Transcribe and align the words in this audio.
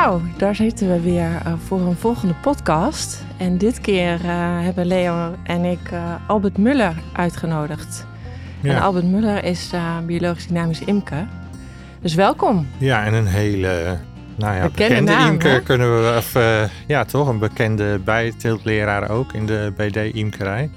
Nou, 0.00 0.20
daar 0.36 0.54
zitten 0.54 0.88
we 0.88 1.00
weer 1.00 1.28
uh, 1.46 1.52
voor 1.66 1.80
een 1.80 1.96
volgende 1.96 2.34
podcast. 2.34 3.24
En 3.36 3.58
dit 3.58 3.80
keer 3.80 4.14
uh, 4.14 4.60
hebben 4.60 4.86
Leo 4.86 5.34
en 5.42 5.64
ik 5.64 5.90
uh, 5.92 6.14
Albert 6.26 6.58
Muller 6.58 6.94
uitgenodigd. 7.12 8.06
Ja. 8.60 8.74
En 8.74 8.80
Albert 8.80 9.04
Muller 9.04 9.44
is 9.44 9.70
biologisch 10.06 10.46
dynamisch 10.46 10.80
imker. 10.80 11.26
Dus 12.00 12.14
welkom. 12.14 12.66
Ja, 12.78 13.04
en 13.04 13.14
een 13.14 13.26
hele 13.26 13.98
nou 14.36 14.54
ja, 14.54 14.62
bekende, 14.62 14.88
bekende 14.88 15.12
naam, 15.12 15.30
imker 15.30 15.52
hè? 15.52 15.60
kunnen 15.60 16.02
we, 16.02 16.14
of, 16.16 16.38
ja 16.86 17.04
toch, 17.04 17.28
een 17.28 17.38
bekende 17.38 17.98
bijteeltleraar 17.98 19.10
ook 19.10 19.32
in 19.32 19.46
de 19.46 19.72
BD-imkerij. 19.76 20.70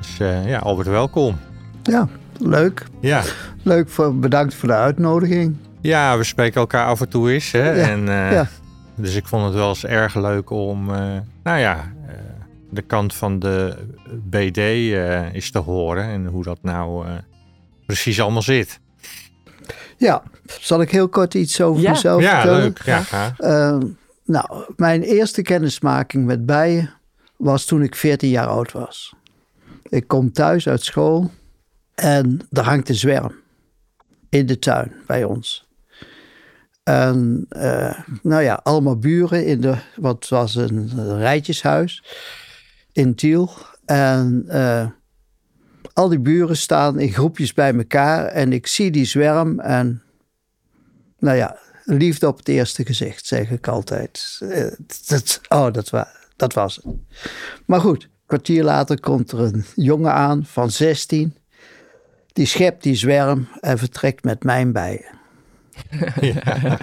Dus 0.00 0.16
ja, 0.46 0.58
Albert, 0.58 0.88
welkom. 0.88 1.38
Ja, 1.82 2.08
leuk. 2.38 2.86
Ja. 3.00 3.22
Leuk, 3.62 3.88
voor, 3.88 4.16
bedankt 4.18 4.54
voor 4.54 4.68
de 4.68 4.74
uitnodiging. 4.74 5.56
Ja, 5.82 6.18
we 6.18 6.24
spreken 6.24 6.60
elkaar 6.60 6.86
af 6.86 7.00
en 7.00 7.08
toe 7.08 7.32
eens. 7.32 7.52
Hè? 7.52 7.70
Ja, 7.70 7.88
en, 7.88 8.00
uh, 8.00 8.32
ja. 8.32 8.48
Dus 8.94 9.14
ik 9.14 9.26
vond 9.26 9.44
het 9.44 9.54
wel 9.54 9.68
eens 9.68 9.84
erg 9.84 10.14
leuk 10.14 10.50
om, 10.50 10.90
uh, 10.90 10.96
nou 11.42 11.58
ja, 11.58 11.92
uh, 12.06 12.12
de 12.70 12.82
kant 12.82 13.14
van 13.14 13.38
de 13.38 13.76
BD 14.28 14.56
eens 14.56 15.50
te 15.50 15.58
horen. 15.58 16.04
En 16.04 16.26
hoe 16.26 16.44
dat 16.44 16.58
nou 16.62 17.06
precies 17.86 18.20
allemaal 18.20 18.42
zit. 18.42 18.80
Ja, 19.96 20.22
zal 20.46 20.80
ik 20.80 20.90
heel 20.90 21.08
kort 21.08 21.34
iets 21.34 21.60
over 21.60 21.82
ja. 21.82 21.90
mezelf 21.90 22.22
ja, 22.22 22.40
vertellen? 22.40 22.62
Leuk. 22.62 22.82
Ja, 22.84 23.00
graag. 23.00 23.36
nou, 24.24 24.64
mijn 24.76 25.02
eerste 25.02 25.42
kennismaking 25.42 26.26
met 26.26 26.46
bijen 26.46 26.90
was 27.36 27.64
toen 27.64 27.82
ik 27.82 27.94
14 27.94 28.28
jaar 28.28 28.46
oud 28.46 28.72
was. 28.72 29.14
Ik 29.82 30.08
kom 30.08 30.32
thuis 30.32 30.68
uit 30.68 30.82
school 30.82 31.30
en 31.94 32.40
daar 32.50 32.64
hangt 32.64 32.88
een 32.88 32.94
zwerm 32.94 33.32
in 34.28 34.46
de 34.46 34.58
tuin 34.58 34.92
bij 35.06 35.24
ons. 35.24 35.61
En 36.82 37.46
uh, 37.50 37.98
nou 38.22 38.42
ja, 38.42 38.60
allemaal 38.62 38.98
buren 38.98 39.46
in 39.46 39.60
de, 39.60 39.76
wat 39.96 40.28
was 40.28 40.54
een 40.54 41.16
rijtjeshuis 41.18 42.04
in 42.92 43.14
Tiel. 43.14 43.50
En 43.84 44.44
uh, 44.48 44.86
al 45.92 46.08
die 46.08 46.20
buren 46.20 46.56
staan 46.56 46.98
in 46.98 47.12
groepjes 47.12 47.52
bij 47.52 47.74
elkaar 47.74 48.26
en 48.26 48.52
ik 48.52 48.66
zie 48.66 48.90
die 48.90 49.04
zwerm 49.04 49.60
en 49.60 50.02
nou 51.18 51.36
ja, 51.36 51.58
liefde 51.84 52.26
op 52.28 52.36
het 52.36 52.48
eerste 52.48 52.84
gezicht, 52.84 53.26
zeg 53.26 53.50
ik 53.50 53.68
altijd. 53.68 54.38
Uh, 54.42 54.72
dat, 55.06 55.40
oh, 55.48 55.72
dat, 55.72 55.90
wa 55.90 56.08
dat 56.36 56.52
was 56.52 56.76
het. 56.76 56.84
Maar 57.66 57.80
goed, 57.80 58.08
kwartier 58.26 58.64
later 58.64 59.00
komt 59.00 59.32
er 59.32 59.40
een 59.40 59.64
jongen 59.74 60.12
aan 60.12 60.44
van 60.44 60.70
16. 60.70 61.36
Die 62.32 62.46
schept 62.46 62.82
die 62.82 62.94
zwerm 62.94 63.48
en 63.60 63.78
vertrekt 63.78 64.24
met 64.24 64.44
mijn 64.44 64.72
bijen. 64.72 65.20
Ja. 66.20 66.78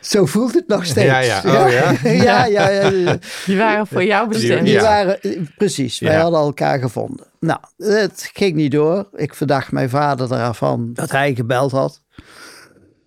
Zo 0.00 0.26
voelt 0.26 0.54
het 0.54 0.68
nog 0.68 0.84
steeds. 0.84 1.06
Ja, 1.06 1.18
ja. 1.18 1.38
Oh, 1.38 1.70
ja? 1.70 2.10
ja, 2.10 2.44
ja, 2.68 2.68
ja, 2.68 3.18
Die 3.46 3.56
waren 3.56 3.86
voor 3.86 4.04
jou 4.04 4.28
bestemd. 4.28 4.66
Die 4.66 4.80
waren, 4.80 5.18
precies, 5.56 5.98
wij 5.98 6.16
hadden 6.16 6.40
elkaar 6.40 6.78
gevonden. 6.78 7.26
Nou, 7.40 7.60
het 7.76 8.30
ging 8.32 8.54
niet 8.54 8.72
door. 8.72 9.08
Ik 9.14 9.34
verdacht 9.34 9.72
mijn 9.72 9.90
vader 9.90 10.32
ervan 10.32 10.90
dat 10.92 11.10
hij 11.10 11.34
gebeld 11.34 11.72
had. 11.72 12.02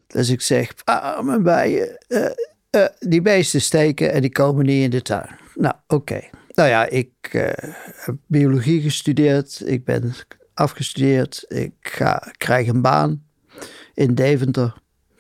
Dus 0.08 0.30
ik 0.30 0.42
zeg, 0.42 0.72
ah, 0.84 1.22
mijn 1.22 1.44
bijen, 1.44 1.98
uh, 2.08 2.26
uh, 2.72 2.86
die 3.00 3.22
beesten 3.22 3.62
steken 3.62 4.12
en 4.12 4.22
die 4.22 4.32
komen 4.32 4.66
niet 4.66 4.84
in 4.84 4.90
de 4.90 5.02
tuin. 5.02 5.30
Nou, 5.56 5.76
oké. 5.88 6.22
Nou 6.54 6.70
ja, 6.70 6.86
ik 6.86 7.12
uh, 7.32 7.52
heb 7.96 8.16
biologie 8.28 8.82
gestudeerd. 8.82 9.62
Ik 9.66 9.86
ben 9.86 10.14
afgestudeerd. 10.54 11.46
Ik 11.48 11.74
ga, 11.80 12.32
krijg 12.38 12.68
een 12.68 12.82
baan 12.82 13.24
in 13.94 14.16
Deventer. 14.16 14.74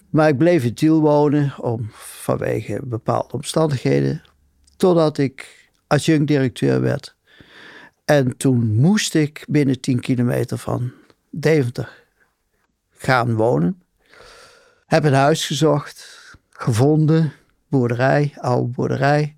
Maar 0.09 0.27
ik 0.27 0.37
bleef 0.37 0.63
in 0.63 0.73
Tiel 0.73 1.01
wonen 1.01 1.53
om, 1.59 1.89
vanwege 1.91 2.79
bepaalde 2.83 3.33
omstandigheden. 3.33 4.21
Totdat 4.75 5.17
ik 5.17 5.67
adjunct-directeur 5.87 6.81
werd. 6.81 7.15
En 8.05 8.37
toen 8.37 8.75
moest 8.75 9.15
ik 9.15 9.45
binnen 9.47 9.79
10 9.79 9.99
kilometer 9.99 10.57
van 10.57 10.91
Deventer 11.29 12.03
gaan 12.89 13.35
wonen. 13.35 13.81
Heb 14.85 15.03
een 15.03 15.13
huis 15.13 15.45
gezocht, 15.45 16.07
gevonden, 16.49 17.33
boerderij, 17.67 18.33
oude 18.35 18.67
boerderij. 18.67 19.35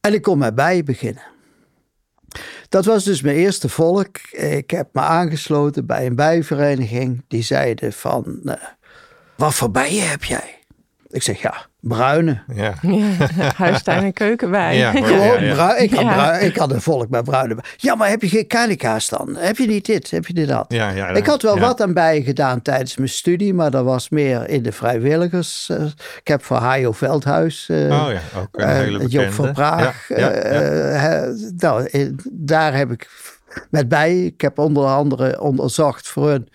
En 0.00 0.14
ik 0.14 0.22
kon 0.22 0.38
met 0.38 0.54
bijen 0.54 0.84
beginnen. 0.84 1.22
Dat 2.68 2.84
was 2.84 3.04
dus 3.04 3.20
mijn 3.20 3.36
eerste 3.36 3.68
volk. 3.68 4.16
Ik 4.30 4.70
heb 4.70 4.88
me 4.92 5.00
aangesloten 5.00 5.86
bij 5.86 6.06
een 6.06 6.16
bijenvereniging. 6.16 7.24
Die 7.28 7.42
zeiden 7.42 7.92
van, 7.92 8.40
uh, 8.42 8.54
wat 9.38 9.54
voor 9.54 9.70
bijen 9.70 10.08
heb 10.08 10.24
jij? 10.24 10.58
Ik 11.10 11.22
zeg, 11.22 11.40
ja, 11.40 11.66
bruine. 11.80 12.42
Ja. 12.54 12.74
ja 12.82 13.52
huistuin- 13.56 14.02
en 14.02 14.12
keukenbij. 14.12 14.76
Ja, 14.76 14.90
Gewoon 14.90 15.44
ja, 15.44 15.54
bruin. 15.54 15.82
Ik, 15.82 15.94
had 15.94 16.12
bruin, 16.12 16.44
ik 16.44 16.56
had 16.56 16.72
een 16.72 16.80
volk 16.80 17.08
met 17.08 17.24
bruine 17.24 17.56
Ja, 17.76 17.94
maar 17.94 18.08
heb 18.08 18.22
je 18.22 18.28
geen 18.28 18.46
kalika's 18.46 19.08
dan? 19.08 19.36
Heb 19.36 19.56
je 19.56 19.66
niet 19.66 19.86
dit? 19.86 20.10
Heb 20.10 20.26
je 20.26 20.32
dit 20.32 20.48
dat? 20.48 20.64
Ja, 20.68 20.90
ja, 20.90 21.08
ik 21.08 21.26
had 21.26 21.42
wel 21.42 21.58
wat 21.58 21.80
aan 21.80 21.92
bijen 21.92 22.22
gedaan 22.22 22.62
tijdens 22.62 22.96
mijn 22.96 23.08
studie, 23.08 23.54
maar 23.54 23.70
dat 23.70 23.84
was 23.84 24.08
meer 24.08 24.48
in 24.48 24.62
de 24.62 24.72
vrijwilligers. 24.72 25.68
Uh, 25.72 25.84
ik 26.20 26.28
heb 26.28 26.44
voor 26.44 26.56
Hajo 26.56 26.92
Veldhuis, 26.92 27.68
uh, 27.70 27.78
oh, 27.78 28.08
ja, 28.12 28.40
ook 28.40 28.48
een 28.50 28.68
hele 28.68 28.98
bekende. 28.98 29.08
Job 29.08 29.32
van 29.32 29.52
Praag. 29.52 30.08
nou, 31.56 31.88
daar 32.30 32.74
heb 32.74 32.90
ik 32.90 33.08
met 33.70 33.88
bijen. 33.88 34.24
Ik 34.24 34.40
heb 34.40 34.58
onder 34.58 34.84
andere 34.84 35.40
onderzocht 35.40 36.08
voor 36.08 36.28
hun 36.28 36.48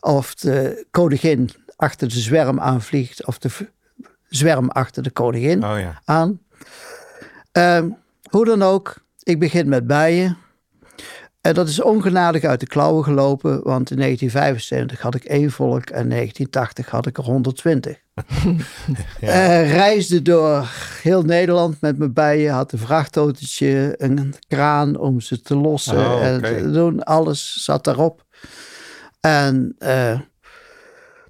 of 0.00 0.34
de 0.34 0.86
koningin 0.90 1.50
achter 1.84 2.08
de 2.08 2.18
zwerm 2.18 2.60
aanvliegt 2.60 3.26
of 3.26 3.38
de 3.38 3.50
zwerm 4.28 4.68
achter 4.68 5.02
de 5.02 5.10
koningin 5.10 5.64
oh, 5.64 5.78
ja. 5.78 6.00
aan. 6.04 6.40
Uh, 7.58 7.84
hoe 8.30 8.44
dan 8.44 8.62
ook, 8.62 8.94
ik 9.22 9.38
begin 9.38 9.68
met 9.68 9.86
bijen. 9.86 10.36
En 11.40 11.54
dat 11.54 11.68
is 11.68 11.82
ongenadig 11.82 12.44
uit 12.44 12.60
de 12.60 12.66
klauwen 12.66 13.04
gelopen, 13.04 13.62
want 13.62 13.90
in 13.90 13.96
1975 13.96 15.00
had 15.00 15.14
ik 15.14 15.24
één 15.24 15.50
volk 15.50 15.90
en 15.90 16.02
in 16.02 16.08
1980 16.08 16.90
had 16.90 17.06
ik 17.06 17.18
er 17.18 17.24
120. 17.24 17.96
ja. 19.20 19.28
uh, 19.28 19.72
reisde 19.72 20.22
door 20.22 20.68
heel 21.02 21.22
Nederland 21.22 21.80
met 21.80 21.98
mijn 21.98 22.12
bijen, 22.12 22.52
had 22.52 22.72
een 22.72 22.78
vrachtautootje, 22.78 23.94
een 23.96 24.34
kraan 24.48 24.96
om 24.96 25.20
ze 25.20 25.40
te 25.40 25.56
lossen 25.56 25.96
oh, 25.96 26.26
en 26.26 26.72
doen. 26.72 27.02
Alles 27.02 27.64
zat 27.64 27.84
daarop. 27.84 28.24
En 29.20 29.76
uh, 29.78 30.20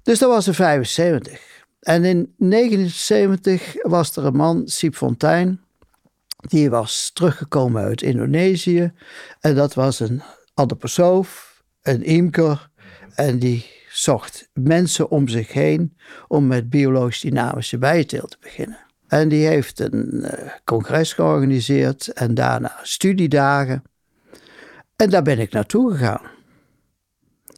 dus 0.05 0.19
dat 0.19 0.29
was 0.29 0.47
in 0.47 0.53
75. 0.53 1.63
En 1.79 2.03
in 2.03 2.33
79 2.37 3.73
was 3.81 4.15
er 4.15 4.25
een 4.25 4.35
man, 4.35 4.67
Siep 4.67 4.95
Fontijn, 4.95 5.61
die 6.37 6.69
was 6.69 7.11
teruggekomen 7.13 7.83
uit 7.83 8.01
Indonesië. 8.01 8.93
En 9.39 9.55
dat 9.55 9.73
was 9.73 9.99
een 9.99 10.21
antroposoof, 10.53 11.61
een 11.81 12.03
imker. 12.03 12.69
En 13.15 13.39
die 13.39 13.65
zocht 13.89 14.49
mensen 14.53 15.09
om 15.09 15.27
zich 15.27 15.53
heen 15.53 15.97
om 16.27 16.47
met 16.47 16.69
biologisch 16.69 17.21
dynamische 17.21 17.77
bijenteelt 17.77 18.31
te 18.31 18.37
beginnen. 18.41 18.79
En 19.07 19.29
die 19.29 19.47
heeft 19.47 19.79
een 19.79 20.09
uh, 20.13 20.29
congres 20.63 21.13
georganiseerd 21.13 22.07
en 22.07 22.33
daarna 22.33 22.79
studiedagen. 22.81 23.83
En 24.95 25.09
daar 25.09 25.23
ben 25.23 25.39
ik 25.39 25.51
naartoe 25.51 25.91
gegaan. 25.91 26.34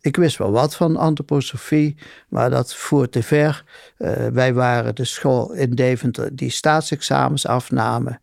Ik 0.07 0.15
wist 0.15 0.37
wel 0.37 0.51
wat 0.51 0.75
van 0.75 0.95
antroposofie, 0.95 1.95
maar 2.29 2.49
dat 2.49 2.75
voert 2.75 3.11
te 3.11 3.23
ver. 3.23 3.63
Uh, 3.97 4.27
wij 4.27 4.53
waren 4.53 4.95
de 4.95 5.05
school 5.05 5.51
in 5.53 5.75
Deventer 5.75 6.35
die 6.35 6.49
staatsexamens 6.49 7.47
afnamen. 7.47 8.21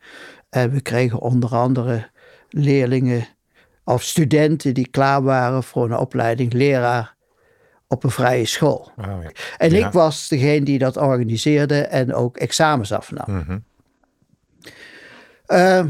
En 0.50 0.71
we 0.71 0.81
kregen 0.81 1.21
onder 1.21 1.55
andere 1.55 2.11
leerlingen 2.49 3.27
of 3.84 4.03
studenten 4.03 4.75
die 4.75 4.89
klaar 4.89 5.22
waren 5.22 5.63
voor 5.63 5.84
een 5.84 5.97
opleiding 5.97 6.53
leraar 6.53 7.15
op 7.89 8.04
een 8.04 8.10
vrije 8.10 8.47
school. 8.47 8.92
Oh, 8.97 9.04
ja. 9.22 9.30
En 9.57 9.71
ja. 9.71 9.87
ik 9.87 9.92
was 9.92 10.28
degene 10.28 10.65
die 10.65 10.78
dat 10.78 10.97
organiseerde 10.97 11.80
en 11.80 12.15
ook 12.15 12.37
examens 12.37 12.92
afnam. 12.92 13.34
Mm 13.34 13.45
-hmm. 13.47 13.65
uh, 15.47 15.84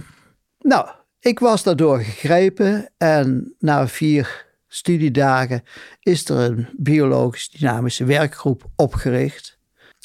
nou, 0.59 0.89
ik 1.21 1.39
was 1.39 1.63
daardoor 1.63 1.99
gegrepen 2.01 2.91
en 2.97 3.55
na 3.59 3.89
vier 3.89 4.44
studiedagen 4.75 5.63
is 6.01 6.29
er 6.29 6.37
een 6.37 6.69
biologisch 6.77 7.49
dynamische 7.49 8.05
werkgroep 8.05 8.65
opgericht. 8.77 9.59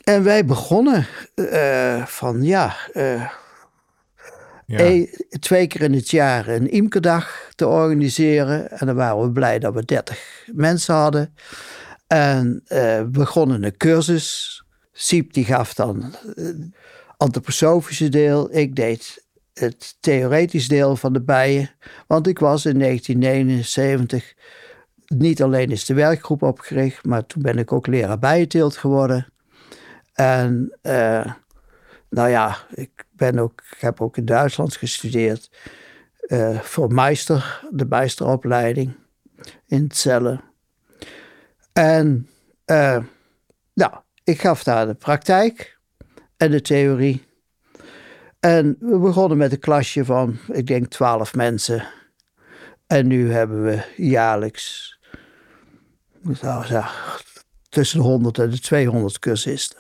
En 0.04 0.24
wij 0.24 0.46
begonnen 0.46 1.08
uh, 1.36 2.06
van 2.06 2.44
ja, 2.44 2.76
uh, 2.94 3.30
ja. 4.66 4.80
E 4.80 5.06
twee 5.40 5.68
keer 5.68 5.82
in 5.82 5.94
het 5.94 6.10
jaar 6.10 6.48
een 6.48 6.72
imkerdag 6.72 7.52
te 7.56 7.68
organiseren. 7.68 8.72
En 8.72 8.86
dan 8.86 8.96
waren 8.96 9.22
we 9.22 9.32
blij 9.32 9.60
dat 9.60 9.74
we 9.74 9.86
30 9.86 10.48
mensen 10.54 10.96
hadden. 10.96 11.36
En 12.08 12.64
uh, 12.68 13.04
begonnen 13.04 13.64
een 13.64 13.78
cursus. 13.78 14.64
Siep 14.92 15.34
die 15.34 15.46
gaf 15.46 15.74
dan 15.74 16.14
het 16.36 16.58
antroposofische 17.18 18.10
deel. 18.10 18.56
Ik 18.56 18.76
deed 18.76 19.26
het 19.54 19.98
theoretisch 20.00 20.68
deel 20.68 20.96
van 20.96 21.14
de 21.14 21.22
bijen. 21.22 21.70
Want 22.08 22.28
ik 22.28 22.40
was 22.40 22.66
in 22.66 22.80
1979 22.80 24.34
niet 25.18 25.44
alleen 25.44 25.72
is 25.72 25.86
de 25.86 25.94
werkgroep 25.94 26.42
opgericht, 26.42 27.06
maar 27.06 27.26
toen 27.26 27.42
ben 27.42 27.58
ik 27.58 27.72
ook 27.72 27.88
leraar 27.88 28.20
bijenteelt 28.20 28.78
geworden. 28.78 29.28
En 30.14 30.78
uh, 30.82 31.34
nou 32.10 32.30
ja, 32.30 32.58
ik, 32.74 33.06
ben 33.12 33.40
ook, 33.40 33.64
ik 33.72 33.82
heb 33.82 34.02
ook 34.02 34.18
in 34.18 34.26
Duitsland 34.26 34.76
gestudeerd 34.76 35.52
uh, 36.28 36.60
voor 36.60 36.94
meester, 36.94 37.68
de 37.72 37.86
meesteropleiding 37.86 38.96
in 39.66 39.92
Cellen. 39.92 40.42
En 41.74 42.30
uh, 42.66 42.98
nou, 43.74 43.94
ik 44.24 44.42
gaf 44.42 44.64
daar 44.64 44.88
de 44.88 44.94
praktijk 44.94 45.80
en 46.38 46.52
de 46.52 46.62
theorie. 46.62 47.28
En 48.40 48.78
we 48.80 48.98
begonnen 48.98 49.38
met 49.38 49.52
een 49.52 49.60
klasje 49.60 50.06
van, 50.06 50.38
ik 50.52 50.68
denk, 50.68 50.88
twaalf 50.88 51.36
mensen. 51.36 51.88
En 52.88 53.08
nu 53.08 53.32
hebben 53.32 53.64
we 53.64 53.84
jaarlijks 53.96 54.99
nou, 56.42 56.84
tussen 57.70 57.98
de 57.98 58.04
100 58.04 58.38
en 58.38 58.50
de 58.50 58.60
200 58.60 59.20
cursisten. 59.20 59.78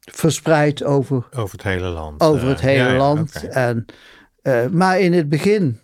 Verspreid 0.00 0.84
over, 0.84 1.28
over 1.36 1.52
het 1.52 1.62
hele 1.62 1.88
land. 1.88 2.20
Over 2.22 2.48
het 2.48 2.58
eh, 2.58 2.64
hele 2.64 2.92
land. 2.92 3.48
En, 3.48 3.86
uh, 4.42 4.66
maar 4.66 5.00
in 5.00 5.12
het 5.12 5.28
begin 5.28 5.80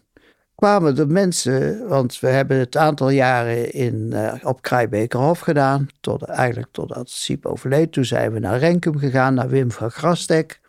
kwamen 0.54 0.94
de 0.94 1.06
mensen, 1.06 1.88
want 1.88 2.20
we 2.20 2.26
hebben 2.26 2.58
het 2.58 2.76
aantal 2.76 3.10
jaren 3.10 3.72
in, 3.72 4.10
uh, 4.12 4.34
op 4.42 4.62
Krijbekerhof 4.62 5.40
gedaan, 5.40 5.88
tot, 6.00 6.22
eigenlijk 6.22 6.68
totdat 6.72 7.10
Siep 7.10 7.46
overleed. 7.46 7.92
Toen 7.92 8.04
zijn 8.04 8.32
we 8.32 8.38
naar 8.38 8.58
Renkum 8.58 8.98
gegaan, 8.98 9.34
naar 9.34 9.48
Wim 9.48 9.70
van 9.70 9.90
Grastek. 9.90 10.60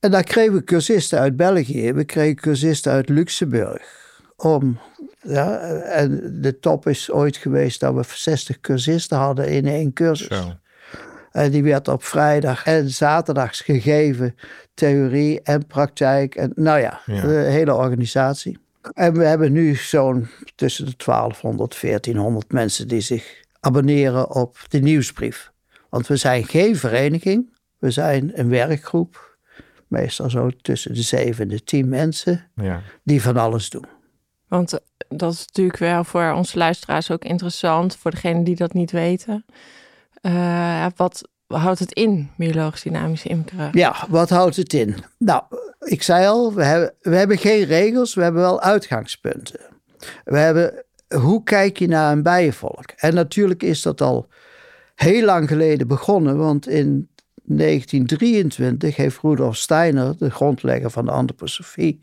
En 0.00 0.10
daar 0.10 0.24
kregen 0.24 0.52
we 0.52 0.64
cursisten 0.64 1.18
uit 1.18 1.36
België, 1.36 1.92
we 1.92 2.04
kregen 2.04 2.36
cursisten 2.36 2.92
uit 2.92 3.08
Luxemburg. 3.08 4.05
Om, 4.36 4.78
ja, 5.22 5.58
en 5.80 6.40
de 6.40 6.58
top 6.58 6.86
is 6.86 7.10
ooit 7.10 7.36
geweest 7.36 7.80
dat 7.80 7.94
we 7.94 8.02
60 8.06 8.60
cursisten 8.60 9.18
hadden 9.18 9.48
in 9.48 9.66
één 9.66 9.92
cursus. 9.92 10.26
Zo. 10.26 10.52
En 11.36 11.50
die 11.50 11.62
werd 11.62 11.88
op 11.88 12.04
vrijdag 12.04 12.64
en 12.64 12.90
zaterdags 12.90 13.60
gegeven, 13.60 14.34
theorie 14.74 15.40
en 15.42 15.66
praktijk. 15.66 16.34
En 16.34 16.52
nou 16.54 16.80
ja, 16.80 17.00
de 17.06 17.46
hele 17.50 17.74
organisatie. 17.74 18.58
En 18.92 19.12
we 19.12 19.24
hebben 19.24 19.52
nu 19.52 19.74
zo'n 19.74 20.28
tussen 20.54 20.86
de 20.86 20.94
1200, 20.96 21.80
1400 21.80 22.52
mensen 22.52 22.88
die 22.88 23.00
zich 23.00 23.44
abonneren 23.60 24.30
op 24.30 24.58
de 24.68 24.78
nieuwsbrief. 24.78 25.52
Want 25.88 26.06
we 26.06 26.16
zijn 26.16 26.44
geen 26.44 26.76
vereniging, 26.76 27.54
we 27.78 27.90
zijn 27.90 28.30
een 28.34 28.48
werkgroep. 28.48 29.38
Meestal 29.86 30.30
zo 30.30 30.50
tussen 30.62 30.94
de 30.94 31.02
zeven 31.02 31.42
en 31.42 31.48
de 31.48 31.64
tien 31.64 31.88
mensen 31.88 32.50
ja. 32.54 32.82
die 33.02 33.22
van 33.22 33.36
alles 33.36 33.70
doen. 33.70 33.86
Want 34.48 34.72
eh, 34.72 34.80
dat 35.08 35.32
is 35.32 35.46
natuurlijk 35.46 35.78
wel 35.78 36.04
voor 36.04 36.32
onze 36.32 36.58
luisteraars 36.58 37.10
ook 37.10 37.24
interessant, 37.24 37.96
voor 37.96 38.10
degenen 38.10 38.44
die 38.44 38.56
dat 38.56 38.72
niet 38.72 38.90
weten. 38.90 39.44
Uh, 40.22 40.86
wat 40.96 41.28
houdt 41.46 41.78
het 41.78 41.92
in, 41.92 42.30
biologisch 42.36 42.82
dynamische 42.82 43.28
imkeren? 43.28 43.70
Ja, 43.72 43.96
wat 44.08 44.28
houdt 44.28 44.56
het 44.56 44.72
in? 44.72 44.96
Nou, 45.18 45.42
ik 45.78 46.02
zei 46.02 46.26
al, 46.26 46.54
we 46.54 46.64
hebben, 46.64 46.94
we 47.00 47.16
hebben 47.16 47.38
geen 47.38 47.64
regels, 47.64 48.14
we 48.14 48.22
hebben 48.22 48.40
wel 48.40 48.60
uitgangspunten. 48.60 49.60
We 50.24 50.38
hebben, 50.38 50.84
hoe 51.08 51.42
kijk 51.42 51.78
je 51.78 51.88
naar 51.88 52.12
een 52.12 52.22
bijenvolk? 52.22 52.90
En 52.96 53.14
natuurlijk 53.14 53.62
is 53.62 53.82
dat 53.82 54.00
al 54.00 54.28
heel 54.94 55.24
lang 55.24 55.48
geleden 55.48 55.88
begonnen, 55.88 56.36
want 56.36 56.68
in 56.68 57.08
1923 57.42 58.96
heeft 58.96 59.18
Rudolf 59.22 59.56
Steiner, 59.56 60.18
de 60.18 60.30
grondlegger 60.30 60.90
van 60.90 61.04
de 61.04 61.10
antroposofie, 61.10 62.00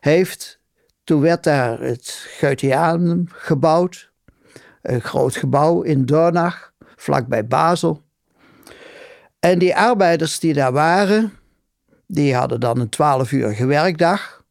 heeft, 0.00 0.60
toen 1.04 1.20
werd 1.20 1.44
daar 1.44 1.80
het 1.80 2.26
Goetheanum 2.38 3.24
gebouwd, 3.28 4.12
een 4.82 5.00
groot 5.00 5.36
gebouw 5.36 5.82
in 5.82 6.04
Dornach, 6.04 6.72
vlakbij 6.96 7.46
Basel. 7.46 8.02
En 9.38 9.58
die 9.58 9.76
arbeiders 9.76 10.38
die 10.38 10.54
daar 10.54 10.72
waren, 10.72 11.32
die 12.06 12.34
hadden 12.34 12.60
dan 12.60 12.80
een 12.80 12.88
12 12.88 13.32
uur 13.32 13.66
werkdag. 13.66 14.44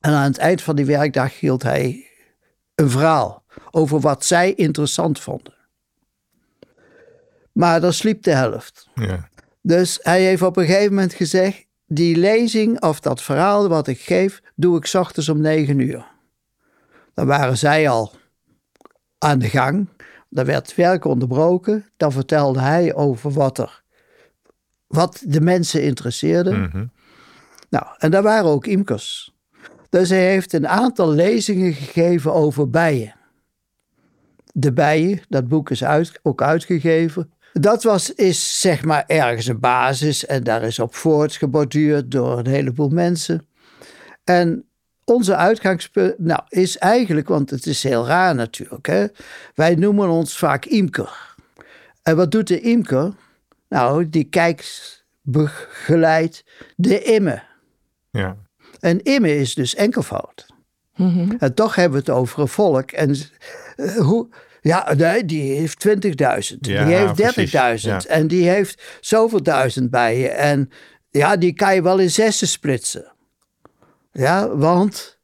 En 0.00 0.12
aan 0.12 0.24
het 0.24 0.38
eind 0.38 0.62
van 0.62 0.76
die 0.76 0.84
werkdag 0.84 1.40
hield 1.40 1.62
hij 1.62 2.06
een 2.74 2.90
verhaal 2.90 3.44
over 3.70 4.00
wat 4.00 4.24
zij 4.24 4.54
interessant 4.54 5.20
vonden. 5.20 5.54
Maar 7.52 7.80
dan 7.80 7.92
sliep 7.92 8.22
de 8.22 8.30
helft. 8.30 8.88
Ja. 8.94 9.28
Dus 9.62 9.98
hij 10.02 10.22
heeft 10.22 10.42
op 10.42 10.56
een 10.56 10.66
gegeven 10.66 10.94
moment 10.94 11.14
gezegd: 11.14 11.65
die 11.86 12.16
lezing 12.16 12.82
of 12.82 13.00
dat 13.00 13.22
verhaal 13.22 13.68
wat 13.68 13.86
ik 13.86 14.00
geef, 14.00 14.42
doe 14.54 14.76
ik 14.76 14.90
ochtends 14.94 15.28
om 15.28 15.40
9 15.40 15.78
uur. 15.78 16.06
Dan 17.14 17.26
waren 17.26 17.58
zij 17.58 17.88
al 17.88 18.12
aan 19.18 19.38
de 19.38 19.48
gang. 19.48 19.88
Dan 20.28 20.44
werd 20.44 20.66
het 20.66 20.76
werk 20.76 21.04
onderbroken. 21.04 21.86
Dan 21.96 22.12
vertelde 22.12 22.60
hij 22.60 22.94
over 22.94 23.30
wat 23.30 23.58
er 23.58 23.84
wat 24.86 25.22
de 25.26 25.40
mensen 25.40 25.82
interesseerde. 25.82 26.50
Mhm. 26.50 26.86
Nou, 27.68 27.86
en 27.98 28.10
daar 28.10 28.22
waren 28.22 28.50
ook 28.50 28.66
imkers. 28.66 29.34
Dus 29.88 30.08
hij 30.08 30.30
heeft 30.30 30.52
een 30.52 30.68
aantal 30.68 31.10
lezingen 31.10 31.72
gegeven 31.72 32.32
over 32.32 32.70
bijen. 32.70 33.14
De 34.52 34.72
bijen, 34.72 35.20
dat 35.28 35.48
boek 35.48 35.70
is 35.70 35.84
uit, 35.84 36.20
ook 36.22 36.42
uitgegeven. 36.42 37.32
Dat 37.60 37.82
was, 37.82 38.14
is 38.14 38.60
zeg 38.60 38.84
maar 38.84 39.04
ergens 39.06 39.46
een 39.46 39.60
basis 39.60 40.26
en 40.26 40.42
daar 40.42 40.62
is 40.62 40.78
op 40.78 40.94
voortgeborduurd 40.94 42.10
door 42.10 42.38
een 42.38 42.46
heleboel 42.46 42.88
mensen. 42.88 43.46
En 44.24 44.64
onze 45.04 45.36
uitgangspunt 45.36 46.18
nou, 46.18 46.40
is 46.48 46.78
eigenlijk, 46.78 47.28
want 47.28 47.50
het 47.50 47.66
is 47.66 47.82
heel 47.82 48.06
raar 48.06 48.34
natuurlijk, 48.34 48.86
hè? 48.86 49.06
wij 49.54 49.74
noemen 49.74 50.08
ons 50.08 50.38
vaak 50.38 50.64
imker. 50.64 51.34
En 52.02 52.16
wat 52.16 52.30
doet 52.30 52.48
de 52.48 52.60
imker? 52.60 53.12
Nou, 53.68 54.08
die 54.08 54.24
kijkt, 54.24 55.04
begeleidt 55.22 56.44
de 56.76 57.02
imme. 57.02 57.42
Ja. 58.10 58.36
En 58.80 59.02
imme 59.02 59.36
is 59.36 59.54
dus 59.54 59.74
enkelvoud. 59.74 60.46
Mm 60.94 61.36
En 61.38 61.54
toch 61.54 61.74
hebben 61.74 61.98
we 61.98 62.04
het 62.06 62.18
over 62.18 62.40
een 62.40 62.48
volk. 62.48 62.90
En 62.90 63.16
uh, 63.76 63.96
hoe, 63.96 64.28
ja, 64.66 64.94
nee, 64.94 65.24
die 65.24 65.52
heeft 65.52 65.88
20.000. 65.88 66.58
die 66.58 66.76
heeft 66.76 67.82
30.000. 67.86 67.96
En 68.08 68.26
die 68.26 68.48
heeft 68.48 68.82
zoveel 69.00 69.42
duizend 69.42 69.90
bij 69.90 70.18
je. 70.18 70.28
En 70.28 70.70
ja, 71.10 71.36
die 71.36 71.52
kan 71.52 71.74
je 71.74 71.82
wel 71.82 71.98
in 71.98 72.10
zessen 72.10 72.48
splitsen. 72.48 73.12
Ja, 74.12 74.56
want 74.56 75.18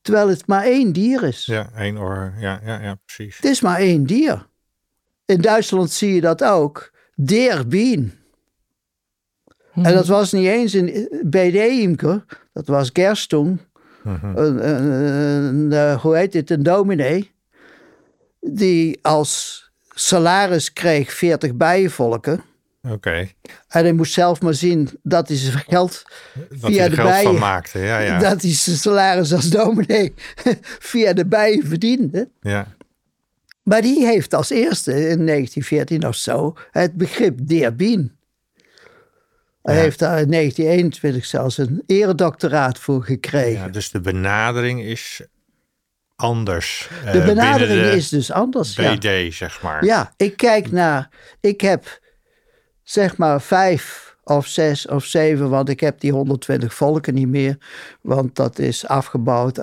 terwijl 0.00 0.28
het 0.28 0.46
maar 0.46 0.64
één 0.64 0.92
dier 0.92 1.22
is. 1.22 1.46
Ja, 1.46 1.70
één 1.76 1.98
oor. 1.98 2.34
Ja, 2.38 2.60
ja, 2.64 2.82
ja, 2.82 2.98
precies. 3.04 3.36
Het 3.36 3.44
is 3.44 3.60
maar 3.60 3.78
één 3.78 4.04
dier. 4.04 4.46
In 5.24 5.40
Duitsland 5.40 5.90
zie 5.90 6.14
je 6.14 6.20
dat 6.20 6.44
ook 6.44 6.92
der 7.14 7.68
Bien. 7.68 8.12
En 9.72 9.94
dat 9.94 10.04
mhm. 10.04 10.12
was 10.12 10.32
niet 10.32 10.46
eens 10.46 10.72
een 10.72 11.08
BD-imker, 11.24 12.24
dat 12.52 12.66
was 12.66 12.90
Gerstung. 12.92 13.58
Mhm. 14.02 14.36
een, 14.36 14.68
een, 14.68 15.72
eh, 15.72 16.00
hoe 16.02 16.16
heet 16.16 16.32
dit, 16.32 16.50
een 16.50 16.62
dominee. 16.62 17.36
Die 18.50 18.98
als 19.02 19.62
salaris 19.94 20.72
kreeg 20.72 21.12
40 21.12 21.54
bijenvolken. 21.54 22.44
Oké. 22.82 23.28
En 23.68 23.82
hij 23.82 23.92
moest 23.92 24.12
zelf 24.12 24.40
maar 24.40 24.54
zien 24.54 24.88
dat 25.02 25.28
hij 25.28 25.36
zijn 25.36 25.64
geld 25.68 26.02
via 26.50 26.88
de 26.88 26.94
geld 26.94 27.08
bijen 27.08 27.24
van 27.24 27.38
maakte. 27.38 27.78
Ja, 27.78 27.98
ja. 27.98 28.18
Dat 28.18 28.42
hij 28.42 28.52
zijn 28.52 28.76
salaris 28.76 29.32
als 29.32 29.48
dominee 29.48 30.14
via 30.90 31.12
de 31.12 31.26
bijen 31.26 31.66
verdiende. 31.66 32.28
Ja. 32.40 32.76
Maar 33.62 33.82
die 33.82 34.06
heeft 34.06 34.34
als 34.34 34.50
eerste 34.50 34.90
in 34.90 35.26
1914 35.26 36.06
of 36.06 36.14
zo 36.14 36.56
het 36.70 36.94
begrip 36.94 37.38
deerbien. 37.42 38.16
Hij 39.62 39.80
heeft 39.80 39.98
daar 39.98 40.20
in 40.20 40.30
1921 40.30 41.24
zelfs 41.24 41.58
een 41.58 41.82
eredoctoraat 41.86 42.78
voor 42.78 43.02
gekregen. 43.04 43.60
Ja, 43.60 43.68
dus 43.68 43.90
de 43.90 44.00
benadering 44.00 44.82
is 44.82 45.20
anders. 46.18 46.88
De 47.12 47.22
benadering 47.22 47.82
is 47.82 48.08
dus 48.08 48.32
anders. 48.32 48.74
BD, 48.74 49.34
zeg 49.34 49.62
maar. 49.62 49.84
Ja, 49.84 50.12
ik 50.16 50.36
kijk 50.36 50.70
naar. 50.70 51.08
Ik 51.40 51.60
heb 51.60 52.00
zeg 52.82 53.16
maar 53.16 53.42
vijf 53.42 54.16
of 54.24 54.46
zes 54.46 54.86
of 54.86 55.04
zeven, 55.04 55.50
want 55.50 55.68
ik 55.68 55.80
heb 55.80 56.00
die 56.00 56.12
120 56.12 56.74
volken 56.74 57.14
niet 57.14 57.28
meer. 57.28 57.56
Want 58.00 58.36
dat 58.36 58.58
is 58.58 58.86
afgebouwd 58.86 59.58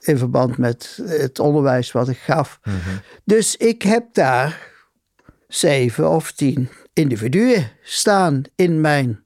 in 0.00 0.18
verband 0.18 0.58
met 0.58 1.00
het 1.04 1.38
onderwijs 1.38 1.92
wat 1.92 2.08
ik 2.08 2.18
gaf. 2.18 2.60
Mhm. 2.64 2.76
Dus 3.24 3.56
ik 3.56 3.82
heb 3.82 4.14
daar 4.14 4.68
zeven 5.48 6.10
of 6.10 6.32
tien 6.32 6.68
individuen 6.92 7.70
staan 7.82 8.42
in 8.54 8.80
mijn 8.80 9.24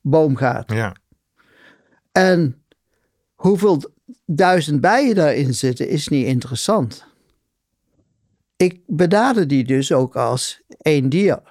boomgaard. 0.00 0.72
Ja. 0.72 0.96
En 2.12 2.62
hoeveel 3.34 3.96
duizend 4.30 4.80
bijen 4.80 5.14
daarin 5.14 5.54
zitten 5.54 5.88
is 5.88 6.08
niet 6.08 6.26
interessant. 6.26 7.06
Ik 8.56 8.80
benader 8.86 9.48
die 9.48 9.64
dus 9.64 9.92
ook 9.92 10.16
als 10.16 10.60
één 10.78 11.08
dier. 11.08 11.42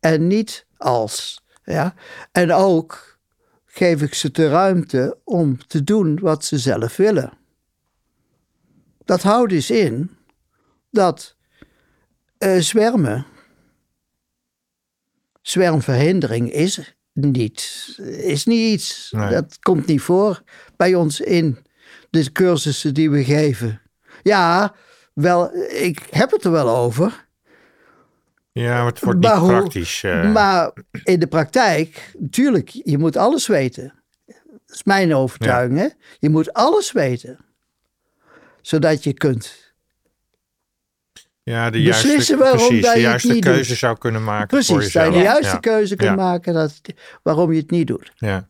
En 0.00 0.26
niet 0.26 0.66
als. 0.76 1.44
Ja? 1.64 1.94
En 2.32 2.52
ook 2.52 3.18
geef 3.64 4.02
ik 4.02 4.14
ze 4.14 4.30
de 4.30 4.48
ruimte 4.48 5.18
om 5.24 5.66
te 5.66 5.84
doen 5.84 6.18
wat 6.20 6.44
ze 6.44 6.58
zelf 6.58 6.96
willen. 6.96 7.32
Dat 9.04 9.22
houdt 9.22 9.50
dus 9.50 9.70
in 9.70 10.10
dat 10.90 11.36
uh, 12.38 12.58
zwermen 12.58 13.26
zwermverhindering 15.42 16.52
is 16.52 16.94
niet, 17.12 17.94
is 18.02 18.44
niet 18.44 18.72
iets. 18.72 19.10
Dat 19.10 19.58
komt 19.58 19.86
niet 19.86 20.00
voor 20.00 20.42
bij 20.76 20.94
ons 20.94 21.20
in 21.20 21.58
de 22.14 22.32
cursussen 22.32 22.94
die 22.94 23.10
we 23.10 23.24
geven. 23.24 23.80
Ja, 24.22 24.74
wel, 25.12 25.54
ik 25.68 26.06
heb 26.10 26.30
het 26.30 26.44
er 26.44 26.50
wel 26.50 26.76
over. 26.76 27.26
Ja, 28.52 28.76
maar 28.76 28.86
het 28.86 29.00
wordt 29.00 29.20
niet 29.20 29.46
praktisch. 29.46 30.02
Uh... 30.02 30.32
Maar 30.32 30.72
in 31.04 31.20
de 31.20 31.26
praktijk, 31.26 32.12
natuurlijk, 32.18 32.68
je 32.68 32.98
moet 32.98 33.16
alles 33.16 33.46
weten. 33.46 33.92
Dat 34.26 34.76
is 34.76 34.84
mijn 34.84 35.14
overtuiging. 35.14 35.78
Hè? 35.78 35.88
Je 36.18 36.28
moet 36.28 36.52
alles 36.52 36.92
weten. 36.92 37.38
Zodat 38.60 39.04
je 39.04 39.12
kunt 39.12 39.64
ja, 41.42 41.70
de 41.70 41.82
juiste, 41.82 42.36
precies, 42.36 42.92
de 42.92 43.00
juiste 43.00 43.38
keuze 43.38 43.74
zou 43.74 43.98
kunnen 43.98 44.24
maken 44.24 44.46
precies, 44.46 44.68
voor 44.68 44.82
jezelf. 44.82 45.04
dat 45.04 45.14
je 45.14 45.20
de 45.20 45.26
juiste 45.26 45.60
keuze 45.60 45.96
kunt 45.96 46.16
maken 46.16 46.54
dat, 46.54 46.80
waarom 47.22 47.52
je 47.52 47.60
het 47.60 47.70
niet 47.70 47.86
doet. 47.86 48.12
Ja. 48.16 48.48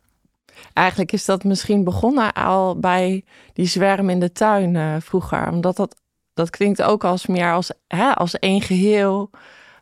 Eigenlijk 0.74 1.12
is 1.12 1.24
dat 1.24 1.44
misschien 1.44 1.84
begonnen 1.84 2.32
al 2.32 2.78
bij 2.78 3.24
die 3.52 3.66
zwerm 3.66 4.10
in 4.10 4.20
de 4.20 4.32
tuin 4.32 4.74
uh, 4.74 4.94
vroeger. 4.98 5.50
Omdat 5.50 5.76
dat, 5.76 5.96
dat 6.34 6.50
klinkt 6.50 6.82
ook 6.82 7.04
als 7.04 7.26
meer 7.26 7.52
als, 7.52 7.70
hè, 7.86 8.14
als 8.14 8.38
één 8.38 8.62
geheel. 8.62 9.30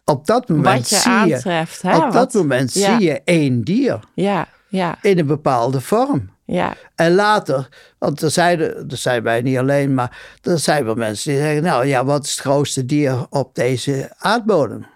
Op 0.05 0.27
dat 0.27 0.49
moment 0.49 0.79
wat 0.79 0.89
je 0.89 0.97
zie 0.97 1.11
aantreft. 1.11 1.83
Je, 1.83 1.89
hè, 1.89 2.07
op 2.07 2.13
dat 2.13 2.33
moment 2.33 2.71
zie 2.71 3.01
je 3.01 3.21
één 3.25 3.63
dier. 3.63 4.01
Ja, 4.15 4.49
ja. 4.69 4.99
In 5.03 5.19
een 5.19 5.27
bepaalde 5.27 5.81
vorm. 5.81 6.31
Ja. 6.45 6.75
En 6.95 7.15
later, 7.15 7.69
want 7.99 8.23
er 8.23 8.31
zeiden, 8.31 8.89
dat 8.89 8.99
zijn 8.99 9.23
wij 9.23 9.43
niet 9.43 9.59
alleen, 9.59 9.95
maar 9.95 10.39
er 10.43 10.59
zijn 10.59 10.85
wel 10.85 10.95
mensen 10.95 11.33
die 11.33 11.41
zeggen, 11.41 11.63
nou 11.63 11.87
ja, 11.87 12.05
wat 12.05 12.25
is 12.25 12.31
het 12.31 12.41
grootste 12.41 12.87
dier 12.87 13.27
op 13.31 13.55
deze 13.55 14.13
aardbodem? 14.19 14.87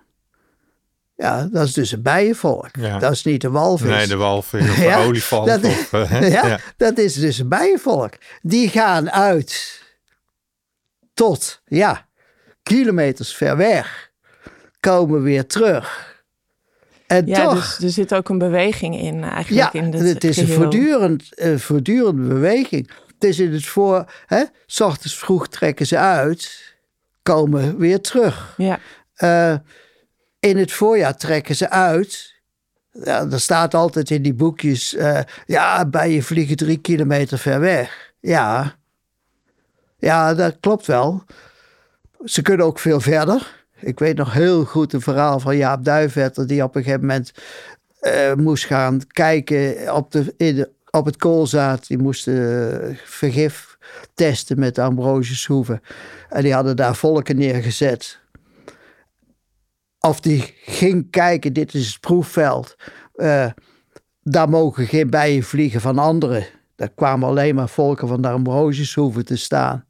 Ja, 1.17 1.49
dat 1.53 1.67
is 1.67 1.73
dus 1.73 1.93
een 1.93 2.03
bijenvolk. 2.03 3.01
Dat 3.01 3.13
is 3.13 3.25
niet 3.25 3.41
de 3.41 3.51
walvis. 3.51 3.89
Nee, 3.89 4.07
de 4.07 4.17
walvis 4.17 4.69
of 4.69 4.75
de 4.85 4.95
olifant. 4.95 5.47
Dat, 5.47 5.65
of, 5.65 5.93
uh, 5.93 6.31
ja, 6.31 6.59
dat 6.77 6.99
is 6.99 7.15
dus 7.15 7.39
een 7.39 7.49
bijenvolk. 7.49 8.13
Die 8.43 8.69
gaan 8.69 9.11
uit 9.11 9.83
tot, 11.15 11.63
ja, 11.65 12.07
kilometers 12.63 13.35
ver 13.35 13.57
weg. 13.57 14.11
Komen 14.81 15.23
weer 15.23 15.47
terug. 15.47 16.15
En 17.07 17.27
ja, 17.27 17.45
toch, 17.45 17.77
dus 17.77 17.85
er 17.85 17.91
zit 17.91 18.15
ook 18.15 18.29
een 18.29 18.39
beweging 18.39 19.01
in 19.01 19.25
eigenlijk. 19.25 19.73
Ja, 19.73 19.81
in 19.81 19.93
het 19.93 20.25
is 20.25 20.37
een 20.37 20.49
voortdurend, 20.49 21.25
uh, 21.35 21.57
voortdurende 21.57 22.23
beweging. 22.29 22.91
Het 23.07 23.25
is 23.25 23.39
in 23.39 23.53
het 23.53 23.67
voor, 23.67 24.13
hè, 24.27 24.43
s 24.67 24.81
ochtends 24.81 25.19
vroeg 25.19 25.49
trekken 25.49 25.87
ze 25.87 25.99
uit, 25.99 26.75
komen 27.23 27.79
weer 27.79 28.01
terug. 28.01 28.55
Ja. 28.57 28.79
Uh, 29.19 29.59
in 30.41 30.57
het 30.57 30.73
voorjaar 30.73 31.17
trekken 31.17 31.57
ze 31.57 31.71
uit. 31.71 32.35
Ja, 33.05 33.31
er 33.31 33.41
staat 33.41 33.75
altijd 33.75 34.11
in 34.11 34.23
die 34.23 34.35
boekjes, 34.35 34.95
uh, 34.95 35.21
ja, 35.47 35.87
bijen 35.87 36.23
vliegen 36.23 36.57
drie 36.57 36.79
kilometer 36.79 37.39
ver 37.39 37.61
weg. 37.61 38.13
Ja, 38.21 38.77
ja, 39.99 40.35
dat 40.35 40.57
klopt 40.61 40.87
wel. 40.87 41.25
Ze 42.25 42.43
kunnen 42.43 42.67
ook 42.67 42.79
veel 42.79 43.01
verder. 43.01 43.65
Ik 43.81 43.99
weet 43.99 44.17
nog 44.17 44.33
heel 44.33 44.65
goed 44.65 44.93
een 44.93 45.01
verhaal 45.01 45.41
van 45.41 45.57
Jaap 45.57 45.85
Duivetter, 45.85 46.47
die 46.47 46.63
op 46.63 46.77
een 46.77 46.83
gegeven 46.83 47.07
moment 47.07 47.33
uh, 48.01 48.35
moest 48.35 48.65
gaan 48.65 49.01
kijken 49.07 49.95
op, 49.95 50.11
de, 50.11 50.35
in 50.37 50.55
de, 50.55 50.71
op 50.91 51.05
het 51.05 51.17
koolzaad. 51.17 51.87
Die 51.87 51.99
moest 51.99 52.27
uh, 52.27 52.97
vergif 53.05 53.79
testen 54.15 54.59
met 54.59 54.79
ambrosiushoeven. 54.79 55.83
En 56.29 56.43
die 56.43 56.55
hadden 56.55 56.77
daar 56.77 56.97
volken 56.97 57.37
neergezet. 57.37 58.19
Of 60.01 60.21
die 60.21 60.55
ging 60.65 61.11
kijken, 61.11 61.53
dit 61.53 61.75
is 61.75 61.87
het 61.87 62.01
proefveld. 62.01 62.77
Uh, 63.17 63.47
daar 64.23 64.49
mogen 64.49 64.87
geen 64.87 65.11
bijen 65.11 65.43
vliegen 65.43 65.81
van 65.81 65.99
anderen. 65.99 66.47
Daar 66.77 66.93
kwamen 66.95 67.29
alleen 67.29 67.55
maar 67.55 67.69
volken 67.69 68.09
van 68.09 68.23
de 68.23 68.29
ambrosiushoeven 68.29 69.25
te 69.25 69.37
staan. 69.37 69.85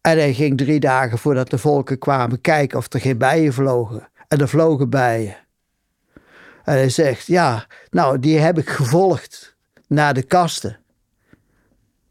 En 0.00 0.18
hij 0.18 0.34
ging 0.34 0.58
drie 0.58 0.80
dagen 0.80 1.18
voordat 1.18 1.50
de 1.50 1.58
volken 1.58 1.98
kwamen 1.98 2.40
kijken 2.40 2.78
of 2.78 2.92
er 2.92 3.00
geen 3.00 3.18
bijen 3.18 3.52
vlogen. 3.52 4.08
En 4.28 4.38
er 4.38 4.48
vlogen 4.48 4.90
bijen. 4.90 5.36
En 6.64 6.74
hij 6.74 6.88
zegt, 6.88 7.26
ja, 7.26 7.66
nou, 7.90 8.18
die 8.18 8.38
heb 8.38 8.58
ik 8.58 8.68
gevolgd 8.68 9.56
naar 9.86 10.14
de 10.14 10.22
kasten. 10.22 10.81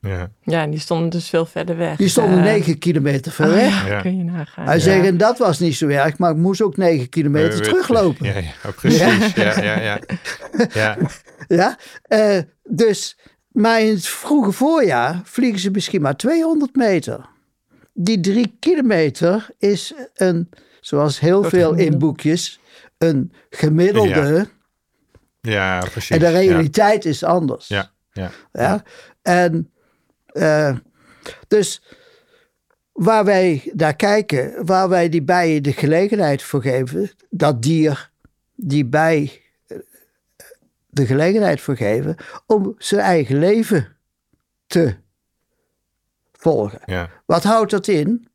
Ja. 0.02 0.32
ja, 0.42 0.62
en 0.62 0.70
die 0.70 0.80
stonden 0.80 1.10
dus 1.10 1.30
veel 1.30 1.46
verder 1.46 1.78
weg. 1.78 1.98
Die 1.98 2.10
stonden 2.10 2.38
uh, 2.38 2.44
negen 2.44 2.78
kilometer 2.78 3.32
ver 3.32 3.50
weg. 3.50 3.82
Oh, 3.84 3.88
ja, 3.88 4.02
kun 4.02 4.18
je 4.18 4.24
nagaan. 4.24 4.66
Hij 4.66 4.76
ja. 4.76 4.82
zegt, 4.82 5.06
en 5.06 5.18
dat 5.18 5.38
was 5.38 5.60
niet 5.60 5.76
zo 5.76 5.88
erg, 5.88 6.18
maar 6.18 6.32
ik 6.32 6.38
moest 6.38 6.62
ook 6.62 6.78
negen 6.78 7.10
kilometer 7.10 7.54
uh, 7.54 7.64
teruglopen. 7.64 8.26
Ja, 8.26 8.38
ja 8.38 8.72
precies. 8.76 9.34
Ja, 9.36 9.62
ja, 9.62 9.80
ja. 9.80 10.00
Ja, 10.74 10.98
ja. 11.48 11.78
Uh, 12.08 12.38
dus, 12.64 13.18
maar 13.52 13.82
in 13.82 13.94
het 13.94 14.08
vroege 14.08 14.52
voorjaar 14.52 15.22
vliegen 15.24 15.60
ze 15.60 15.72
misschien 15.72 16.02
maar 16.02 16.16
200 16.16 16.76
meter 16.76 17.30
die 17.94 18.20
drie 18.20 18.56
kilometer 18.60 19.50
is 19.58 19.94
een, 20.16 20.50
zoals 20.80 21.20
heel 21.20 21.44
veel 21.44 21.74
in 21.74 21.98
boekjes, 21.98 22.60
een 22.98 23.34
gemiddelde. 23.50 24.48
Ja, 25.42 25.52
ja 25.52 25.80
precies. 25.80 26.10
En 26.10 26.20
de 26.20 26.30
realiteit 26.30 27.06
is 27.06 27.24
anders. 27.24 27.68
Ja, 27.68 27.92
ja. 28.12 28.32
ja? 28.52 28.84
En 29.22 29.71
uh, 30.34 30.78
dus 31.48 31.82
waar 32.92 33.26
wij 33.26 33.72
naar 33.74 33.96
kijken, 33.96 34.66
waar 34.66 34.90
wij 34.90 35.10
die 35.10 35.24
bijen 35.24 35.64
de 35.64 35.74
gelegenheid 35.74 36.42
voor 36.42 36.62
geven, 36.62 37.12
dat 37.30 37.62
dier 37.62 38.12
die 38.56 38.86
bij 38.86 39.42
de 40.92 41.06
gelegenheid 41.06 41.62
voor 41.62 41.76
geven 41.76 42.16
om 42.46 42.76
zijn 42.78 43.02
eigen 43.02 43.38
leven 43.40 43.96
te 44.68 44.96
volgen. 46.34 46.80
Ja. 46.86 47.10
Wat 47.26 47.44
houdt 47.44 47.72
dat 47.72 47.88
in? 47.88 48.28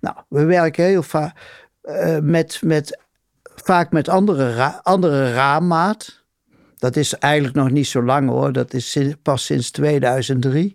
Nou, 0.00 0.16
we 0.28 0.44
werken 0.44 0.84
heel 0.84 1.02
vaak 1.02 1.66
uh, 1.82 2.18
met, 2.18 2.60
met, 2.64 2.98
vaak 3.42 3.92
met 3.92 4.08
andere, 4.08 4.54
ra 4.54 4.80
andere 4.82 5.32
raammaat. 5.32 6.24
Dat 6.76 6.96
is 6.96 7.14
eigenlijk 7.14 7.54
nog 7.54 7.70
niet 7.70 7.86
zo 7.86 8.02
lang 8.02 8.28
hoor. 8.28 8.52
Dat 8.52 8.74
is 8.74 8.98
pas 9.22 9.44
sinds 9.44 9.70
2003. 9.70 10.74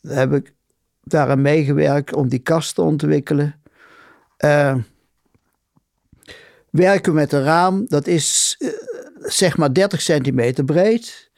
Daar 0.00 0.18
heb 0.18 0.32
ik 0.32 0.54
daaraan 1.02 1.42
meegewerkt 1.42 2.14
om 2.14 2.28
die 2.28 2.38
kast 2.38 2.74
te 2.74 2.82
ontwikkelen. 2.82 3.62
Uh, 4.44 4.76
werken 6.70 7.14
met 7.14 7.32
een 7.32 7.42
raam, 7.42 7.86
dat 7.88 8.06
is 8.06 8.56
uh, 8.58 8.70
zeg 9.18 9.56
maar 9.56 9.72
30 9.72 10.00
centimeter 10.00 10.64
breed, 10.64 11.30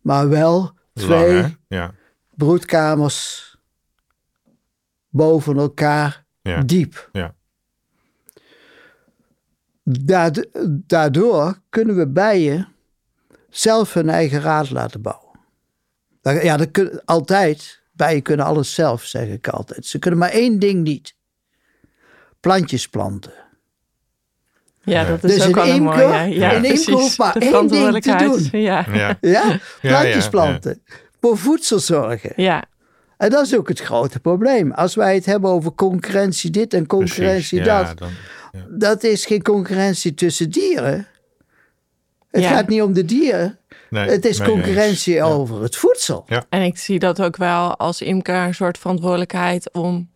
maar 0.00 0.28
wel 0.28 0.72
twee 0.92 1.40
Lang, 1.40 1.58
ja. 1.68 1.94
broedkamers 2.34 3.48
boven 5.08 5.56
elkaar 5.56 6.24
ja. 6.42 6.62
diep. 6.62 7.08
Ja. 7.12 7.34
Daardoor 10.86 11.58
kunnen 11.68 11.96
we 11.96 12.08
bijen 12.08 12.68
zelf 13.50 13.94
hun 13.94 14.08
eigen 14.08 14.40
raad 14.40 14.70
laten 14.70 15.02
bouwen. 15.02 15.26
Ja, 16.22 16.56
dat 16.56 16.70
kun, 16.70 17.04
altijd. 17.04 17.77
Bijen 17.98 18.22
kunnen 18.22 18.46
alles 18.46 18.74
zelf, 18.74 19.04
zeg 19.04 19.28
ik 19.28 19.48
altijd. 19.48 19.86
Ze 19.86 19.98
kunnen 19.98 20.18
maar 20.18 20.30
één 20.30 20.58
ding 20.58 20.82
niet. 20.82 21.14
Plantjes 22.40 22.88
planten. 22.88 23.32
Ja, 24.82 25.04
dat 25.04 25.24
is 25.24 25.34
dus 25.34 25.46
ook 25.46 25.56
al 25.56 25.68
een 25.68 25.82
mooie. 25.82 26.00
Ja, 26.00 26.22
ja, 26.22 26.54
een 26.54 26.64
imker 26.64 26.92
hoeft 26.92 27.18
maar 27.18 27.36
één 27.36 27.68
ding 27.68 28.02
te 28.02 28.16
doen. 28.16 28.60
Ja, 28.60 28.86
ja. 28.92 29.18
ja? 29.20 29.58
plantjes 29.80 30.28
planten. 30.28 30.82
Voor 31.20 31.38
voedsel 31.38 31.78
zorgen. 31.78 32.32
Ja. 32.36 32.64
En 33.16 33.30
dat 33.30 33.46
is 33.46 33.56
ook 33.56 33.68
het 33.68 33.80
grote 33.80 34.20
probleem. 34.20 34.72
Als 34.72 34.94
wij 34.94 35.14
het 35.14 35.26
hebben 35.26 35.50
over 35.50 35.72
concurrentie 35.72 36.50
dit 36.50 36.74
en 36.74 36.86
concurrentie 36.86 37.60
Precies, 37.60 37.66
ja, 37.66 37.84
dat. 37.84 37.98
Dan, 37.98 38.10
ja. 38.52 38.66
Dat 38.68 39.02
is 39.02 39.26
geen 39.26 39.42
concurrentie 39.42 40.14
tussen 40.14 40.50
dieren. 40.50 41.06
Het 42.30 42.42
Ja. 42.42 42.48
gaat 42.50 42.68
niet 42.68 42.82
om 42.82 42.92
de 42.92 43.04
dieren. 43.04 43.58
Nee, 43.90 44.08
het 44.08 44.24
is 44.24 44.42
concurrentie 44.42 45.14
eens. 45.14 45.26
Ja. 45.26 45.34
over 45.34 45.62
het 45.62 45.76
voedsel. 45.76 46.24
Ja. 46.26 46.44
En 46.48 46.62
ik 46.62 46.78
zie 46.78 46.98
dat 46.98 47.22
ook 47.22 47.36
wel 47.36 47.76
als 47.76 48.02
imker 48.02 48.36
een 48.36 48.54
soort 48.54 48.78
verantwoordelijkheid 48.78 49.72
om 49.72 50.10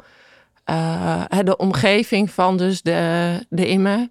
eh, 0.65 1.25
de 1.45 1.57
omgeving 1.57 2.31
van 2.31 2.57
dus 2.57 2.83
de, 2.83 3.39
de 3.49 3.67
immer, 3.67 4.09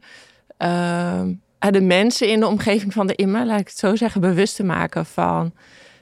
eh, 0.57 1.21
de 1.59 1.81
mensen 1.81 2.27
in 2.29 2.39
de 2.39 2.47
omgeving 2.47 2.93
van 2.93 3.07
de 3.07 3.15
immer, 3.15 3.45
laat 3.45 3.59
ik 3.59 3.67
het 3.67 3.77
zo 3.77 3.95
zeggen, 3.95 4.21
bewust 4.21 4.55
te 4.55 4.63
maken 4.63 5.05
van, 5.05 5.53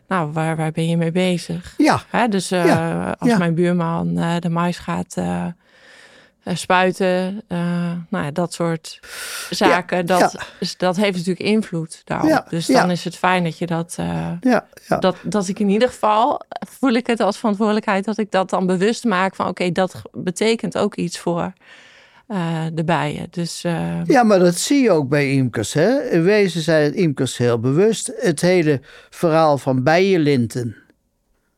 nou, 0.07 0.31
waar, 0.31 0.55
waar 0.55 0.71
ben 0.71 0.87
je 0.87 0.97
mee 0.97 1.11
bezig? 1.11 1.73
Ja, 1.77 2.01
Hè, 2.09 2.27
dus 2.27 2.51
eh, 2.51 2.65
Ja, 2.65 3.15
als 3.19 3.29
ja. 3.29 3.37
mijn 3.37 3.53
buurman 3.53 4.17
eh, 4.17 4.35
de 4.39 4.49
mais 4.49 4.77
gaat 4.77 5.13
eh, 5.17 5.45
eh, 5.45 5.53
spuiten, 6.53 7.41
eh, 7.47 7.91
nou 8.09 8.25
ja, 8.25 8.31
dat 8.31 8.53
soort 8.53 8.99
zaken, 9.49 10.05
dat, 10.05 10.35
ja. 10.59 10.67
dat 10.77 10.95
heeft 10.95 11.17
natuurlijk 11.17 11.49
invloed 11.49 12.01
daarop. 12.03 12.29
Ja, 12.29 12.45
dus 12.49 12.67
ja. 12.67 12.81
dan 12.81 12.91
is 12.91 13.03
het 13.03 13.15
fijn 13.15 13.43
dat 13.43 13.57
je 13.57 13.65
dat... 13.65 13.95
eh, 13.97 14.31
ja, 14.41 14.67
ja. 14.87 14.97
dat, 14.97 15.15
dat 15.23 15.47
ik 15.47 15.59
in 15.59 15.69
ieder 15.69 15.87
geval 15.87 16.41
voel 16.59 16.93
ik 16.93 17.07
het 17.07 17.19
als 17.19 17.37
verantwoordelijkheid 17.37 18.05
dat 18.05 18.17
ik 18.17 18.31
dat 18.31 18.49
dan 18.49 18.65
bewust 18.65 19.03
maak 19.03 19.35
van 19.35 19.47
oké, 19.47 19.71
dat 19.71 20.01
betekent 20.11 20.77
ook 20.77 20.95
iets 20.95 21.19
voor 21.19 21.53
uh, 22.27 22.65
de 22.73 22.83
bijen. 22.83 23.27
Dus, 23.29 23.63
uh... 23.65 24.05
Ja, 24.05 24.23
maar 24.23 24.39
dat 24.39 24.55
zie 24.55 24.81
je 24.81 24.91
ook 24.91 25.09
bij 25.09 25.31
imkers. 25.31 25.73
Hè? 25.73 26.09
In 26.09 26.23
wezen 26.23 26.61
zijn 26.61 26.93
imkers 26.93 27.37
heel 27.37 27.59
bewust. 27.59 28.11
Het 28.17 28.41
hele 28.41 28.81
verhaal 29.09 29.57
van 29.57 29.83
bijenlinten 29.83 30.75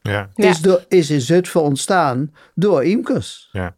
ja. 0.02 0.30
is, 0.36 0.60
door, 0.60 0.86
is 0.88 1.10
in 1.10 1.22
Zutphen 1.22 1.62
ontstaan 1.62 2.34
door 2.56 2.84
imkers. 2.84 3.50
Ja. 3.52 3.76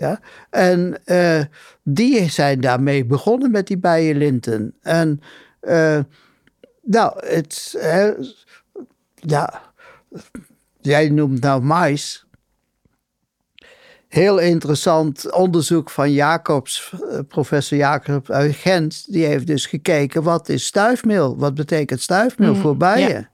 Ja? 0.00 0.20
En 0.50 0.96
uh, 1.06 1.42
die 1.82 2.30
zijn 2.30 2.60
daarmee 2.60 3.04
begonnen 3.04 3.50
met 3.50 3.66
die 3.66 3.78
bijenlinten. 3.78 4.74
En 4.82 5.20
nou, 6.82 7.26
het, 7.26 7.78
ja, 9.14 9.72
jij 10.80 11.08
noemt 11.08 11.40
nou 11.40 11.62
mais. 11.62 12.24
Heel 14.08 14.38
interessant 14.38 15.32
onderzoek 15.32 15.90
van 15.90 16.12
Jacobs, 16.12 16.92
eh, 17.10 17.18
professor 17.28 17.78
Jacobs 17.78 18.30
uit 18.30 18.54
Gent. 18.54 19.12
Die 19.12 19.24
heeft 19.24 19.46
dus 19.46 19.66
gekeken 19.66 20.22
wat 20.22 20.48
is 20.48 20.66
stuifmeel? 20.66 21.36
Wat 21.38 21.54
betekent 21.54 22.00
stuifmeel 22.00 22.54
mm, 22.54 22.60
voor 22.60 22.76
bijen? 22.76 23.30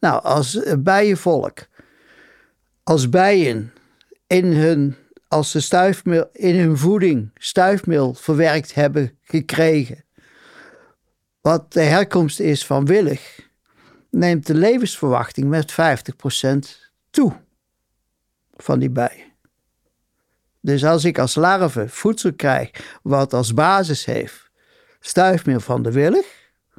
Nou, 0.00 0.22
als 0.22 0.60
bijenvolk, 0.78 1.58
als 2.82 3.08
bijen 3.08 3.72
in 4.26 4.44
hun, 4.44 4.96
als 5.30 5.50
ze 5.50 5.60
stuifmeel 5.60 6.28
in 6.32 6.58
hun 6.58 6.78
voeding 6.78 7.30
stuifmeel 7.34 8.14
verwerkt 8.14 8.74
hebben 8.74 9.18
gekregen, 9.22 10.04
wat 11.40 11.72
de 11.72 11.82
herkomst 11.82 12.40
is 12.40 12.66
van 12.66 12.86
willig, 12.86 13.48
neemt 14.10 14.46
de 14.46 14.54
levensverwachting 14.54 15.48
met 15.48 15.72
50% 15.72 15.76
toe 17.10 17.32
van 18.56 18.78
die 18.78 18.90
bijen. 18.90 19.32
Dus 20.60 20.84
als 20.84 21.04
ik 21.04 21.18
als 21.18 21.34
larve 21.34 21.88
voedsel 21.88 22.32
krijg 22.32 22.98
wat 23.02 23.32
als 23.32 23.54
basis 23.54 24.04
heeft 24.04 24.50
stuifmeel 25.00 25.60
van 25.60 25.82
de 25.82 25.92
willig, 25.92 26.26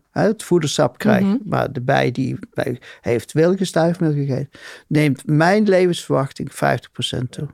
het 0.10 0.44
voedersap 0.44 0.98
krijgt, 0.98 1.26
mhm. 1.26 1.38
maar 1.46 1.72
de 1.72 1.82
bij 1.82 2.12
die 2.12 2.40
bij 2.54 2.82
heeft 3.02 3.32
willige 3.32 3.66
stuifmeel 3.66 4.14
gegeten, 4.14 4.50
neemt 4.88 5.28
mijn 5.28 5.64
levensverwachting 5.64 6.52
50% 6.52 7.30
toe. 7.30 7.48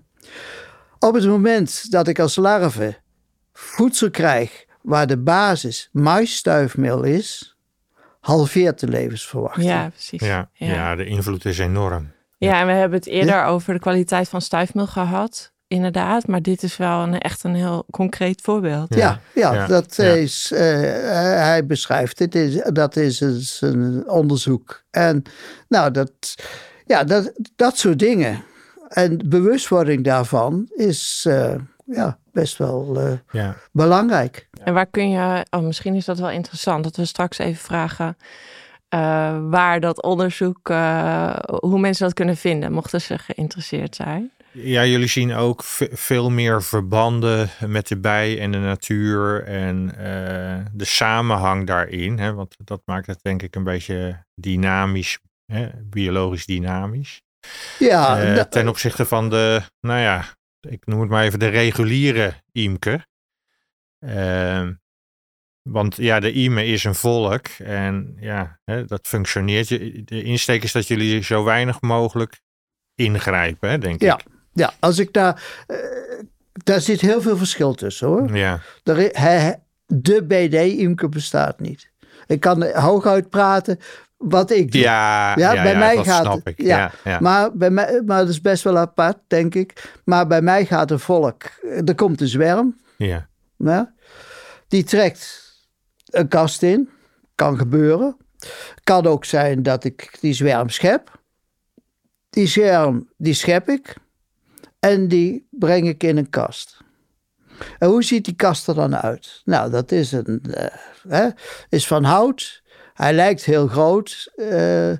Op 1.00 1.14
het 1.14 1.26
moment 1.26 1.92
dat 1.92 2.08
ik 2.08 2.20
als 2.20 2.36
larve 2.36 2.98
voedsel 3.54 4.10
krijg 4.10 4.66
waar 4.82 5.08
de 5.08 5.18
basis 5.18 5.90
maisstuifmeel 5.92 7.04
is, 7.04 7.58
halveert 8.20 8.80
de 8.80 8.88
levensverwachting. 8.88 9.68
Ja, 9.68 9.90
precies. 9.90 10.22
Ja, 10.22 10.50
ja. 10.54 10.96
de 10.96 11.06
invloed 11.06 11.46
is 11.46 11.60
enorm. 11.60 12.12
Ja, 12.38 12.60
en 12.60 12.68
we 12.68 12.72
hebben 12.74 12.98
het 12.98 13.08
eerder 13.08 13.44
over 13.44 13.74
de 13.74 13.80
kwaliteit 13.80 14.30
van 14.30 14.42
stuifmeel 14.42 14.88
gehad 14.88 15.52
inderdaad. 15.68 16.28
Maar 16.28 16.42
dit 16.42 16.64
is 16.64 16.78
wel 16.78 17.04
een, 17.04 17.20
echt 17.20 17.44
een 17.44 17.56
heel 17.56 17.86
concreet 17.92 18.42
voorbeeld. 18.42 18.96
Ja, 18.96 19.20
ja, 19.34 19.68
dat 19.68 20.00
is, 20.00 20.52
uh, 20.52 20.60
hij 20.60 21.66
beschrijft 21.66 22.20
het, 22.20 22.36
is, 22.36 22.62
dat 22.74 22.96
is 22.96 23.62
een 23.62 24.10
onderzoek. 24.10 24.84
En 24.92 25.24
nou, 25.68 25.92
dat, 25.92 26.12
ja, 26.86 27.04
dat, 27.04 27.32
dat 27.56 27.78
soort 27.78 28.00
dingen. 28.00 28.44
En 28.98 29.30
bewustwording 29.30 30.04
daarvan 30.04 30.70
is 30.76 31.26
uh, 31.28 31.56
ja, 31.86 32.20
best 32.32 32.58
wel 32.58 33.06
uh, 33.08 33.12
ja. 33.32 33.56
belangrijk. 33.72 34.50
En 34.64 34.74
waar 34.74 34.86
kun 34.86 35.10
je, 35.10 35.46
oh, 35.50 35.62
misschien 35.62 35.94
is 35.96 36.06
dat 36.06 36.20
wel 36.20 36.30
interessant, 36.30 36.84
dat 36.84 36.96
we 36.96 37.06
straks 37.06 37.38
even 37.38 37.62
vragen 37.62 38.18
waar 39.50 39.80
dat 39.80 40.04
onderzoek, 40.04 40.68
hoe 41.60 41.80
mensen 41.80 42.06
dat 42.06 42.14
kunnen 42.14 42.38
vinden, 42.38 42.72
mochten 42.72 43.02
ze 43.02 43.18
geïnteresseerd 43.18 43.96
zijn. 43.96 44.32
Ja, 44.52 44.86
jullie 44.86 45.08
zien 45.08 45.34
ook 45.34 45.64
veel 45.92 46.30
meer 46.30 46.64
verbanden 46.64 47.50
met 47.66 47.88
de 47.88 47.98
bij 47.98 48.40
en 48.40 48.52
de 48.52 48.58
natuur 48.58 49.44
en 49.44 49.92
uh, 49.98 50.66
de 50.74 50.86
samenhang 50.86 51.68
daarin. 51.68 52.20
Hè, 52.20 52.34
want 52.34 52.56
dat 52.64 52.82
maakt 52.86 53.08
het 53.08 53.20
denk 53.22 53.42
ik 53.42 53.56
een 53.56 53.64
beetje 53.64 54.24
dynamisch, 54.36 55.20
hè, 55.46 55.68
biologisch 55.84 56.46
dynamisch. 56.46 57.22
Ja. 57.80 58.34
Uh, 58.36 58.42
ten 58.42 58.68
opzichte 58.68 59.06
van 59.06 59.30
de, 59.30 59.62
nou 59.80 60.00
ja, 60.00 60.26
ik 60.60 60.86
noem 60.86 61.00
het 61.00 61.10
maar 61.10 61.24
even 61.24 61.40
de 61.40 61.48
reguliere 61.48 62.34
imker. 62.52 63.06
Uh, 64.00 64.68
want 65.62 65.96
ja, 65.96 66.20
de 66.20 66.32
IME 66.32 66.66
is 66.66 66.84
een 66.84 66.96
volk 66.96 67.48
en 67.48 68.18
ja, 68.20 68.60
hè, 68.64 68.86
dat 68.86 69.08
functioneert. 69.08 69.68
De 70.08 70.24
insteek 70.24 70.64
is 70.64 70.72
dat 70.72 70.88
jullie 70.88 71.24
zo 71.24 71.44
weinig 71.44 71.82
mogelijk 71.82 72.42
ingrijpen, 72.96 73.70
hè, 73.70 73.78
denk 73.78 74.02
ja. 74.02 74.14
ik. 74.14 74.26
Ja, 74.54 74.74
als 74.80 75.00
ik 75.00 75.14
daar. 75.14 75.44
Uh, 75.68 75.78
daar 76.64 76.82
zit 76.82 77.02
heel 77.02 77.22
veel 77.22 77.38
verschil 77.38 77.74
tussen 77.74 78.08
hoor. 78.08 78.36
Ja. 78.36 78.62
Daar, 78.84 79.60
de 79.86 80.24
BD-imker 80.24 81.10
bestaat 81.10 81.60
niet. 81.60 81.92
Ik 82.28 82.40
kan 82.40 82.64
hooguit 82.64 83.30
praten 83.30 83.80
wat 84.18 84.52
ik 84.52 84.72
doe. 84.72 84.82
Ja, 84.82 85.38
ja, 85.38 85.54
ja 85.54 85.64
bij 85.64 85.72
ja, 85.72 85.78
mij 85.78 86.04
gaat 86.04 86.26
snap 86.26 86.48
ik. 86.48 86.62
Ja, 86.62 86.92
ja, 87.04 87.20
Maar, 87.20 87.58
bij 87.58 87.70
mij, 87.70 88.02
maar 88.06 88.20
dat 88.20 88.30
is 88.30 88.42
best 88.42 88.64
wel 88.64 88.78
apart, 88.78 89.18
denk 89.28 89.56
ik. 89.56 90.00
Maar 90.04 90.28
bij 90.28 90.42
mij 90.42 90.66
gaat 90.66 90.92
een 90.92 91.00
volk. 91.00 91.44
Er 91.86 91.96
komt 91.96 92.22
een 92.22 92.28
zwerm. 92.28 92.78
Ja. 92.98 93.30
ja 93.58 93.94
die 94.68 94.84
trekt 94.84 95.54
een 96.06 96.28
kast 96.28 96.62
in. 96.62 96.90
Kan 97.36 97.58
gebeuren. 97.58 98.18
Kan 98.84 99.06
ook 99.06 99.26
zijn 99.26 99.64
dat 99.64 99.84
ik 99.84 100.18
die 100.20 100.34
zwerm 100.34 100.70
schep. 100.70 101.20
Die 102.30 102.48
zwerm, 102.48 103.10
die 103.18 103.34
schep 103.34 103.70
ik. 103.70 103.96
En 104.80 105.08
die 105.08 105.48
breng 105.50 105.88
ik 105.88 106.04
in 106.04 106.18
een 106.18 106.30
kast. 106.30 106.78
En 107.80 107.88
hoe 107.88 108.04
ziet 108.04 108.26
die 108.26 108.36
kast 108.36 108.68
er 108.68 108.76
dan 108.76 108.96
uit? 108.96 109.42
Nou, 109.46 109.72
dat 109.72 109.92
is, 109.92 110.12
een, 110.12 110.44
uh, 110.48 110.66
hè, 111.08 111.28
is 111.70 111.88
van 111.88 112.04
hout. 112.04 112.64
Hij 112.98 113.14
lijkt 113.14 113.46
heel 113.46 113.68
groot, 113.68 114.32
uh, 114.36 114.92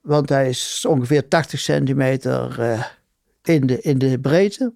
want 0.00 0.28
hij 0.28 0.48
is 0.48 0.84
ongeveer 0.88 1.28
80 1.28 1.60
centimeter 1.60 2.56
uh, 2.60 2.84
in, 3.42 3.66
de, 3.66 3.80
in 3.80 3.98
de 3.98 4.18
breedte. 4.18 4.72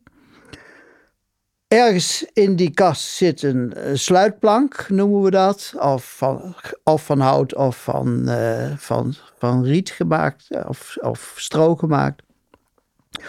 Ergens 1.69 2.27
in 2.33 2.57
die 2.57 2.71
kast 2.71 3.09
zit 3.09 3.43
een 3.43 3.75
sluitplank, 3.93 4.89
noemen 4.89 5.23
we 5.23 5.31
dat. 5.31 5.75
Of 5.79 6.17
van, 6.17 6.55
of 6.83 7.05
van 7.05 7.21
hout 7.21 7.55
of 7.55 7.83
van, 7.83 8.29
van, 8.77 9.15
van 9.39 9.65
riet 9.65 9.91
gemaakt 9.91 10.49
of, 10.67 10.97
of 11.01 11.35
stro 11.37 11.77
gemaakt. 11.77 12.23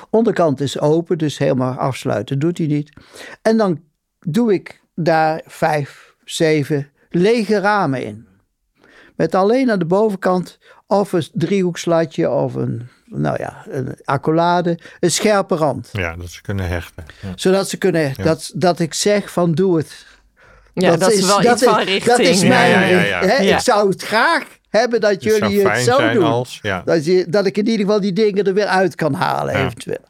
Onderkant 0.09 0.61
is 0.61 0.79
open, 0.79 1.17
dus 1.17 1.37
helemaal 1.37 1.73
afsluiten 1.73 2.39
doet 2.39 2.57
hij 2.57 2.67
niet. 2.67 2.93
En 3.41 3.57
dan 3.57 3.83
doe 4.19 4.53
ik 4.53 4.81
daar 4.95 5.41
vijf, 5.45 6.15
zeven 6.23 6.89
lege 7.09 7.59
ramen 7.59 8.03
in. 8.03 8.34
Met 9.15 9.35
alleen 9.35 9.71
aan 9.71 9.79
de 9.79 9.85
bovenkant 9.85 10.57
of 10.87 11.11
een 11.11 11.27
driehoekslatje 11.33 12.29
of 12.29 12.53
een, 12.53 12.87
nou 13.05 13.35
ja, 13.39 13.65
een 13.69 13.97
accolade, 14.03 14.79
een 14.99 15.11
scherpe 15.11 15.55
rand. 15.55 15.89
Ja, 15.91 16.15
dat 16.15 16.29
ze 16.29 16.41
kunnen 16.41 16.67
hechten. 16.67 17.05
Ja. 17.21 17.31
Zodat 17.35 17.69
ze 17.69 17.77
kunnen 17.77 18.01
hechten. 18.01 18.25
Dat, 18.25 18.51
dat 18.55 18.79
ik 18.79 18.93
zeg 18.93 19.31
van 19.31 19.53
doe 19.53 19.77
het. 19.77 20.05
Ja, 20.73 20.95
dat, 20.95 21.11
is 21.11 21.25
wel 21.25 21.41
dat 21.41 21.53
iets 21.53 21.61
is, 21.61 21.69
van 21.69 21.79
richting. 21.79 22.17
Dat 22.17 22.19
is 22.19 22.43
mijn, 22.43 22.87
ja, 23.05 23.19
hè, 23.19 23.43
Ik 23.43 23.59
zou 23.59 23.89
het 23.89 24.03
graag 24.03 24.43
hebben 24.69 25.01
dat 25.01 25.23
jullie 25.23 25.67
het 25.67 25.83
zo 25.83 26.11
doen. 26.11 26.23
Als, 26.23 26.59
ja. 26.61 26.81
dat, 26.85 27.05
je, 27.05 27.25
dat 27.29 27.45
ik 27.45 27.57
in 27.57 27.67
ieder 27.67 27.85
geval 27.85 28.01
die 28.01 28.13
dingen 28.13 28.43
er 28.43 28.53
weer 28.53 28.65
uit 28.65 28.95
kan 28.95 29.13
halen, 29.13 29.55
eventueel. 29.55 30.05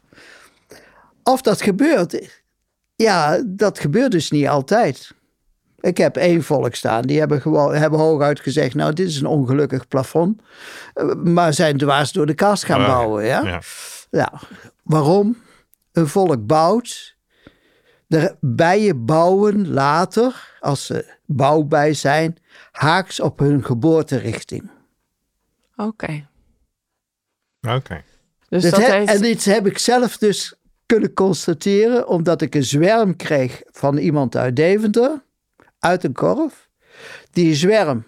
Of 1.22 1.40
dat 1.40 1.62
gebeurt, 1.62 2.28
ja, 2.96 3.42
dat 3.46 3.78
gebeurt 3.78 4.10
dus 4.10 4.30
niet 4.30 4.48
altijd. 4.48 5.10
Ik 5.86 5.96
heb 5.96 6.16
één 6.16 6.42
volk 6.42 6.74
staan, 6.74 7.02
die 7.02 7.18
hebben, 7.18 7.40
gewoon, 7.40 7.74
hebben 7.74 7.98
hooguit 7.98 8.40
gezegd: 8.40 8.74
Nou, 8.74 8.92
dit 8.92 9.08
is 9.08 9.20
een 9.20 9.26
ongelukkig 9.26 9.88
plafond. 9.88 10.42
Eh, 10.94 11.14
maar 11.14 11.54
zijn 11.54 11.76
dwars 11.76 12.12
door 12.12 12.26
de 12.26 12.34
kast 12.34 12.64
gaan 12.64 12.80
oh, 12.80 12.86
bouwen. 12.86 13.24
Ja? 13.24 13.42
ja? 13.44 13.60
Ja. 14.10 14.32
Waarom? 14.82 15.36
Een 15.92 16.08
volk 16.08 16.46
bouwt. 16.46 17.16
De 18.06 18.36
bijen 18.40 19.04
bouwen 19.04 19.68
later, 19.68 20.58
als 20.60 20.86
ze 20.86 21.14
bouwbij 21.24 21.94
zijn, 21.94 22.36
haaks 22.70 23.20
op 23.20 23.38
hun 23.38 23.64
geboorterichting. 23.64 24.70
Oké. 25.76 26.26
Oké. 27.68 28.02
Dus 28.48 28.70
dat 28.70 28.86
heeft... 28.86 29.12
En 29.12 29.20
dit 29.20 29.44
heb 29.44 29.66
ik 29.66 29.78
zelf 29.78 30.16
dus 30.16 30.54
kunnen 30.86 31.12
constateren, 31.12 32.08
omdat 32.08 32.42
ik 32.42 32.54
een 32.54 32.64
zwerm 32.64 33.16
kreeg 33.16 33.62
van 33.64 33.96
iemand 33.96 34.36
uit 34.36 34.56
Deventer, 34.56 35.24
uit 35.78 36.04
een 36.04 36.12
korf. 36.12 36.68
Die 37.30 37.54
zwerm, 37.54 38.04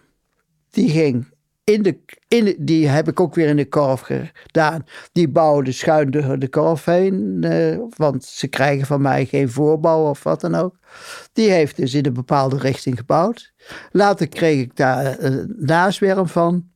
die 0.71 0.91
ging 0.91 1.27
in 1.69 1.83
de, 1.83 1.99
in 2.29 2.57
die 2.59 2.89
heb 2.89 3.09
ik 3.09 3.21
ook 3.21 3.35
weer 3.35 3.49
in 3.49 3.57
de 3.57 3.69
korf 3.69 4.01
gedaan. 4.01 4.85
Die 5.13 5.29
bouwde 5.29 5.73
schuin 5.73 6.11
door 6.11 6.39
de 6.39 6.49
korf 6.49 6.85
heen, 6.85 7.39
eh, 7.45 7.79
want 7.97 8.25
ze 8.25 8.49
krijgen 8.49 8.87
van 8.87 9.03
mij 9.03 9.27
geen 9.27 9.51
voorbouw 9.51 10.09
of 10.09 10.23
wat 10.23 10.41
dan 10.41 10.55
ook. 10.55 10.77
Die 11.33 11.51
heeft 11.51 11.77
dus 11.77 11.95
in 11.95 12.07
een 12.07 12.13
bepaalde 12.13 12.59
richting 12.59 12.99
gebouwd. 12.99 13.53
Later 13.91 14.29
kreeg 14.29 14.61
ik 14.61 14.77
daar 14.77 15.17
een 15.19 15.55
nazwerm 15.59 16.29
van. 16.29 16.69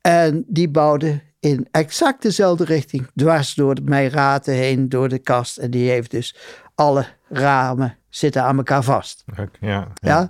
En 0.00 0.44
die 0.46 0.68
bouwde 0.68 1.20
in 1.40 1.68
exact 1.70 2.22
dezelfde 2.22 2.64
richting, 2.64 3.06
dwars 3.14 3.54
door 3.54 3.76
mijn 3.84 4.10
raten 4.10 4.54
heen, 4.54 4.88
door 4.88 5.08
de 5.08 5.18
kast. 5.18 5.56
En 5.56 5.70
die 5.70 5.90
heeft 5.90 6.10
dus 6.10 6.36
alle 6.74 7.06
ramen 7.28 7.97
zitten 8.08 8.42
aan 8.42 8.56
elkaar 8.56 8.82
vast. 8.82 9.24
Ja, 9.60 9.88
ja. 9.94 10.28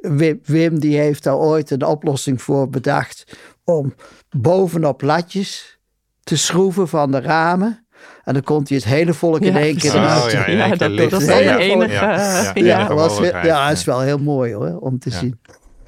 Wim, 0.00 0.40
Wim 0.44 0.78
die 0.78 0.98
heeft 0.98 1.22
daar 1.22 1.36
ooit 1.36 1.70
een 1.70 1.84
oplossing 1.84 2.42
voor 2.42 2.68
bedacht 2.68 3.36
om 3.64 3.94
bovenop 4.30 5.02
latjes 5.02 5.78
te 6.22 6.36
schroeven 6.36 6.88
van 6.88 7.10
de 7.10 7.20
ramen. 7.20 7.86
En 8.24 8.32
dan 8.32 8.42
komt 8.42 8.68
hij 8.68 8.78
het 8.78 8.86
hele 8.86 9.14
volk 9.14 9.40
in 9.40 9.56
één 9.56 9.76
keer 9.76 9.94
eruit. 9.94 10.24
Oh, 10.24 10.30
ja, 10.30 10.48
ja, 10.48 10.68
dat, 10.68 10.96
dat, 10.96 11.20
is 11.20 11.26
de 11.26 11.56
enige. 11.58 11.92
Ja, 11.92 12.52
ja, 12.54 12.94
was, 12.94 13.18
ja, 13.18 13.70
is 13.70 13.84
wel 13.84 14.00
heel 14.00 14.18
mooi 14.18 14.54
hoor, 14.54 14.78
om 14.78 14.98
te 14.98 15.10
zien. 15.10 15.40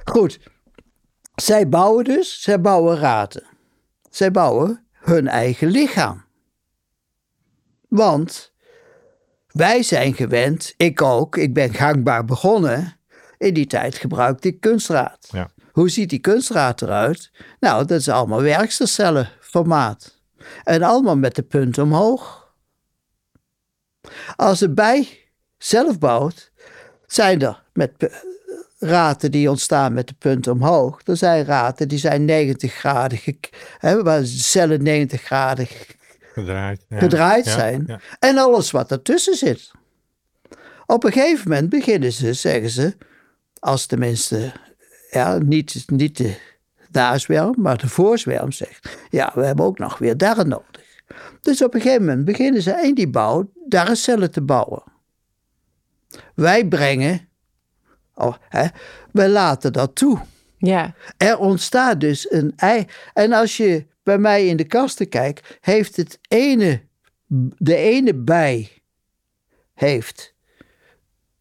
Goed, 0.05 0.41
zij 1.35 1.69
bouwen 1.69 2.05
dus, 2.05 2.43
zij 2.43 2.61
bouwen 2.61 2.99
raten. 2.99 3.43
Zij 4.11 4.31
bouwen 4.31 4.87
hun 4.93 5.29
eigen 5.29 5.69
lichaam. 5.69 6.25
Want 7.89 8.53
wij 9.57 9.83
zijn 9.83 10.15
gewend, 10.15 10.75
ik 10.77 11.03
ook, 11.03 11.37
ik 11.37 11.55
ben 11.55 11.75
gangbaar 11.75 12.25
begonnen. 12.25 12.97
In 13.39 13.55
die 13.55 13.67
tijd 13.67 13.95
gebruikte 13.95 14.49
ik 14.49 14.61
kunstraad. 14.61 15.29
Ja. 15.31 15.51
Hoe 15.73 15.91
ziet 15.91 16.11
die 16.11 16.19
kunstraad 16.19 16.83
eruit? 16.83 17.31
Nou, 17.61 17.85
dat 17.85 18.01
is 18.01 18.09
allemaal 18.09 18.43
werkstercellen 18.43 19.31
formaat. 19.41 20.21
En 20.65 20.83
allemaal 20.83 21.17
met 21.17 21.35
de 21.35 21.43
punt 21.43 21.79
omhoog. 21.79 22.55
Als 24.37 24.59
de 24.59 24.71
bij 24.71 25.09
zelf 25.59 25.99
bouwt, 25.99 26.53
zijn 27.07 27.43
er 27.43 27.63
met 27.73 27.93
raten 28.79 29.31
die 29.31 29.51
ontstaan 29.51 29.93
met 29.93 30.09
de 30.09 30.15
punt 30.19 30.47
omhoog. 30.47 31.01
Er 31.05 31.17
zijn 31.17 31.45
raten 31.45 31.89
die 31.89 31.99
zijn 31.99 32.25
90 32.25 32.73
graden, 32.73 33.21
hè, 33.79 34.03
waar 34.03 34.25
cellen 34.25 34.83
90 34.83 35.23
graden 35.23 35.67
gedraaid, 36.37 36.85
gedraaid 36.89 37.47
zijn. 37.47 38.01
En 38.19 38.39
alles 38.39 38.71
wat 38.71 38.91
ertussen 38.91 39.35
zit. 39.35 39.71
Op 40.87 41.05
een 41.05 41.13
gegeven 41.13 41.51
moment 41.51 41.69
beginnen 41.69 42.13
ze, 42.13 42.33
zeggen 42.33 42.71
ze, 42.71 42.97
als 43.59 43.87
tenminste 43.87 44.53
ja, 45.11 45.39
niet, 45.39 45.85
niet 45.87 46.17
de 46.17 46.37
nazwerm, 46.91 47.55
maar 47.59 47.79
de 47.79 47.89
voorzwerm 47.89 48.53
zegt, 48.53 48.99
ja, 49.11 49.33
we 49.35 49.45
hebben 49.45 49.65
ook 49.65 49.79
nog 49.79 49.99
weer 49.99 50.17
darren 50.17 50.49
nodig. 50.49 51.03
Dus 51.41 51.63
op 51.63 51.75
een 51.75 51.81
gegeven 51.81 52.05
moment 52.05 52.25
beginnen 52.25 52.63
ze 52.63 52.81
in 52.83 52.95
die 52.95 53.09
bouw 53.09 53.51
darrencellen 53.67 54.31
te 54.31 54.43
bouwen. 54.43 54.83
Wij 56.35 56.67
brengen, 56.67 57.29
oh, 58.15 58.35
hè, 58.49 58.67
wij 59.13 59.29
laten 59.29 59.73
dat 59.73 59.95
toe. 59.95 60.21
Ja. 60.59 60.95
Er 61.17 61.39
ontstaat 61.39 62.01
dus 62.01 62.31
een 62.31 62.53
ei. 62.57 62.87
En 63.13 63.33
als 63.33 63.57
je 63.57 63.87
bij 64.07 64.19
mij 64.19 64.47
in 64.47 64.57
de 64.57 64.65
kasten 64.65 65.09
kijkt, 65.09 65.59
heeft 65.61 65.97
het 65.97 66.19
ene, 66.29 66.83
de 67.59 67.77
ene 67.77 68.15
bij 68.15 68.83
heeft 69.75 70.35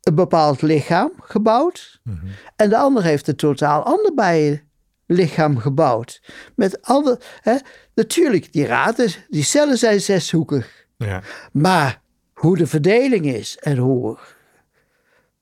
een 0.02 0.16
bepaald 0.16 0.62
lichaam 0.62 1.12
gebouwd. 1.20 2.00
Mhm. 2.04 2.26
En 2.56 2.70
de 2.70 2.78
ander 2.78 3.04
heeft 3.04 3.28
een 3.28 3.36
totaal 3.36 3.84
ander 3.84 4.14
bijenlichaam 4.14 5.58
gebouwd. 5.58 6.22
Met 6.56 6.82
alle, 6.82 7.20
hè, 7.42 7.56
natuurlijk, 7.96 8.54
die 8.54 8.66
raten, 8.66 9.12
die 9.30 9.44
cellen 9.44 9.78
zijn 9.78 10.02
zeshoekig. 10.02 10.86
Ja. 10.98 11.22
Maar 11.52 12.02
hoe 12.34 12.58
de 12.58 12.68
verdeling 12.68 13.26
is 13.26 13.58
en 13.58 13.78
hoe 13.78 14.18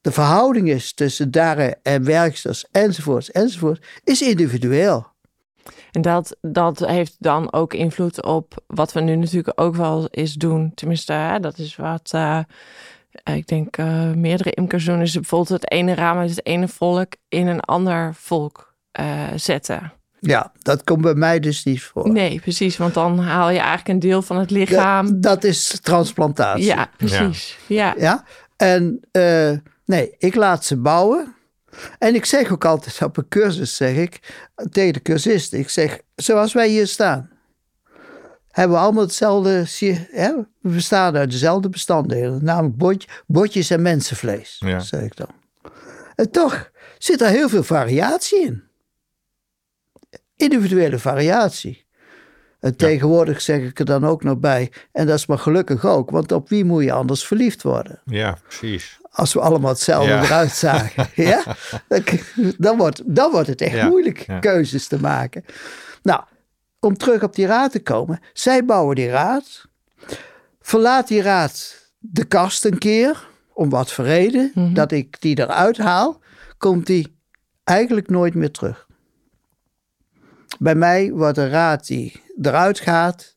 de 0.02 0.12
verhouding 0.12 0.70
is 0.70 0.94
tussen 0.94 1.32
darren 1.32 1.84
en 1.84 2.04
werksters 2.04 2.66
enzovoorts 2.72 3.32
enzovoort, 3.32 3.86
is 4.04 4.22
individueel. 4.22 5.13
En 5.94 6.02
dat, 6.02 6.38
dat 6.42 6.80
heeft 6.80 7.16
dan 7.20 7.54
ook 7.54 7.74
invloed 7.74 8.24
op 8.24 8.64
wat 8.68 8.94
we 8.94 9.02
nu 9.02 9.16
natuurlijk 9.16 9.62
ook 9.62 9.76
wel 9.76 10.08
eens 10.12 10.34
doen. 10.34 10.72
Tenminste, 10.76 11.14
hè, 11.14 11.40
dat 11.40 11.58
is 11.58 11.76
wat 11.76 12.12
uh, 12.16 12.40
ik 13.34 13.48
denk 13.48 13.78
uh, 13.78 14.12
meerdere 14.12 14.52
imkers 14.52 14.86
doen. 14.86 15.02
Is 15.02 15.14
bijvoorbeeld 15.14 15.62
het 15.62 15.72
ene 15.72 15.94
raam 15.94 16.18
uit 16.18 16.30
het 16.30 16.46
ene 16.46 16.68
volk 16.68 17.14
in 17.30 17.48
een 17.48 17.60
ander 17.60 18.16
volk 18.16 18.74
uh, 19.00 19.24
zetten. 19.36 19.94
Ja, 20.20 20.52
dat 20.62 20.84
komt 20.84 21.02
bij 21.02 21.14
mij 21.14 21.40
dus 21.40 21.64
niet 21.64 21.84
voor. 21.84 22.12
Nee, 22.12 22.40
precies. 22.40 22.78
Want 22.78 22.94
dan 22.94 23.20
haal 23.20 23.50
je 23.50 23.60
eigenlijk 23.60 23.88
een 23.88 24.00
deel 24.00 24.22
van 24.22 24.38
het 24.38 24.52
lichaam. 24.52 25.06
Dat, 25.06 25.22
dat 25.22 25.44
is 25.44 25.80
transplantatie. 25.82 26.66
Ja, 26.66 26.90
precies. 26.98 27.58
Ja. 27.68 27.86
Ja, 27.86 27.94
ja? 27.98 28.24
en 28.58 29.00
nee, 29.86 30.16
ik 30.18 30.36
laat 30.36 30.66
ze 30.66 30.78
bouwen. 30.78 31.36
En 31.98 32.16
ik 32.16 32.26
zeg 32.26 32.52
ook 32.52 32.66
altijd 32.66 33.02
op 33.02 33.18
een 33.18 33.28
cursus, 33.28 33.76
zeg 33.76 33.96
ik, 33.96 34.20
tegen 34.72 34.94
de 34.94 35.02
cursist, 35.02 35.54
ik 35.54 35.70
zeg, 35.70 36.00
zoals 36.16 36.54
wij 36.54 36.68
hier 36.68 36.88
staan, 36.88 37.30
hebben 38.50 38.78
we 38.78 38.84
allemaal 38.84 39.04
hetzelfde, 39.04 39.66
hè? 40.12 40.34
we 40.36 40.70
bestaan 40.70 41.16
uit 41.16 41.32
dezelfde 41.32 41.70
bestanddelen, 41.70 42.44
namelijk 42.44 42.78
bot, 42.78 43.06
botjes 43.28 43.70
en 43.70 43.82
mensenvlees, 43.82 44.56
ja. 44.60 44.80
zeg 44.80 45.02
ik 45.02 45.16
dan. 45.16 45.30
En 46.16 46.32
toch 46.32 46.72
zit 46.98 47.22
er 47.22 47.28
heel 47.28 47.50
veel 47.50 47.64
variatie 47.64 48.42
in. 48.42 48.64
Individuele 50.36 51.00
variatie. 51.00 51.86
En 52.60 52.76
tegenwoordig 52.76 53.42
zeg 53.42 53.62
ik 53.62 53.80
er 53.80 53.86
dan 53.86 54.06
ook 54.06 54.24
nog 54.24 54.38
bij, 54.38 54.72
en 54.92 55.06
dat 55.08 55.18
is 55.18 55.26
maar 55.26 55.38
gelukkig 55.38 55.86
ook, 55.86 56.10
want 56.10 56.32
op 56.32 56.50
wie 56.50 56.66
moet 56.66 56.84
je 56.84 56.92
anders 56.92 57.28
verliefd 57.28 57.62
worden? 57.62 58.02
Ja, 58.06 58.38
precies 58.48 59.02
als 59.14 59.34
we 59.34 59.40
allemaal 59.40 59.70
hetzelfde 59.70 60.14
eruit 60.14 60.52
zagen. 60.52 61.10
ja? 61.30 61.44
Dan, 62.58 62.78
wordt, 62.78 63.02
dan 63.06 63.32
wordt 63.32 63.48
het 63.48 63.62
echt 63.62 63.84
moeilijk 63.84 64.26
keuzes 64.40 64.88
te 64.88 65.00
maken. 65.00 65.46
Nou, 66.02 66.24
om 66.80 66.98
terug 66.98 67.24
op 67.24 67.36
die 67.36 67.46
raad 67.46 67.72
te 67.72 67.82
komen. 67.82 68.20
Zij 68.34 68.66
bouwen 68.66 68.96
die 68.96 69.10
raad. 69.10 69.66
Verlaat 70.62 71.08
die 71.08 71.22
raad 71.22 71.78
de 72.00 72.26
kast 72.26 72.66
een 72.66 72.78
keer. 72.78 73.28
Om 73.54 73.70
wat 73.70 73.92
voor 73.92 74.06
reden. 74.06 74.52
Mhm. 74.54 74.74
Dat 74.74 74.92
ik 74.92 75.22
die 75.22 75.40
eruit 75.40 75.78
haal. 75.78 76.22
Komt 76.58 76.86
die 76.86 77.20
eigenlijk 77.64 78.10
nooit 78.10 78.34
meer 78.34 78.52
terug. 78.52 78.88
Bij 80.60 80.76
mij 80.76 81.12
wordt 81.12 81.38
een 81.38 81.50
raad 81.50 81.88
die 81.88 82.22
eruit 82.42 82.80
gaat. 82.80 83.36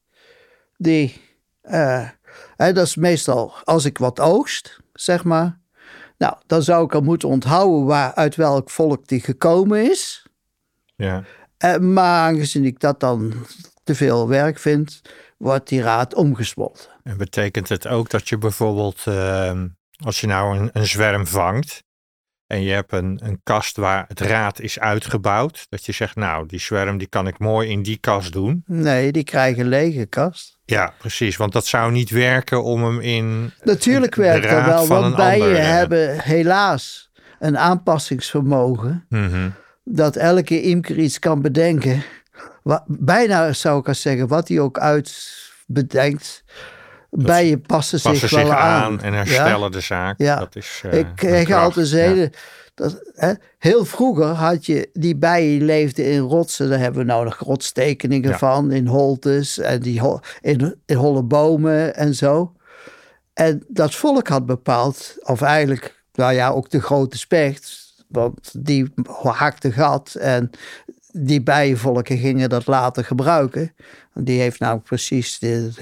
Die, 0.77 1.21
uh, 1.65 2.09
dat 2.57 2.77
is 2.77 2.97
meestal 2.97 3.53
als 3.65 3.85
ik 3.85 3.99
wat 3.99 4.21
oogst, 4.21 4.81
zeg 4.93 5.25
maar. 5.25 5.59
Nou, 6.19 6.35
dan 6.47 6.63
zou 6.63 6.85
ik 6.85 6.95
al 6.95 7.01
moeten 7.01 7.29
onthouden 7.29 7.85
waar, 7.85 8.15
uit 8.15 8.35
welk 8.35 8.71
volk 8.71 9.09
die 9.09 9.21
gekomen 9.21 9.91
is. 9.91 10.27
Ja. 10.97 11.23
Uh, 11.65 11.77
maar 11.77 12.21
aangezien 12.21 12.65
ik 12.65 12.81
dat 12.81 13.01
dan 13.01 13.33
te 13.85 13.95
veel 13.95 14.29
werk 14.29 14.59
vind, 14.59 15.03
wordt 15.39 15.69
die 15.69 15.83
raad 15.83 16.15
omgesmolten. 16.15 16.91
En 17.03 17.17
betekent 17.17 17.69
het 17.69 17.87
ook 17.87 18.11
dat 18.11 18.29
je 18.29 18.39
bijvoorbeeld, 18.39 19.03
ehm, 19.05 19.69
als 19.97 20.21
je 20.21 20.27
nou 20.27 20.59
een, 20.59 20.71
een 20.73 20.87
zwerm 20.87 21.27
vangt, 21.27 21.83
en 22.47 22.63
je 22.63 22.73
hebt 22.73 22.93
een, 22.93 23.21
een 23.23 23.41
kast 23.43 23.77
waar 23.77 24.05
het 24.09 24.21
raad 24.21 24.61
is 24.61 24.79
uitgebouwd. 24.79 25.67
Dat 25.69 25.85
je 25.85 25.93
zegt, 25.93 26.17
nou, 26.17 26.47
die 26.47 26.61
zwerm 26.61 26.99
die 26.99 27.09
kan 27.09 27.27
ik 27.27 27.39
mooi 27.39 27.69
in 27.69 27.83
die 27.83 27.99
kast 27.99 28.33
doen. 28.33 28.63
Nee, 28.67 29.13
die 29.13 29.25
krijgen 29.25 29.63
een 29.63 29.69
lege 29.69 30.07
kast. 30.07 30.59
Ja, 30.65 30.93
precies. 30.99 31.37
Want 31.37 31.53
dat 31.53 31.67
zou 31.67 31.93
niet 31.93 32.11
werken 32.11 32.63
om 32.63 32.85
hem 32.85 33.01
in. 33.01 33.53
Natuurlijk 33.63 34.15
werkt 34.15 34.51
dat 34.51 34.65
wel, 34.65 34.87
want 34.87 35.17
bijen 35.17 35.67
hebben 35.67 36.21
helaas 36.21 37.11
een 37.39 37.59
aanpassingsvermogen. 37.59 39.07
Mhm. 39.09 39.49
Dat 39.85 40.17
elke 40.17 40.63
imker 40.63 40.99
iets 40.99 41.19
kan 41.19 41.43
bedenken. 41.43 42.03
Wat, 42.63 42.83
bijna 42.87 43.53
zou 43.53 43.81
ik 43.81 43.89
al 43.89 43.95
zeggen, 43.95 44.29
wat 44.29 44.49
hij 44.49 44.61
ook 44.61 44.79
uitbedenkt. 44.79 46.45
Bijen 47.11 47.61
passen, 47.61 47.99
zich, 47.99 48.31
wel 48.31 48.53
aan. 48.53 49.01
en 49.03 49.13
herstellen 49.13 49.73
de 49.73 49.81
zaak. 49.81 50.19
Ja. 50.19 50.39
Dat 50.39 50.57
is, 50.57 50.83
uh, 50.87 50.99
ik 50.99 51.07
krijg 51.15 51.53
altijd 51.53 51.91
hele. 51.91 52.33
Dat, 52.75 53.11
hè, 53.15 53.33
heel 53.59 53.85
vroeger 53.85 54.27
had 54.27 54.67
je 54.67 54.91
die 54.93 55.17
bijen 55.17 55.65
leefden 55.65 56.05
in 56.05 56.21
rotsen. 56.21 56.69
Daar 56.69 56.79
hebben 56.79 57.01
we 57.01 57.07
nou 57.07 57.25
nog 57.25 57.39
rotstekeningen 57.39 58.39
van. 58.39 58.73
In 58.73 58.87
holtes 58.87 59.59
en 59.59 59.81
die, 59.81 60.01
in, 60.41 60.75
in 60.87 60.97
holle 60.97 61.23
bomen 61.23 61.95
en 61.95 62.15
zo. 62.15 62.53
En 63.35 63.65
dat 63.69 63.95
volk 63.95 64.29
had 64.29 64.47
bepaald, 64.47 65.15
of 65.23 65.43
eigenlijk, 65.43 66.03
nou 66.13 66.33
ja, 66.33 66.51
ook 66.51 66.71
de 66.71 66.81
grote 66.81 67.19
specht. 67.19 67.95
Want 68.09 68.55
die 68.59 68.93
hakte 69.21 69.73
gat 69.73 70.15
en 70.15 70.51
die 71.19 71.43
bijenvolken 71.43 72.19
gingen 72.19 72.49
dat 72.49 72.67
later 72.67 73.05
gebruiken. 73.05 73.75
Die 74.15 74.41
heeft 74.41 74.61
nou 74.61 74.79
precies 74.79 75.39
de, 75.39 75.73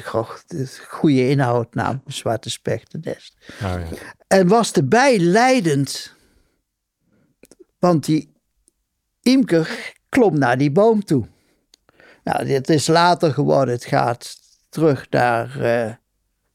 de, 0.47 0.67
goede 0.89 1.29
inhoud, 1.29 1.75
namelijk 1.75 2.03
zwarte 2.07 2.51
spechtennest. 2.51 3.37
Oh 3.63 3.75
ja. 3.91 3.97
En 4.27 4.49
was 4.49 4.73
de 4.73 4.85
bij 4.85 5.19
leidend, 5.19 6.15
want 7.79 8.05
die 8.05 8.33
imker 9.23 9.93
klom 10.09 10.39
naar 10.39 10.59
die 10.59 10.71
boom 10.71 11.05
toe. 11.05 11.27
Nou, 12.25 12.45
dit 12.45 12.69
is 12.69 12.87
later 12.87 13.33
geworden. 13.33 13.75
Het 13.75 13.85
gaat 13.85 14.37
terug 14.69 15.07
naar. 15.11 15.57
Uh, 15.57 15.93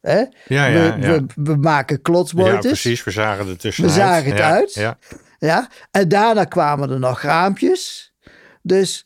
hè? 0.02 0.24
Ja, 0.48 0.66
ja, 0.66 1.00
we, 1.00 1.08
we, 1.08 1.26
we, 1.36 1.56
maken 1.56 2.02
klotsbootjes. 2.02 2.54
Ja, 2.54 2.60
precies. 2.70 3.04
We 3.04 3.12
zagen 3.12 3.48
het 3.48 3.60
tussen. 3.60 3.84
We 3.84 3.90
zagen 3.90 4.32
het 4.32 4.42
uit. 4.42 4.74
Ja. 4.74 4.98
ja. 5.40 5.70
En 5.92 6.08
daarna 6.08 6.44
kwamen 6.44 6.90
er 6.90 7.00
nog 7.00 7.22
raampjes. 7.22 8.09
Dus 8.70 9.06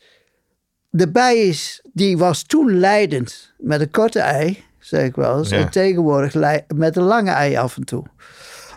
de 0.90 1.12
bij 1.12 1.58
die 1.94 2.18
was 2.18 2.44
toen 2.44 2.80
leidend 2.80 3.54
met 3.58 3.82
een 3.82 3.92
korte 3.92 4.20
ei, 4.20 4.64
zeg 4.80 5.06
ik 5.06 5.16
wel 5.16 5.38
eens. 5.38 5.52
En 5.52 5.70
tegenwoordig 5.70 6.34
met 6.76 6.96
een 6.96 7.04
lange 7.04 7.32
ei 7.32 7.56
af 7.56 7.78
en 7.78 7.84
toe. 7.84 8.06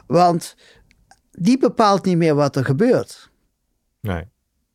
Want 0.07 0.57
die 1.31 1.59
bepaalt 1.59 2.05
niet 2.05 2.17
meer 2.17 2.35
wat 2.35 2.57
er 2.57 2.65
gebeurt. 2.65 3.31
Nee. 4.01 4.25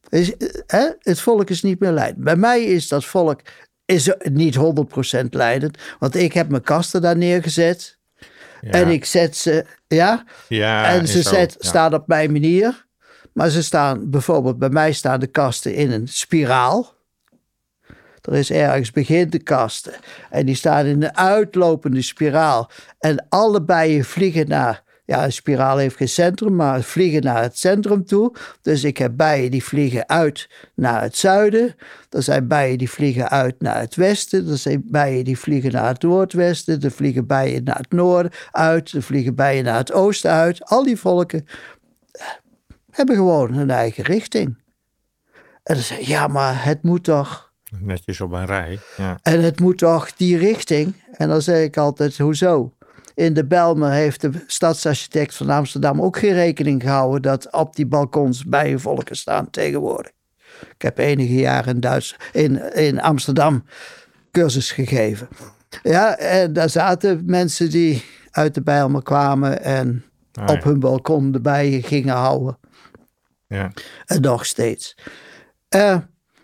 Is, 0.10 0.34
hè? 0.67 0.89
Het 1.00 1.19
volk 1.19 1.50
is 1.50 1.62
niet 1.62 1.80
meer 1.80 1.91
leidend. 1.91 2.24
Bij 2.24 2.36
mij 2.36 2.63
is 2.63 2.88
dat 2.88 3.06
volk 3.06 3.41
is 3.86 4.13
niet 4.32 4.58
100% 4.58 4.60
leidend. 5.30 5.78
Want 6.00 6.15
ik 6.15 6.34
heb 6.34 6.50
mijn 6.50 6.63
kasten 6.63 7.02
daar 7.02 7.17
neergezet. 7.17 7.97
En 8.62 8.88
ik 8.88 9.06
zet 9.06 9.38
ze, 9.38 9.65
ja. 9.88 10.24
ja 10.47 10.89
en 10.89 11.08
ze 11.08 11.21
zet, 11.21 11.56
staan 11.60 11.93
op 11.93 12.08
mijn 12.08 12.32
manier. 12.32 12.86
Maar 13.34 13.50
ze 13.50 13.63
staan, 13.63 14.10
bijvoorbeeld 14.10 14.60
bij 14.60 14.70
mij 14.70 14.91
staan 14.91 15.20
de 15.20 15.28
kasten 15.28 15.76
in 15.76 15.91
een 15.91 16.08
spiraal. 16.08 16.94
Er 18.22 18.36
is 18.36 18.52
ergens 18.52 18.91
begint 18.91 19.32
de 19.32 19.44
kasten. 19.44 19.94
En 20.30 20.46
die 20.46 20.56
staan 20.56 20.86
in 20.86 21.04
een 21.04 21.17
uitlopende 21.17 22.02
spiraal. 22.02 22.70
En 23.00 23.26
allebei 23.30 24.04
vliegen 24.04 24.48
naar 24.48 24.84
ja, 25.12 25.24
een 25.24 25.32
spiraal 25.32 25.78
heeft 25.78 25.96
geen 25.96 26.10
centrum, 26.10 26.56
maar 26.56 26.82
vliegen 26.82 27.24
naar 27.24 27.41
het 27.41 27.58
centrum 27.58 28.06
toe. 28.06 28.36
Dus 28.62 28.84
ik 28.84 28.98
heb 28.98 29.12
bijen 29.15 29.52
die 29.52 29.63
vliegen 29.63 30.10
uit 30.10 30.50
naar 30.76 31.02
het 31.02 31.17
zuiden. 31.17 31.76
Er 32.10 32.24
zijn 32.24 32.48
bijen 32.48 32.78
die 32.78 32.89
vliegen 32.89 33.30
uit 33.30 33.56
naar 33.60 33.80
het 33.80 33.96
westen. 33.96 34.50
Er 34.50 34.58
zijn 34.58 34.84
bijen 34.86 35.24
die 35.24 35.39
vliegen 35.39 35.72
naar 35.72 35.88
het 35.88 36.02
noordwesten. 36.02 36.82
Er 36.82 36.91
vliegen 36.91 37.28
bijen 37.28 37.63
naar 37.63 37.78
het 37.78 37.91
noorden 37.91 38.32
uit. 38.52 38.91
Er 38.91 39.04
vliegen 39.04 39.36
bijen 39.36 39.63
naar 39.63 39.78
het 39.78 39.91
oosten 39.91 40.32
uit. 40.32 40.65
Al 40.65 40.84
die 40.84 40.98
volken 40.98 41.48
hebben 43.02 43.16
gewoon 43.16 43.54
hun 43.54 43.70
eigen 43.70 44.04
richting. 44.04 44.58
En 45.64 45.76
dan 45.76 45.98
je, 45.98 46.08
ja, 46.08 46.28
maar 46.28 46.66
het 46.66 46.84
moet 46.84 47.04
toch... 47.04 47.54
Netjes 47.80 48.22
op 48.22 48.32
een 48.32 48.46
rij, 48.46 48.80
ja. 48.98 49.20
En 49.22 49.42
het 49.44 49.60
moet 49.60 49.78
toch 49.78 50.14
die 50.14 50.38
richting? 50.38 50.94
En 51.12 51.28
dan 51.28 51.42
zeg 51.42 51.64
ik 51.64 51.78
altijd, 51.78 52.18
hoezo? 52.18 52.74
In 53.14 53.34
de 53.34 53.46
Belmer 53.46 53.92
heeft 53.92 54.22
de 54.22 54.32
stadsarchitect 54.48 55.36
van 55.36 55.50
Amsterdam 55.50 56.02
ook 56.02 56.18
geen 56.18 56.34
rekening 56.34 56.82
gehouden 56.82 57.22
dat 57.22 57.54
op 57.54 57.76
die 57.76 57.86
balkons 57.86 58.46
bijenvolken 58.46 59.16
staan 59.16 59.50
tegenwoordig. 59.50 60.12
Ik 60.76 60.82
heb 60.82 60.98
enige 60.98 61.36
jaren 61.36 61.74
in, 61.74 61.80
Duits, 61.80 62.16
in, 62.32 62.74
in 62.74 63.02
Amsterdam 63.02 63.64
cursus 64.32 64.72
gegeven. 64.72 65.28
Ja, 65.84 66.18
en 66.18 66.54
daar 66.54 66.70
zaten 66.70 67.24
mensen 67.26 67.70
die 67.70 68.04
uit 68.32 68.54
de 68.54 68.62
Bijlmer 68.62 69.04
kwamen 69.04 69.64
en 69.64 70.04
ah, 70.34 70.50
op 70.50 70.64
hun 70.64 70.80
balkon 70.80 71.32
de 71.32 71.42
bijen 71.42 71.84
gingen 71.84 72.16
houden. 72.16 72.58
Ja. 73.52 73.72
En 74.06 74.22
nog 74.22 74.46
steeds. 74.46 74.96
Uh, 75.76 75.98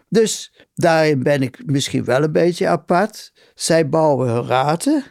dus 0.10 0.54
daarin 0.76 1.24
ben 1.24 1.42
ik 1.42 1.66
misschien 1.66 2.04
wel 2.04 2.24
een 2.24 2.32
beetje 2.32 2.68
apart. 2.68 3.34
Zij 3.56 3.90
bouwen 3.90 4.30
hun 4.30 4.46
raten 4.46 5.04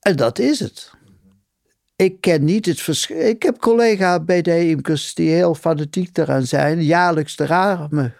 en 0.00 0.16
dat 0.16 0.38
is 0.38 0.60
het. 0.60 0.90
Ik 1.96 2.20
ken 2.20 2.44
niet 2.44 2.66
het 2.66 2.80
verschil. 2.80 3.20
Ik 3.20 3.42
heb 3.42 3.58
collega 3.58 4.20
BD-imkers 4.20 5.14
die 5.14 5.30
heel 5.30 5.54
fanatiek 5.54 6.18
eraan 6.18 6.46
zijn. 6.46 6.82
Jaarlijks 6.82 7.36
de 7.36 7.46
ramen 7.46 8.14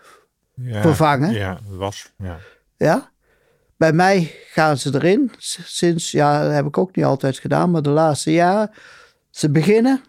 ja, 0.55 0.81
vervangen. 0.81 1.33
Ja, 1.33 1.59
was. 1.69 2.13
Ja. 2.19 2.39
ja. 2.77 3.11
Bij 3.77 3.93
mij 3.93 4.35
gaan 4.51 4.77
ze 4.77 4.95
erin. 4.95 5.31
Sinds, 5.39 6.11
ja, 6.11 6.43
dat 6.43 6.53
heb 6.53 6.67
ik 6.67 6.79
ook 6.79 6.97
niet 6.97 7.05
altijd 7.05 7.39
gedaan, 7.39 7.71
maar 7.71 7.83
de 7.83 7.91
laatste 7.91 8.33
jaren. 8.33 8.71
Ze 9.31 9.51
beginnen. 9.51 10.03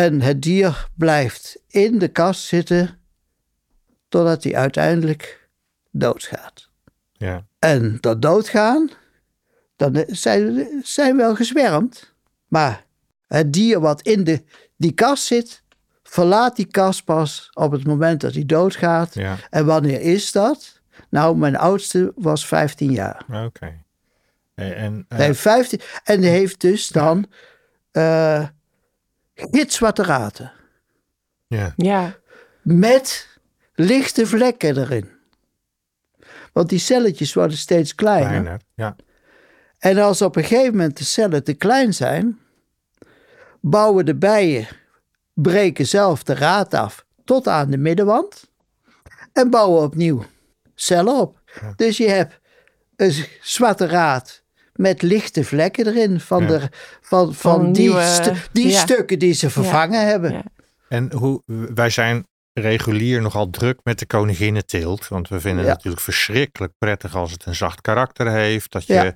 En 0.00 0.20
het 0.20 0.42
dier 0.42 0.88
blijft 0.96 1.58
in 1.68 1.98
de 1.98 2.08
kast 2.08 2.44
zitten. 2.44 2.98
Totdat 4.08 4.44
hij 4.44 4.54
uiteindelijk 4.54 5.48
doodgaat. 5.90 6.68
Ja. 7.12 7.44
En 7.58 7.98
dat 8.00 8.22
doodgaan 8.22 8.90
dan 9.76 10.04
zijn, 10.06 10.68
zijn 10.82 11.16
wel 11.16 11.34
gezwermd. 11.34 12.14
Maar 12.48 12.84
het 13.26 13.52
dier 13.52 13.80
wat 13.80 14.02
in 14.02 14.24
de, 14.24 14.44
die 14.76 14.92
kast 14.92 15.24
zit, 15.24 15.62
verlaat 16.02 16.56
die 16.56 16.66
kast 16.66 17.04
pas 17.04 17.50
op 17.52 17.72
het 17.72 17.86
moment 17.86 18.20
dat 18.20 18.34
hij 18.34 18.46
doodgaat. 18.46 19.14
Ja. 19.14 19.36
En 19.50 19.66
wanneer 19.66 20.00
is 20.00 20.32
dat? 20.32 20.80
Nou, 21.08 21.36
mijn 21.36 21.56
oudste 21.56 22.12
was 22.16 22.46
15 22.46 22.92
jaar. 22.92 23.24
Oké. 23.44 23.84
En, 24.54 25.06
uh... 25.08 25.18
heeft 25.18 25.40
15, 25.40 25.80
en 26.04 26.20
die 26.20 26.30
heeft 26.30 26.60
dus 26.60 26.88
dan 26.88 27.26
uh, 27.92 28.46
gitzwarte 29.50 30.02
raten. 30.02 30.52
Ja. 31.46 31.72
ja. 31.76 32.16
Met 32.62 33.28
lichte 33.74 34.26
vlekken 34.26 34.76
erin. 34.76 35.10
Want 36.52 36.68
die 36.68 36.78
celletjes 36.78 37.34
worden 37.34 37.56
steeds 37.56 37.94
kleiner. 37.94 38.30
kleiner 38.30 38.60
ja. 38.74 38.96
En 39.78 39.98
als 39.98 40.22
op 40.22 40.36
een 40.36 40.44
gegeven 40.44 40.76
moment 40.76 40.96
de 40.96 41.04
cellen 41.04 41.44
te 41.44 41.54
klein 41.54 41.94
zijn, 41.94 42.38
bouwen 43.60 44.04
de 44.04 44.14
bijen, 44.14 44.68
breken 45.34 45.86
zelf 45.86 46.22
de 46.22 46.34
raad 46.34 46.74
af 46.74 47.06
tot 47.24 47.48
aan 47.48 47.70
de 47.70 47.78
middenwand 47.78 48.50
en 49.32 49.50
bouwen 49.50 49.82
opnieuw 49.82 50.24
cellen 50.74 51.18
op. 51.18 51.40
Dus 51.76 51.96
je 51.96 52.08
hebt 52.08 52.40
een 52.96 53.26
zwarte 53.40 53.86
raad 53.86 54.42
met 54.74 55.02
lichte 55.02 55.44
vlekken 55.44 55.86
erin 55.86 56.20
van, 56.20 56.46
de, 56.46 56.68
van, 57.00 57.34
van, 57.34 57.72
die, 57.72 57.94
die 58.52 58.72
stukken 58.72 59.18
die 59.18 59.32
ze 59.32 59.50
vervangen 59.50 60.06
hebben. 60.06 60.42
En 60.88 61.12
hoe, 61.12 61.42
wij 61.74 61.90
zijn 61.90 62.24
regulier 62.52 63.22
nogal 63.22 63.50
druk 63.50 63.80
met 63.82 63.98
de 63.98 64.06
koninginnenteelt. 64.06 65.08
Want 65.08 65.28
we 65.28 65.40
vinden 65.40 65.64
het 65.64 65.74
natuurlijk 65.74 66.02
verschrikkelijk 66.02 66.72
prettig 66.78 67.16
als 67.16 67.32
het 67.32 67.46
een 67.46 67.54
zacht 67.54 67.80
karakter 67.80 68.30
heeft. 68.30 68.72
Dat 68.72 68.86
je, 68.86 69.14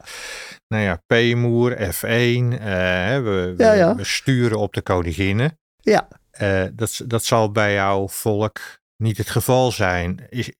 nou 0.69 0.83
ja, 0.83 1.03
P-moer, 1.07 1.77
F1, 1.77 2.07
uh, 2.07 2.59
we, 2.59 3.55
we, 3.57 3.95
we, 3.97 4.05
sturen 4.05 4.59
op 4.59 4.73
de 4.73 4.83
koninginnen. 4.83 5.59
Ja. 5.81 6.09
Uh, 6.41 6.65
dat, 6.73 7.01
dat 7.07 7.25
zal 7.25 7.51
bij 7.51 7.73
jouw 7.73 8.09
volk 8.09 8.61
niet 8.97 9.17
het 9.17 9.31
geval 9.31 9.73
zijn. 9.73 10.27
Is, 10.29 10.53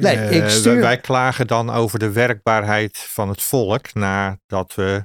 nee, 0.00 0.16
uh, 0.16 0.36
ik 0.36 0.48
stuur... 0.48 0.80
Wij 0.80 1.00
klagen 1.00 1.46
dan 1.46 1.70
over 1.70 1.98
de 1.98 2.12
werkbaarheid 2.12 2.98
van 2.98 3.28
het 3.28 3.42
volk 3.42 3.94
nadat 3.94 4.74
we 4.74 5.04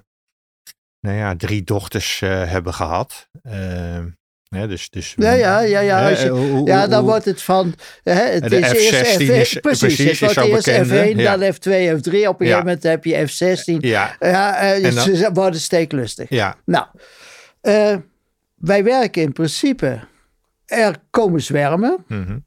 nou 1.00 1.18
ja, 1.18 1.36
drie 1.36 1.64
dochters 1.64 2.20
hebben 2.20 2.74
gehad. 2.74 3.30
Uh, 3.44 4.00
dus, 4.62 4.90
dus, 4.90 5.14
ja, 5.18 5.32
ja, 5.32 5.60
ja, 5.60 5.80
ja, 5.80 6.10
je, 6.10 6.62
ja 6.66 6.88
dan 6.88 7.04
wordt 7.06 7.26
het 7.26 7.42
van. 7.42 7.76
Hè, 8.04 8.14
het 8.14 8.50
de 8.50 8.60
is 8.60 8.68
F16 8.68 8.72
eerst 8.72 9.22
F1, 9.22 9.34
is, 9.34 9.54
precies, 9.54 10.20
het 10.20 10.36
wordt 10.36 10.68
eerst 10.68 10.92
F1, 10.92 11.16
ja. 11.16 11.38
dan 11.38 11.54
F2, 11.54 11.58
F3. 11.58 12.28
Op 12.28 12.42
een 12.42 12.48
ja. 12.48 12.56
gegeven 12.56 12.58
moment 12.58 12.84
heb 12.84 13.06
je 13.06 13.28
F16. 13.28 13.78
Ja, 13.80 14.16
ja 14.20 14.76
uh, 14.76 14.84
dan, 14.84 15.16
ze 15.16 15.30
worden 15.34 15.60
steeklustig. 15.60 16.30
Ja. 16.30 16.56
Nou, 16.66 16.86
uh, 17.62 17.96
wij 18.56 18.84
werken 18.84 19.22
in 19.22 19.34
principe. 19.34 20.00
Er 20.66 20.96
komen 21.10 21.42
zwermen. 21.42 22.04
Mm 22.08 22.26
-hmm. 22.26 22.46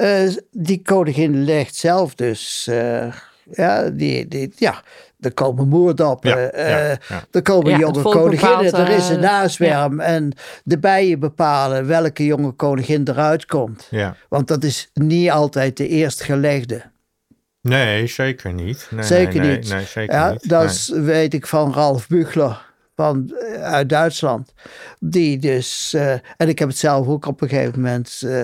Uh, 0.00 0.36
die 0.50 0.82
koningin 0.82 1.44
legt 1.44 1.74
zelf 1.74 2.14
dus. 2.14 2.64
ja, 3.50 3.90
die, 3.90 4.28
die, 4.28 4.52
ja, 4.56 4.82
er 5.20 5.34
komen 5.34 5.68
moerdappen, 5.68 6.30
ja, 6.30 6.68
ja, 6.68 6.98
ja. 7.08 7.24
er 7.30 7.42
komen 7.42 7.78
jonge 7.78 8.02
koninginnen, 8.02 8.72
er 8.72 8.88
is 8.88 9.08
een 9.08 9.20
nazwerm 9.20 10.00
en 10.00 10.32
de 10.64 10.78
bijen 10.78 11.18
bepalen 11.18 11.86
welke 11.86 12.24
jonge 12.24 12.50
koningin 12.50 13.08
eruit 13.08 13.46
komt. 13.46 13.88
Want 14.28 14.48
dat 14.48 14.64
is 14.64 14.90
niet 14.94 15.30
altijd 15.30 15.76
de 15.76 15.88
eerstgelegde. 15.88 16.82
Nee, 17.60 18.06
zeker 18.06 18.52
niet. 18.52 18.86
Nee, 18.90 19.04
zeker 19.04 19.40
nee, 19.40 19.56
niet. 19.56 19.68
Nee, 19.68 19.84
zeker 19.84 20.30
niet. 20.30 20.48
Dat 20.48 20.64
is, 20.64 20.88
weet 20.94 21.34
ik 21.34 21.46
van 21.46 21.72
Ralf 21.72 22.08
Buchler 22.08 22.66
van, 22.94 23.36
uit 23.60 23.88
Duitsland. 23.88 24.52
Die 25.00 25.38
dus, 25.38 25.92
uh, 25.96 26.12
en 26.12 26.48
ik 26.48 26.58
heb 26.58 26.68
het 26.68 26.78
zelf 26.78 27.06
ook 27.06 27.26
op 27.26 27.40
een 27.40 27.48
gegeven 27.48 27.80
moment, 27.80 28.20
uh, 28.24 28.42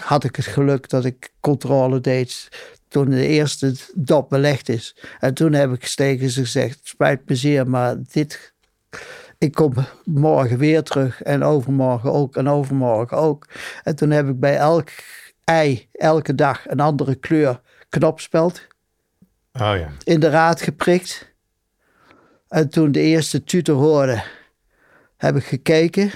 had 0.00 0.24
ik 0.24 0.36
het 0.36 0.46
geluk 0.46 0.88
dat 0.88 1.04
ik 1.04 1.32
controle 1.40 2.00
deed 2.00 2.48
toen 2.88 3.10
de 3.10 3.26
eerste 3.26 3.74
dop 3.94 4.28
belegd 4.28 4.68
is. 4.68 4.96
En 5.20 5.34
toen 5.34 5.52
heb 5.52 5.72
ik 5.72 5.84
tegen 5.84 6.30
ze 6.30 6.40
gezegd, 6.40 6.80
spijt 6.82 7.28
me 7.28 7.34
zeer, 7.34 7.68
maar 7.68 7.96
dit, 8.12 8.52
ik 9.38 9.52
kom 9.52 9.72
morgen 10.04 10.58
weer 10.58 10.82
terug 10.82 11.22
en 11.22 11.42
overmorgen 11.42 12.12
ook 12.12 12.36
en 12.36 12.48
overmorgen 12.48 13.16
ook. 13.16 13.48
En 13.82 13.96
toen 13.96 14.10
heb 14.10 14.28
ik 14.28 14.40
bij 14.40 14.56
elk 14.56 14.88
ei 15.44 15.88
elke 15.92 16.34
dag 16.34 16.68
een 16.68 16.80
andere 16.80 17.14
kleur 17.14 17.60
knopspeld 17.88 18.66
oh 19.52 19.76
ja. 19.76 19.92
in 20.04 20.20
de 20.20 20.28
raad 20.28 20.60
geprikt. 20.60 21.30
En 22.48 22.68
toen 22.68 22.92
de 22.92 23.00
eerste 23.00 23.44
tutor 23.44 23.76
hoorde, 23.76 24.22
heb 25.16 25.36
ik 25.36 25.44
gekeken. 25.44 26.10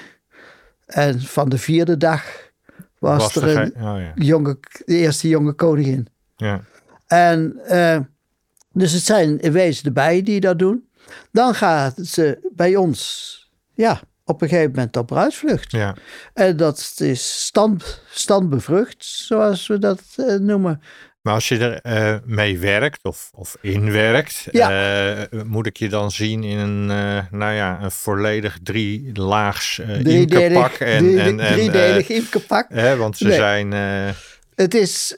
En 0.86 1.20
van 1.20 1.48
de 1.48 1.58
vierde 1.58 1.96
dag 1.96 2.45
was, 2.98 3.36
er 3.36 3.56
een 3.56 3.74
oh 3.74 3.98
ja. 4.00 4.12
jonge, 4.14 4.58
de 4.84 4.96
eerste 4.96 5.28
jonge 5.28 5.52
koningin. 5.52 6.08
Ja. 6.36 6.64
En 7.06 7.60
uh, 7.68 7.98
dus 8.72 8.92
het 8.92 9.02
zijn 9.02 9.40
in 9.40 9.52
wezen 9.52 9.84
de 9.84 9.92
bijen 9.92 10.24
die 10.24 10.40
dat 10.40 10.58
doen. 10.58 10.88
Dan 11.32 11.54
gaat 11.54 11.94
ze 12.02 12.50
bij 12.54 12.76
ons, 12.76 13.50
ja, 13.74 14.00
op 14.24 14.42
een 14.42 14.48
gegeven 14.48 14.70
moment 14.70 14.96
op 14.96 15.06
bruidsvlucht. 15.06 15.70
Ja. 15.70 15.94
En 16.34 16.56
dat 16.56 16.94
is 16.96 17.44
stand, 17.44 18.02
standbevrucht, 18.10 19.04
zoals 19.04 19.66
we 19.66 19.78
dat 19.78 20.02
uh, 20.16 20.34
noemen. 20.34 20.80
Maar 21.26 21.34
als 21.34 21.48
je 21.48 21.58
er 21.58 22.12
uh, 22.12 22.18
mee 22.24 22.58
werkt 22.58 22.98
of, 23.02 23.30
of 23.34 23.56
inwerkt, 23.60 24.46
ja. 24.50 25.20
uh, 25.32 25.42
moet 25.42 25.66
ik 25.66 25.76
je 25.76 25.88
dan 25.88 26.10
zien 26.10 26.44
in 26.44 26.58
een, 26.58 26.90
uh, 26.90 27.22
nou 27.30 27.54
ja, 27.54 27.78
een 27.82 27.90
volledig 27.90 28.58
drie 28.62 29.10
laags 29.12 29.78
imkepak. 29.78 30.72
En, 30.72 31.18
en, 31.18 31.40
en, 31.40 31.52
driedelig 31.52 32.08
want 32.96 33.16
ze 33.16 33.32
zijn... 33.32 33.72
het 34.54 34.74
is, 34.74 35.14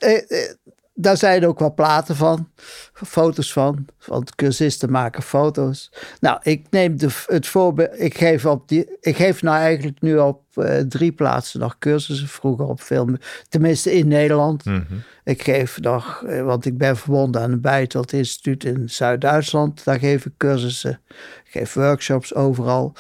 daar 1.00 1.16
zijn 1.16 1.46
ook 1.46 1.58
wel 1.58 1.74
platen 1.74 2.16
van, 2.16 2.48
foto's 2.92 3.52
van, 3.52 3.87
want 4.06 4.34
cursisten 4.34 4.90
maken 4.90 5.22
foto's. 5.22 5.92
Nou, 6.20 6.38
ik 6.42 6.66
neem 6.70 6.98
de, 6.98 7.08
het 7.26 7.46
voorbeeld, 7.46 8.00
ik 8.00 8.18
geef, 8.18 8.46
op 8.46 8.68
die, 8.68 8.96
ik 9.00 9.16
geef 9.16 9.42
nou 9.42 9.56
eigenlijk 9.56 10.00
nu 10.00 10.18
op 10.18 10.42
uh, 10.54 10.78
drie 10.78 11.12
plaatsen 11.12 11.61
nog 11.61 11.78
cursussen, 11.78 12.28
vroeger 12.28 12.66
op 12.66 12.80
veel, 12.82 13.08
tenminste 13.48 13.92
in 13.92 14.08
Nederland. 14.08 14.64
Mhm. 14.64 14.82
Ik 15.24 15.42
geef 15.42 15.80
nog, 15.80 16.22
uh, 16.26 16.42
want 16.42 16.64
ik 16.64 16.78
ben 16.78 16.96
verbonden 16.96 17.42
aan 17.42 17.52
een 17.52 17.61
Beitelt 17.61 18.12
Instituut 18.12 18.64
in 18.64 18.90
Zuid-Duitsland, 18.90 19.84
daar 19.84 19.98
geef 19.98 20.26
ik 20.26 20.32
cursussen, 20.37 21.00
ik 21.44 21.50
geef 21.50 21.74
workshops 21.74 22.34
overal. 22.34 22.94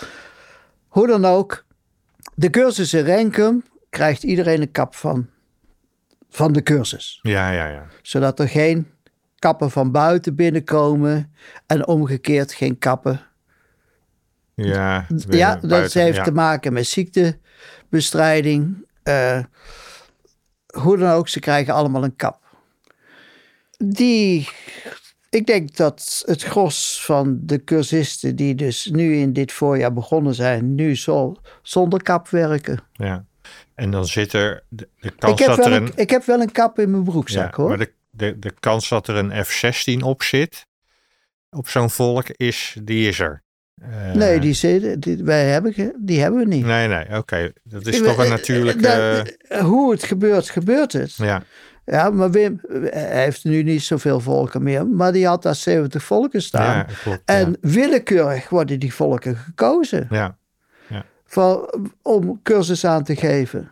Hoe 0.88 1.06
dan 1.06 1.24
ook, 1.24 1.64
de 2.34 2.50
cursus 2.50 2.94
in 2.94 3.04
Renkum 3.04 3.64
krijgt 3.90 4.22
iedereen 4.22 4.60
een 4.60 4.70
kap 4.70 4.94
van 4.94 5.28
van 6.28 6.52
de 6.52 6.62
cursus. 6.62 7.18
Ja, 7.22 7.50
ja, 7.50 7.68
ja. 7.68 7.86
Zodat 8.02 8.40
er 8.40 8.48
geen 8.48 8.86
kappen 9.38 9.70
van 9.70 9.92
buiten 9.92 10.34
binnenkomen 10.34 11.32
en 11.66 11.86
omgekeerd 11.86 12.52
geen 12.52 12.78
kappen. 12.78 13.20
Ja, 14.54 15.06
ja 15.28 15.56
dat 15.56 15.92
heeft 15.92 16.24
te 16.24 16.32
maken 16.32 16.72
met 16.72 16.86
ziektebestrijding. 16.86 18.86
Uh, 19.04 19.42
hoe 20.66 20.96
dan 20.96 21.10
ook, 21.10 21.28
ze 21.28 21.40
krijgen 21.40 21.74
allemaal 21.74 22.04
een 22.04 22.16
kap. 22.16 22.40
Die, 23.76 24.48
ik 25.30 25.46
denk 25.46 25.76
dat 25.76 26.22
het 26.26 26.42
gros 26.42 27.04
van 27.04 27.38
de 27.42 27.64
cursisten 27.64 28.36
die 28.36 28.54
dus 28.54 28.86
nu 28.86 29.16
in 29.16 29.32
dit 29.32 29.52
voorjaar 29.52 29.92
begonnen 29.92 30.34
zijn, 30.34 30.74
nu 30.74 30.96
zo, 30.96 31.36
zonder 31.62 32.02
kap 32.02 32.28
werken. 32.28 32.80
Ja. 32.92 33.24
En 33.74 33.90
dan 33.90 34.06
zit 34.06 34.32
er 34.32 34.64
de, 34.68 34.88
de 35.00 35.14
kans 35.18 35.44
dat 35.44 35.66
er 35.66 35.72
een, 35.72 35.92
Ik 35.94 36.10
heb 36.10 36.24
wel 36.24 36.40
een 36.40 36.52
kap 36.52 36.78
in 36.78 36.90
mijn 36.90 37.04
broekzak 37.04 37.54
hoor. 37.54 37.68
Maar 37.68 37.78
de, 37.78 37.92
de, 38.10 38.38
de 38.38 38.54
kans 38.60 38.88
dat 38.88 39.08
er 39.08 39.16
een 39.16 39.44
F-16 39.44 40.04
op 40.04 40.22
zit, 40.22 40.66
op 41.50 41.68
zo'n 41.68 41.90
volk, 41.90 42.28
is, 42.28 42.76
die 42.82 43.08
is 43.08 43.20
er. 43.20 43.42
Uh, 43.82 44.12
nee, 44.12 44.40
die, 44.40 44.52
zit, 44.52 45.02
die, 45.02 45.24
wij 45.24 45.48
hebben, 45.48 45.94
die 45.98 46.20
hebben 46.20 46.40
we 46.40 46.46
niet. 46.46 46.64
Nee, 46.64 46.88
nee, 46.88 47.16
oké. 47.16 47.52
Dat 47.62 47.86
is 47.86 48.02
toch 48.02 48.18
een 48.18 48.28
natuurlijke... 48.28 49.26
Uh, 49.48 49.58
hoe 49.58 49.90
het 49.90 50.02
gebeurt, 50.04 50.50
gebeurt 50.50 50.92
het. 50.92 51.14
Ja. 51.14 51.42
Ja, 51.84 52.10
maar 52.10 52.30
Wim 52.30 52.60
hij 52.90 53.22
heeft 53.22 53.44
nu 53.44 53.62
niet 53.62 53.82
zoveel 53.82 54.20
volken 54.20 54.62
meer. 54.62 54.86
Maar 54.86 55.12
die 55.12 55.26
had 55.26 55.42
daar 55.42 55.54
70 55.54 56.02
volken 56.02 56.42
staan. 56.42 56.76
Ja, 56.76 56.86
klopt, 57.02 57.22
en 57.24 57.56
willekeurig 57.60 58.48
worden 58.48 58.78
die 58.78 58.94
volken 58.94 59.36
gekozen. 59.36 60.06
Ja 60.10 60.38
van, 61.28 61.68
om 62.02 62.40
cursus 62.42 62.84
aan 62.84 63.04
te 63.04 63.16
geven. 63.16 63.70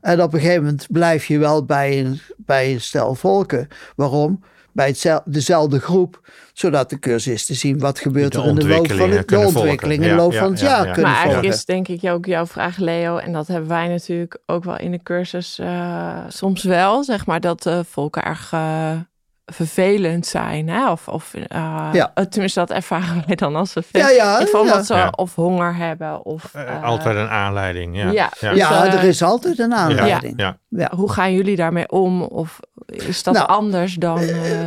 En 0.00 0.22
op 0.22 0.32
een 0.32 0.40
gegeven 0.40 0.62
moment 0.62 0.86
blijf 0.90 1.26
je 1.26 1.38
wel 1.38 1.64
bij 1.64 2.00
een, 2.00 2.20
bij 2.36 2.72
een 2.72 2.80
stel 2.80 3.14
volken. 3.14 3.68
Waarom? 3.96 4.40
Bij 4.72 4.86
hetzelfde, 4.86 5.30
dezelfde 5.30 5.80
groep, 5.80 6.20
zodat 6.52 6.90
de 6.90 6.98
cursisten 6.98 7.54
zien 7.54 7.78
wat 7.78 7.98
gebeurt 7.98 8.34
er 8.34 8.46
in 8.46 8.54
de 8.54 8.68
loop 8.68 8.92
van 8.92 9.10
het, 9.10 9.28
de 9.28 9.38
ontwikkeling 9.38 10.02
in 10.02 10.08
de 10.08 10.14
loop 10.14 10.34
van 10.34 10.50
het 10.50 10.60
jaar 10.60 10.84
kunnen 10.84 11.02
Maar 11.02 11.14
eigenlijk 11.14 11.54
is 11.54 11.64
denk 11.64 11.88
ik 11.88 12.10
ook 12.10 12.26
jouw 12.26 12.46
vraag, 12.46 12.76
Leo, 12.76 13.16
en 13.16 13.32
dat 13.32 13.46
hebben 13.46 13.68
wij 13.68 13.88
natuurlijk 13.88 14.38
ook 14.46 14.64
wel 14.64 14.78
in 14.78 14.90
de 14.90 15.02
cursus 15.02 15.58
uh, 15.58 16.18
soms 16.28 16.62
wel, 16.62 17.04
zeg 17.04 17.26
maar, 17.26 17.40
dat 17.40 17.66
uh, 17.66 17.80
volken 17.84 18.24
erg 18.24 18.52
uh, 18.52 18.96
vervelend 19.44 20.26
zijn. 20.26 20.68
Hè? 20.68 20.90
Of, 20.90 21.08
of 21.08 21.34
uh, 21.34 21.44
ja. 21.92 22.12
tenminste, 22.28 22.60
dat 22.60 22.70
ervaren 22.70 23.22
wij 23.26 23.36
dan 23.36 23.56
als 23.56 23.72
vervelend. 23.72 24.10
Ja, 24.10 24.38
ja, 24.38 24.46
Van 24.46 24.66
ja. 24.66 24.82
ze 24.82 25.12
of 25.16 25.34
honger 25.34 25.76
hebben. 25.76 26.24
Of, 26.24 26.52
uh, 26.56 26.82
altijd 26.82 27.16
een 27.16 27.28
aanleiding. 27.28 27.96
Ja, 27.96 28.10
ja, 28.10 28.30
ja. 28.40 28.50
Dus, 28.50 28.60
uh, 28.60 28.94
er 28.94 29.04
is 29.04 29.22
altijd 29.22 29.58
een 29.58 29.74
aanleiding. 29.74 30.34
Ja. 30.36 30.58
Ja. 30.68 30.90
Hoe 30.94 31.12
gaan 31.12 31.32
jullie 31.32 31.56
daarmee 31.56 31.88
om? 31.88 32.22
Of 32.22 32.60
is 32.86 33.22
dat 33.22 33.34
nou, 33.34 33.46
anders 33.48 33.94
dan... 33.94 34.20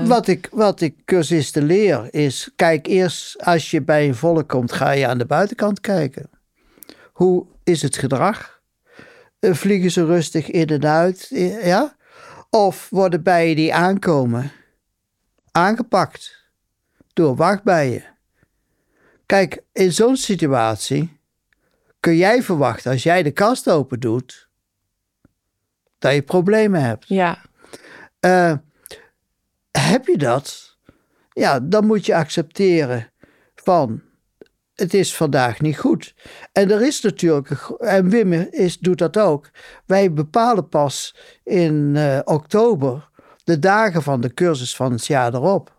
Wat, 0.04 0.28
ik, 0.28 0.50
wat 0.52 0.82
ik 0.82 0.96
cursisten 1.06 1.64
leer 1.64 2.08
is... 2.10 2.52
Kijk, 2.56 2.88
eerst 2.88 3.44
als 3.44 3.72
je 3.72 3.82
bij 3.82 4.08
een 4.08 4.16
volk 4.16 4.48
komt... 4.48 4.72
ga 4.72 4.92
je 4.92 5.08
aan 5.08 5.18
de 5.18 5.26
buitenkant 5.26 5.82
kijken. 5.82 6.30
Hoe 7.14 7.46
is 7.64 7.82
het 7.82 7.98
gedrag? 7.98 8.54
vliegen 9.40 9.92
ze 9.92 10.06
rustig 10.06 10.50
in 10.52 10.68
en 10.68 10.86
uit? 10.86 11.28
Ja? 11.64 11.96
Of 12.50 12.88
worden 12.90 13.24
bijen 13.24 13.56
die 13.56 13.74
aankomen 13.74 14.52
aangepakt 15.56 16.50
door 17.14 17.36
wachtbijen. 17.36 18.04
Kijk, 19.26 19.64
in 19.72 19.92
zo'n 19.92 20.16
situatie 20.16 21.20
kun 22.00 22.16
jij 22.16 22.44
verwachten 22.44 22.92
als 22.92 23.04
jij 23.04 23.24
de 23.24 23.32
kast 23.32 23.70
open 23.70 24.00
doet, 24.00 24.50
dat 26.00 26.14
je 26.14 26.22
problemen 26.22 26.82
hebt. 26.82 27.08
Ja. 27.08 27.42
Uh, 28.20 28.54
heb 29.72 30.08
je 30.08 30.18
dat? 30.18 30.78
Ja, 31.32 31.60
dan 31.60 31.86
moet 31.86 32.06
je 32.06 32.16
accepteren 32.16 33.12
van 33.56 34.02
het 34.76 34.94
is 34.94 35.16
vandaag 35.16 35.62
niet 35.62 35.78
goed. 35.78 36.16
En 36.52 36.72
er 36.72 36.82
is 36.82 37.02
natuurlijk, 37.02 37.52
en 37.80 38.10
Wim 38.10 38.34
is, 38.34 38.78
doet 38.78 38.98
dat 38.98 39.18
ook. 39.18 39.50
Wij 39.86 40.14
bepalen 40.14 40.70
pas 40.70 41.16
in 41.44 41.94
uh, 41.96 42.20
oktober 42.24 43.10
de 43.46 43.60
dagen 43.60 44.02
van 44.02 44.22
de 44.22 44.34
cursus 44.34 44.76
van 44.76 44.92
het 44.92 45.06
jaar 45.06 45.34
erop. 45.34 45.74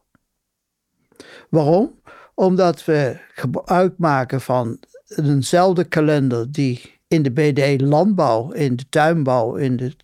Waarom? 1.49 2.01
Omdat 2.35 2.85
we 2.85 3.19
gebruik 3.35 3.99
maken 3.99 4.41
van 4.41 4.79
eenzelfde 5.07 5.85
kalender 5.85 6.53
die 6.53 7.01
in 7.09 7.23
de 7.23 7.31
BD 7.31 7.81
landbouw, 7.81 8.51
in 8.51 8.77
de 8.77 8.89
tuinbouw, 8.89 9.55
in 9.55 9.77
de 9.77 9.97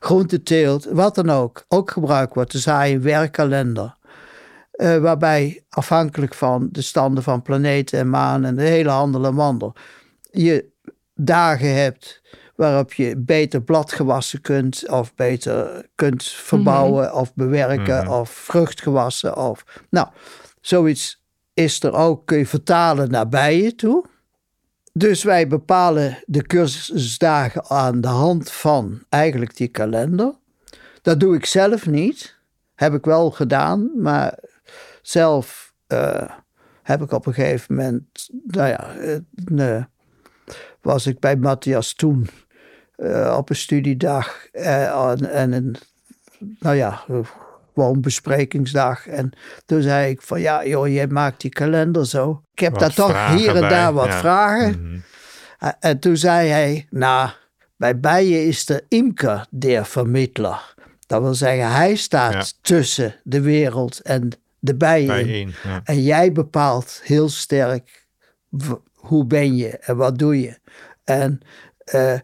groenteteelt, 0.00 0.84
wat 0.84 1.14
dan 1.14 1.30
ook, 1.30 1.64
ook 1.68 1.90
gebruikt 1.90 2.34
wordt. 2.34 2.52
Dus 2.52 2.64
hij 2.64 2.92
een 2.92 3.02
werkkalender. 3.02 3.96
Uh, 4.74 4.96
waarbij 4.96 5.64
afhankelijk 5.68 6.34
van 6.34 6.68
de 6.72 6.82
standen 6.82 7.22
van 7.22 7.42
planeten 7.42 7.98
en 7.98 8.10
maan 8.10 8.44
en 8.44 8.54
de 8.54 8.62
hele 8.62 8.88
handel 8.88 9.24
en 9.24 9.34
wandel, 9.34 9.74
je 10.30 10.70
dagen 11.14 11.74
hebt 11.74 12.22
waarop 12.56 12.92
je 12.92 13.16
beter 13.16 13.62
bladgewassen 13.62 14.40
kunt 14.40 14.88
of 14.88 15.14
beter 15.14 15.86
kunt 15.94 16.24
verbouwen 16.24 17.06
mhm. 17.06 17.16
of 17.16 17.34
bewerken 17.34 18.04
mm 18.04 18.12
of 18.12 18.30
vruchtgewassen 18.30 19.36
of 19.36 19.64
nou 19.90 20.08
zoiets 20.60 21.22
is 21.54 21.82
er 21.82 21.92
ook 21.92 22.26
kun 22.26 22.38
je 22.38 22.46
vertalen 22.46 23.10
naar 23.10 23.28
bijen 23.28 23.76
toe. 23.76 24.04
Dus 24.92 25.22
wij 25.22 25.46
bepalen 25.46 26.22
de 26.26 26.42
cursusdagen 26.42 27.64
aan 27.64 28.00
de 28.00 28.08
hand 28.08 28.50
van 28.50 29.02
eigenlijk 29.08 29.56
die 29.56 29.68
kalender. 29.68 30.34
Dat 31.02 31.20
doe 31.20 31.34
ik 31.34 31.46
zelf 31.46 31.86
niet. 31.86 32.38
Heb 32.74 32.94
ik 32.94 33.04
wel 33.04 33.30
gedaan, 33.30 33.90
maar 34.00 34.38
zelf 35.02 35.74
uh, 35.88 36.30
heb 36.82 37.02
ik 37.02 37.12
op 37.12 37.26
een 37.26 37.34
gegeven 37.34 37.74
moment, 37.74 38.28
nou 38.46 38.68
ja, 38.68 38.94
uh, 39.52 39.84
was 40.80 41.06
ik 41.06 41.18
bij 41.18 41.36
Matthias 41.36 41.94
toen 41.94 42.28
uh, 42.96 43.34
op 43.38 43.50
een 43.50 43.56
studiedag 43.56 44.46
en, 44.52 45.30
en 45.30 45.52
een, 45.52 45.76
nou 46.58 46.76
ja, 46.76 47.04
gewoon 47.74 48.00
besprekingsdag. 48.00 49.06
En 49.06 49.32
toen 49.66 49.82
zei 49.82 50.10
ik 50.10 50.22
van 50.22 50.40
ja, 50.40 50.66
joh, 50.66 50.88
jij 50.88 51.06
maakt 51.06 51.40
die 51.40 51.50
kalender 51.50 52.06
zo. 52.06 52.42
Ik 52.52 52.60
heb 52.60 52.78
daar 52.78 52.94
toch 52.94 53.28
hier 53.28 53.56
en 53.56 53.68
daar 53.68 53.92
wat 53.92 54.14
vragen. 54.14 54.80
Mm 54.80 54.86
-hmm. 54.86 55.02
En 55.80 55.98
toen 55.98 56.16
zei 56.16 56.48
hij, 56.48 56.86
nou, 56.90 57.30
bij 57.76 58.00
bijen 58.00 58.46
is 58.46 58.64
de 58.64 58.84
imker 58.88 59.46
de 59.50 59.84
vermittler. 59.84 60.74
Dat 61.06 61.22
wil 61.22 61.34
zeggen, 61.34 61.72
hij 61.72 61.94
staat 61.94 62.32
ja. 62.32 62.44
tussen 62.60 63.14
de 63.22 63.40
wereld 63.40 64.00
en 64.00 64.30
de 64.58 64.74
bijen. 64.74 65.06
Bijeen, 65.06 65.54
ja. 65.62 65.80
En 65.84 66.02
jij 66.02 66.32
bepaalt 66.32 67.00
heel 67.04 67.28
sterk 67.28 68.06
hoe 68.94 69.24
ben 69.26 69.56
je 69.56 69.68
en 69.68 69.96
wat 69.96 70.18
doe 70.18 70.40
je. 70.40 70.58
En 71.04 71.40
uh, 71.94 72.18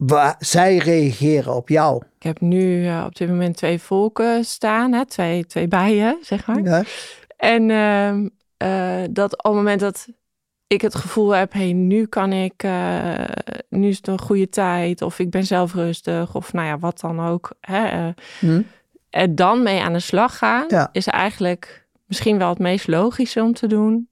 waar 0.00 0.36
zij 0.38 0.76
reageren 0.76 1.54
op 1.54 1.68
jou. 1.68 2.02
Ik 2.16 2.22
heb 2.22 2.40
nu 2.40 2.84
uh, 2.84 3.04
op 3.06 3.16
dit 3.16 3.28
moment 3.28 3.56
twee 3.56 3.80
volken 3.80 4.44
staan, 4.44 4.92
hè? 4.92 5.06
Twee, 5.06 5.46
twee 5.46 5.68
bijen, 5.68 6.18
zeg 6.22 6.46
maar. 6.46 6.62
Ja. 6.62 6.82
En 7.36 7.68
uh, 7.68 9.04
dat 9.10 9.32
op 9.32 9.44
het 9.44 9.52
moment 9.52 9.80
dat 9.80 10.08
ik 10.66 10.80
het 10.80 10.94
gevoel 10.94 11.30
heb, 11.30 11.52
hey, 11.52 11.72
nu 11.72 12.06
kan 12.06 12.32
ik, 12.32 12.62
uh, 12.62 13.24
nu 13.68 13.88
is 13.88 13.96
het 13.96 14.06
een 14.06 14.20
goede 14.20 14.48
tijd, 14.48 15.02
of 15.02 15.18
ik 15.18 15.30
ben 15.30 15.44
zelf 15.44 15.74
rustig, 15.74 16.34
of 16.34 16.52
nou 16.52 16.66
ja, 16.66 16.78
wat 16.78 17.00
dan 17.00 17.20
ook. 17.20 17.52
Hè? 17.60 18.10
Hm. 18.38 18.62
En 19.10 19.34
dan 19.34 19.62
mee 19.62 19.82
aan 19.82 19.92
de 19.92 20.00
slag 20.00 20.38
gaan, 20.38 20.64
ja. 20.68 20.88
is 20.92 21.06
eigenlijk 21.06 21.86
misschien 22.06 22.38
wel 22.38 22.48
het 22.48 22.58
meest 22.58 22.86
logische 22.86 23.42
om 23.42 23.54
te 23.54 23.66
doen. 23.66 24.08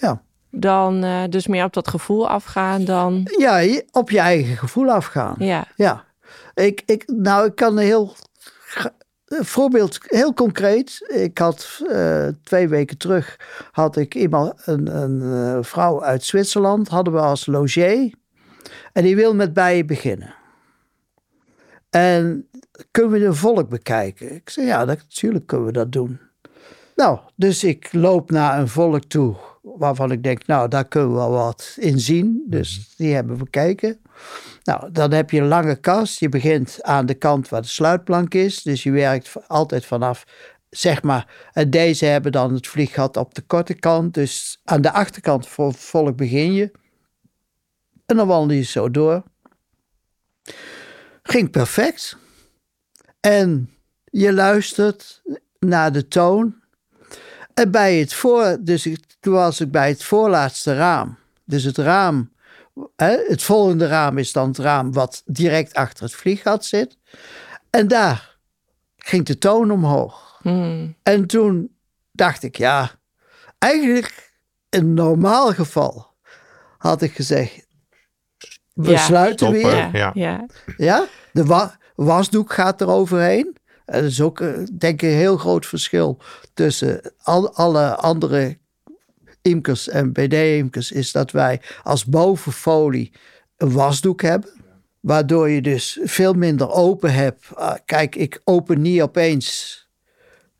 Ja 0.00 0.24
dan 0.56 1.04
uh, 1.04 1.22
dus 1.28 1.46
meer 1.46 1.64
op 1.64 1.72
dat 1.72 1.88
gevoel 1.88 2.28
afgaan 2.28 2.84
dan... 2.84 3.28
Ja, 3.38 3.80
op 3.90 4.10
je 4.10 4.18
eigen 4.18 4.56
gevoel 4.56 4.90
afgaan. 4.90 5.34
Ja. 5.38 5.66
Ja. 5.76 6.04
Ik, 6.54 6.82
ik, 6.86 7.02
nou, 7.06 7.46
ik 7.46 7.54
kan 7.54 7.78
heel 7.78 8.14
een 9.26 9.44
voorbeeld 9.44 9.98
heel 10.02 10.34
concreet. 10.34 11.04
Ik 11.08 11.38
had 11.38 11.80
uh, 11.90 12.28
twee 12.42 12.68
weken 12.68 12.98
terug 12.98 13.38
had 13.72 13.96
ik 13.96 14.14
iemand, 14.14 14.52
een, 14.64 15.02
een 15.02 15.20
uh, 15.22 15.58
vrouw 15.60 16.02
uit 16.02 16.24
Zwitserland, 16.24 16.88
hadden 16.88 17.12
we 17.12 17.20
als 17.20 17.46
logier. 17.46 18.12
En 18.92 19.02
die 19.02 19.16
wil 19.16 19.34
met 19.34 19.52
bijen 19.52 19.86
beginnen. 19.86 20.34
En 21.90 22.48
kunnen 22.90 23.12
we 23.12 23.18
de 23.18 23.34
volk 23.34 23.68
bekijken? 23.68 24.34
Ik 24.34 24.50
zei 24.50 24.66
ja, 24.66 24.84
dat, 24.84 24.98
natuurlijk 24.98 25.46
kunnen 25.46 25.66
we 25.66 25.72
dat 25.72 25.92
doen. 25.92 26.20
Nou, 26.96 27.18
dus 27.34 27.64
ik 27.64 27.88
loop 27.92 28.30
naar 28.30 28.58
een 28.58 28.68
volk 28.68 29.04
toe 29.04 29.36
waarvan 29.74 30.10
ik 30.10 30.22
denk, 30.22 30.46
nou, 30.46 30.68
daar 30.68 30.88
kunnen 30.88 31.10
we 31.10 31.16
wel 31.16 31.30
wat 31.30 31.76
in 31.80 32.00
zien. 32.00 32.44
Dus 32.46 32.78
mhm. 32.78 33.02
die 33.02 33.14
hebben 33.14 33.36
we 33.36 33.44
bekeken. 33.44 34.00
Nou, 34.62 34.92
dan 34.92 35.12
heb 35.12 35.30
je 35.30 35.40
een 35.40 35.48
lange 35.48 35.76
kast. 35.76 36.20
Je 36.20 36.28
begint 36.28 36.82
aan 36.82 37.06
de 37.06 37.14
kant 37.14 37.48
waar 37.48 37.62
de 37.62 37.68
sluitplank 37.68 38.34
is. 38.34 38.62
Dus 38.62 38.82
je 38.82 38.90
werkt 38.90 39.32
altijd 39.46 39.86
vanaf, 39.86 40.24
zeg 40.70 41.02
maar, 41.02 41.50
en 41.52 41.70
deze 41.70 42.04
hebben 42.04 42.32
dan 42.32 42.54
het 42.54 42.66
vlieggat 42.66 43.16
op 43.16 43.34
de 43.34 43.42
korte 43.42 43.74
kant. 43.74 44.14
Dus 44.14 44.60
aan 44.64 44.80
de 44.80 44.92
achterkant 44.92 45.48
voor 45.48 45.74
volk 45.74 46.16
begin 46.16 46.52
je. 46.52 46.70
En 48.06 48.16
dan 48.16 48.26
wandel 48.26 48.56
je 48.56 48.62
zo 48.62 48.90
door. 48.90 49.22
Ging 51.22 51.50
perfect. 51.50 52.16
En 53.20 53.70
je 54.04 54.32
luistert 54.32 55.22
naar 55.58 55.92
de 55.92 56.08
toon. 56.08 56.54
En 57.54 57.70
bij 57.70 57.98
het 57.98 58.14
voor, 58.14 58.56
dus 58.60 58.84
toen 59.20 59.34
was 59.34 59.60
ik 59.60 59.70
bij 59.70 59.88
het 59.88 60.04
voorlaatste 60.04 60.74
raam. 60.74 61.18
Dus 61.44 61.64
het 61.64 61.78
raam, 61.78 62.32
hè, 62.96 63.16
het 63.26 63.42
volgende 63.42 63.86
raam 63.86 64.18
is 64.18 64.32
dan 64.32 64.48
het 64.48 64.58
raam 64.58 64.92
wat 64.92 65.22
direct 65.26 65.74
achter 65.74 66.04
het 66.04 66.14
vlieggat 66.14 66.64
zit. 66.64 66.98
En 67.70 67.88
daar 67.88 68.36
ging 68.96 69.26
de 69.26 69.38
toon 69.38 69.70
omhoog. 69.70 70.38
Hmm. 70.42 70.96
En 71.02 71.26
toen 71.26 71.76
dacht 72.12 72.42
ik, 72.42 72.56
ja, 72.56 72.90
eigenlijk 73.58 74.32
in 74.68 74.94
normaal 74.94 75.52
geval 75.52 76.14
had 76.78 77.02
ik 77.02 77.14
gezegd, 77.14 77.66
we 78.74 78.96
sluiten 78.96 79.50
weer. 79.50 79.96
Ja, 79.96 80.10
ja. 80.14 80.46
ja? 80.76 81.06
de 81.32 81.70
wasdoek 81.94 82.52
gaat 82.52 82.80
er 82.80 82.88
overheen. 82.88 83.56
Dat 83.84 84.02
is 84.02 84.20
ook, 84.20 84.40
eh, 84.40 84.48
denk 84.72 85.02
ik, 85.02 85.08
een 85.10 85.16
heel 85.16 85.36
groot 85.36 85.66
verschil 85.66 86.18
tussen 86.54 87.14
al, 87.22 87.54
alle 87.54 87.96
andere 87.96 88.58
imkers 89.46 89.88
en 89.88 90.12
BD-imkers. 90.12 90.92
Is 90.92 91.12
dat 91.12 91.30
wij 91.30 91.60
als 91.82 92.04
bovenfolie 92.04 93.12
een 93.56 93.72
wasdoek 93.72 94.22
hebben. 94.22 94.50
Waardoor 95.00 95.48
je 95.48 95.62
dus 95.62 95.98
veel 96.02 96.32
minder 96.32 96.70
open 96.70 97.12
hebt. 97.12 97.46
Ah, 97.54 97.74
kijk, 97.84 98.16
ik 98.16 98.40
open 98.44 98.80
niet 98.80 99.02
opeens 99.02 99.80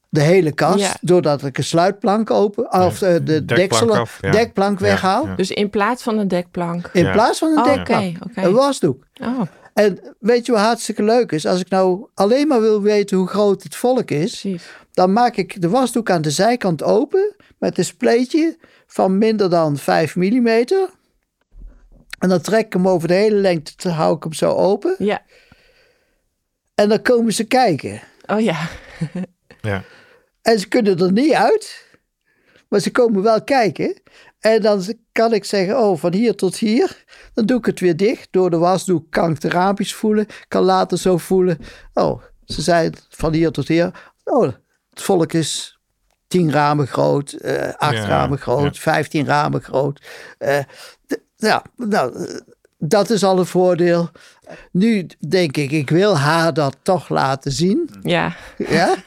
de 0.09 0.21
hele 0.21 0.53
kast. 0.53 0.99
Doordat 1.01 1.45
ik 1.45 1.59
een 1.59 1.65
sluitplank 1.65 2.31
open. 2.31 2.73
Of 2.73 3.03
eh, 3.03 3.15
de 3.25 3.45
deksel, 3.45 4.07
dekplank 4.21 4.79
weghaal. 4.79 5.37
Dus 5.37 5.51
in 5.51 5.71
plaats 5.71 6.03
van 6.03 6.19
een 6.19 6.29
dekplank. 6.29 6.91
In 6.93 7.11
plaats 7.13 7.39
van 7.39 7.49
een 7.49 7.59
oh, 7.59 7.75
dekplank. 7.75 8.17
Een 8.35 8.53
wasdoek. 8.53 9.07
Oh. 9.21 9.41
En 9.75 10.17
weet 10.19 10.47
je 10.47 10.53
wat 10.53 10.61
hartstikke 10.61 11.03
leuk 11.03 11.33
is? 11.33 11.47
Als 11.47 11.61
ik 11.61 11.69
nou 11.69 12.09
alleen 12.15 12.49
maar 12.49 12.61
wil 12.61 12.83
weten 12.83 13.17
hoe 13.17 13.27
groot 13.27 13.63
het 13.63 13.77
volk 13.77 14.11
is, 14.11 14.47
dan 14.93 15.13
maak 15.13 15.37
ik 15.37 15.61
de 15.61 15.69
wasdoek 15.69 16.11
aan 16.11 16.23
de 16.23 16.31
zijkant 16.31 16.83
open 16.83 17.35
met 17.59 17.79
een 17.79 17.85
spleetje 17.85 18.57
van 18.87 19.19
minder 19.19 19.51
dan 19.51 19.77
5 19.77 20.17
mm. 20.17 20.47
En 22.19 22.29
dan 22.29 22.41
trek 22.41 22.67
ik 22.67 22.73
hem 22.73 22.89
over 22.89 23.09
de 23.09 23.15
hele 23.15 23.37
lengte, 23.37 23.73
dan 23.77 23.93
hou 23.93 24.17
ik 24.17 24.23
hem 24.23 24.33
zo 24.33 24.51
open. 24.51 24.95
Ja. 24.99 25.23
En 26.75 26.89
dan 26.89 27.03
komen 27.03 27.33
ze 27.33 27.45
kijken. 27.45 28.01
Oh 28.27 28.41
ja. 28.41 28.69
ja. 29.61 29.85
En 30.43 30.59
ze 30.59 30.69
kunnen 30.69 30.99
er 30.99 31.13
niet 31.13 31.33
uit, 31.33 31.87
maar 32.69 32.81
ze 32.81 32.91
komen 32.91 33.23
wel 33.23 33.45
kijken. 33.45 34.03
En 34.41 34.63
dan 34.63 34.83
kan 35.13 35.33
ik 35.33 35.45
zeggen, 35.45 35.79
oh, 35.79 35.99
van 35.99 36.13
hier 36.13 36.35
tot 36.35 36.57
hier. 36.57 37.05
Dan 37.35 37.47
doe 37.47 37.59
ik 37.59 37.65
het 37.65 37.81
weer 37.81 37.97
dicht. 37.97 38.29
Door 38.31 38.51
de 38.51 38.59
wasdoek 38.59 39.11
kan 39.11 39.31
ik 39.31 39.41
de 39.41 39.49
raampjes 39.49 39.95
voelen. 39.95 40.27
Kan 40.49 40.63
later 40.63 40.99
zo 40.99 41.17
voelen. 41.17 41.59
Oh, 41.95 42.23
ze 42.45 42.63
zijn 42.63 42.95
van 43.09 43.33
hier 43.33 43.51
tot 43.51 43.69
hier. 43.69 44.11
Oh, 44.25 44.43
het 44.91 45.03
volk 45.03 45.33
is 45.33 45.76
tien 46.29 46.53
ramen 46.53 46.87
groot. 46.87 47.37
Uh, 47.41 47.75
acht 47.77 48.05
ramen 48.05 48.39
groot. 48.39 48.79
Vijftien 48.79 49.27
ramen 49.27 49.63
groot. 49.63 50.03
Uh, 50.39 50.59
ja, 51.37 51.63
nou, 51.77 52.29
dat 52.79 53.11
is 53.11 53.25
al 53.25 53.39
een 53.39 53.47
voordeel. 53.47 54.11
Nu 54.73 55.07
denk 55.29 55.57
ik, 55.57 55.71
ik 55.71 55.91
wil 55.91 56.19
haar 56.19 56.55
dat 56.55 56.77
toch 56.83 57.09
laten 57.09 57.53
zien. 57.53 57.91
Ja. 58.03 58.37
Ja? 58.57 58.95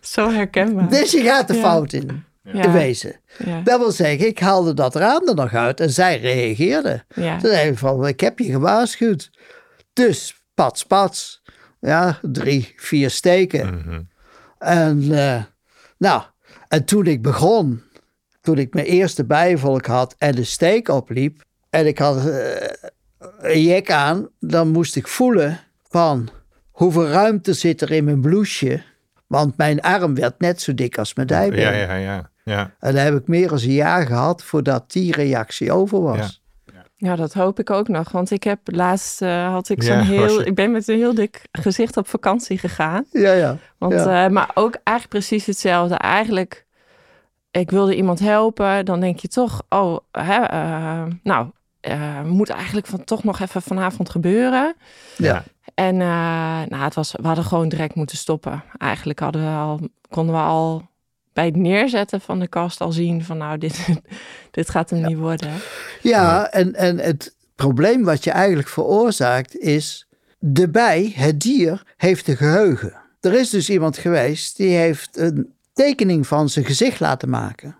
Zo 0.00 0.30
herkenbaar. 0.30 0.88
Dus 0.88 1.10
je 1.10 1.22
gaat 1.22 1.48
de 1.48 1.54
fout 1.54 1.92
in 1.92 2.24
ja. 2.42 2.72
wezen. 2.72 3.20
Ja. 3.44 3.60
Dat 3.60 3.78
wil 3.78 3.90
zeggen, 3.90 4.26
ik 4.26 4.38
haalde 4.38 4.74
dat 4.74 4.94
raam 4.94 5.28
er 5.28 5.34
nog 5.34 5.54
uit 5.54 5.80
en 5.80 5.90
zij 5.90 6.18
reageerde. 6.20 7.04
Ja. 7.14 7.38
Ze 7.38 7.46
zei 7.46 7.76
van, 7.76 8.06
ik 8.06 8.20
heb 8.20 8.38
je 8.38 8.50
gewaarschuwd. 8.50 9.30
Dus, 9.92 10.42
pats, 10.54 10.84
pats. 10.84 11.42
Ja, 11.80 12.18
drie, 12.22 12.72
vier 12.76 13.10
steken. 13.10 13.74
Mhm. 13.74 14.00
En, 14.58 15.02
uh, 15.02 15.42
nou, 15.98 16.22
en 16.68 16.84
toen 16.84 17.06
ik 17.06 17.22
begon, 17.22 17.82
toen 18.40 18.58
ik 18.58 18.74
mijn 18.74 18.86
eerste 18.86 19.24
bijvolk 19.24 19.86
had 19.86 20.14
en 20.18 20.34
de 20.34 20.44
steek 20.44 20.88
opliep, 20.88 21.44
en 21.70 21.86
ik 21.86 21.98
had 21.98 22.26
uh, 22.26 22.32
een 23.38 23.62
jek 23.62 23.90
aan, 23.90 24.28
dan 24.40 24.68
moest 24.68 24.96
ik 24.96 25.08
voelen 25.08 25.60
van 25.88 26.28
hoeveel 26.70 27.06
ruimte 27.08 27.52
zit 27.52 27.80
er 27.80 27.90
in 27.90 28.04
mijn 28.04 28.20
blouseje. 28.20 28.82
Want 29.26 29.56
mijn 29.56 29.80
arm 29.80 30.14
werd 30.14 30.40
net 30.40 30.60
zo 30.60 30.74
dik 30.74 30.98
als 30.98 31.14
mijn 31.14 31.26
dijbeen. 31.26 31.60
Ja, 31.60 31.72
ja, 31.72 31.94
ja. 31.94 32.30
Ja. 32.44 32.74
En 32.78 32.94
dan 32.94 33.04
heb 33.04 33.14
ik 33.14 33.28
meer 33.28 33.48
dan 33.48 33.58
een 33.58 33.72
jaar 33.72 34.06
gehad 34.06 34.42
voordat 34.42 34.92
die 34.92 35.12
reactie 35.12 35.72
over 35.72 36.00
was. 36.00 36.42
Ja. 36.96 37.16
dat 37.16 37.32
hoop 37.32 37.58
ik 37.58 37.70
ook 37.70 37.88
nog. 37.88 38.10
Want 38.10 38.30
ik 38.30 38.44
heb 38.44 38.58
laatst 38.64 39.22
uh, 39.22 39.50
had 39.52 39.68
ik 39.68 39.82
zo'n 39.82 39.98
heel. 39.98 40.40
Ik 40.40 40.54
ben 40.54 40.70
met 40.70 40.88
een 40.88 40.96
heel 40.96 41.14
dik 41.14 41.42
gezicht 41.52 41.96
op 41.96 42.08
vakantie 42.08 42.58
gegaan. 42.58 43.04
Ja, 43.10 43.32
ja. 43.32 43.56
Want, 43.78 43.92
uh, 43.94 44.26
maar 44.28 44.50
ook 44.54 44.74
eigenlijk 44.74 45.08
precies 45.08 45.46
hetzelfde. 45.46 45.94
Eigenlijk, 45.94 46.66
ik 47.50 47.70
wilde 47.70 47.96
iemand 47.96 48.18
helpen. 48.18 48.84
Dan 48.84 49.00
denk 49.00 49.18
je 49.18 49.28
toch, 49.28 49.62
oh, 49.68 49.98
hè, 50.10 50.52
uh, 50.52 51.02
nou, 51.22 51.50
moet 52.24 52.50
eigenlijk 52.50 52.86
van 52.86 53.04
toch 53.04 53.24
nog 53.24 53.40
even 53.40 53.62
vanavond 53.62 54.10
gebeuren. 54.10 54.74
Ja. 55.16 55.44
En 55.74 55.96
nou, 55.96 56.76
het 56.82 56.94
was, 56.94 57.12
we 57.12 57.26
hadden 57.26 57.44
gewoon 57.44 57.68
direct 57.68 57.94
moeten 57.94 58.16
stoppen. 58.16 58.62
Eigenlijk 58.78 59.18
hadden 59.18 59.42
we 59.42 59.58
al, 59.58 59.80
konden 60.08 60.34
we 60.34 60.40
al 60.40 60.88
bij 61.36 61.44
het 61.44 61.56
neerzetten 61.56 62.20
van 62.20 62.38
de 62.38 62.48
kast 62.48 62.80
al 62.80 62.92
zien 62.92 63.24
van 63.24 63.38
nou, 63.38 63.58
dit, 63.58 63.88
dit 64.50 64.70
gaat 64.70 64.90
hem 64.90 65.06
niet 65.06 65.16
worden. 65.16 65.50
Ja, 66.02 66.50
en, 66.50 66.74
en 66.74 66.98
het 66.98 67.36
probleem 67.54 68.04
wat 68.04 68.24
je 68.24 68.30
eigenlijk 68.30 68.68
veroorzaakt 68.68 69.56
is, 69.56 70.08
de 70.38 70.68
bij, 70.68 71.12
het 71.16 71.40
dier, 71.40 71.82
heeft 71.96 72.28
een 72.28 72.36
geheugen. 72.36 72.94
Er 73.20 73.34
is 73.34 73.50
dus 73.50 73.70
iemand 73.70 73.98
geweest 73.98 74.56
die 74.56 74.76
heeft 74.76 75.16
een 75.16 75.52
tekening 75.72 76.26
van 76.26 76.48
zijn 76.48 76.64
gezicht 76.64 77.00
laten 77.00 77.30
maken. 77.30 77.76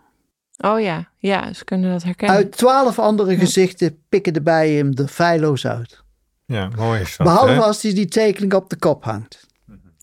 Oh 0.59 0.81
ja, 0.81 1.09
ja, 1.19 1.53
ze 1.53 1.65
kunnen 1.65 1.91
dat 1.91 2.03
herkennen. 2.03 2.37
Uit 2.37 2.57
twaalf 2.57 2.99
andere 2.99 3.37
gezichten 3.37 3.99
pikken 4.09 4.33
de 4.33 4.43
bijen 4.43 4.77
hem 4.77 4.97
er 4.97 5.09
feilloos 5.09 5.67
uit. 5.67 6.03
Ja, 6.45 6.71
mooi 6.77 7.01
is 7.01 7.17
Behalve 7.17 7.63
als 7.63 7.83
hij 7.83 7.95
die 7.95 8.09
tekening 8.09 8.55
op 8.55 8.71
de 8.71 8.77
kop 8.77 9.05
hangt. 9.05 9.46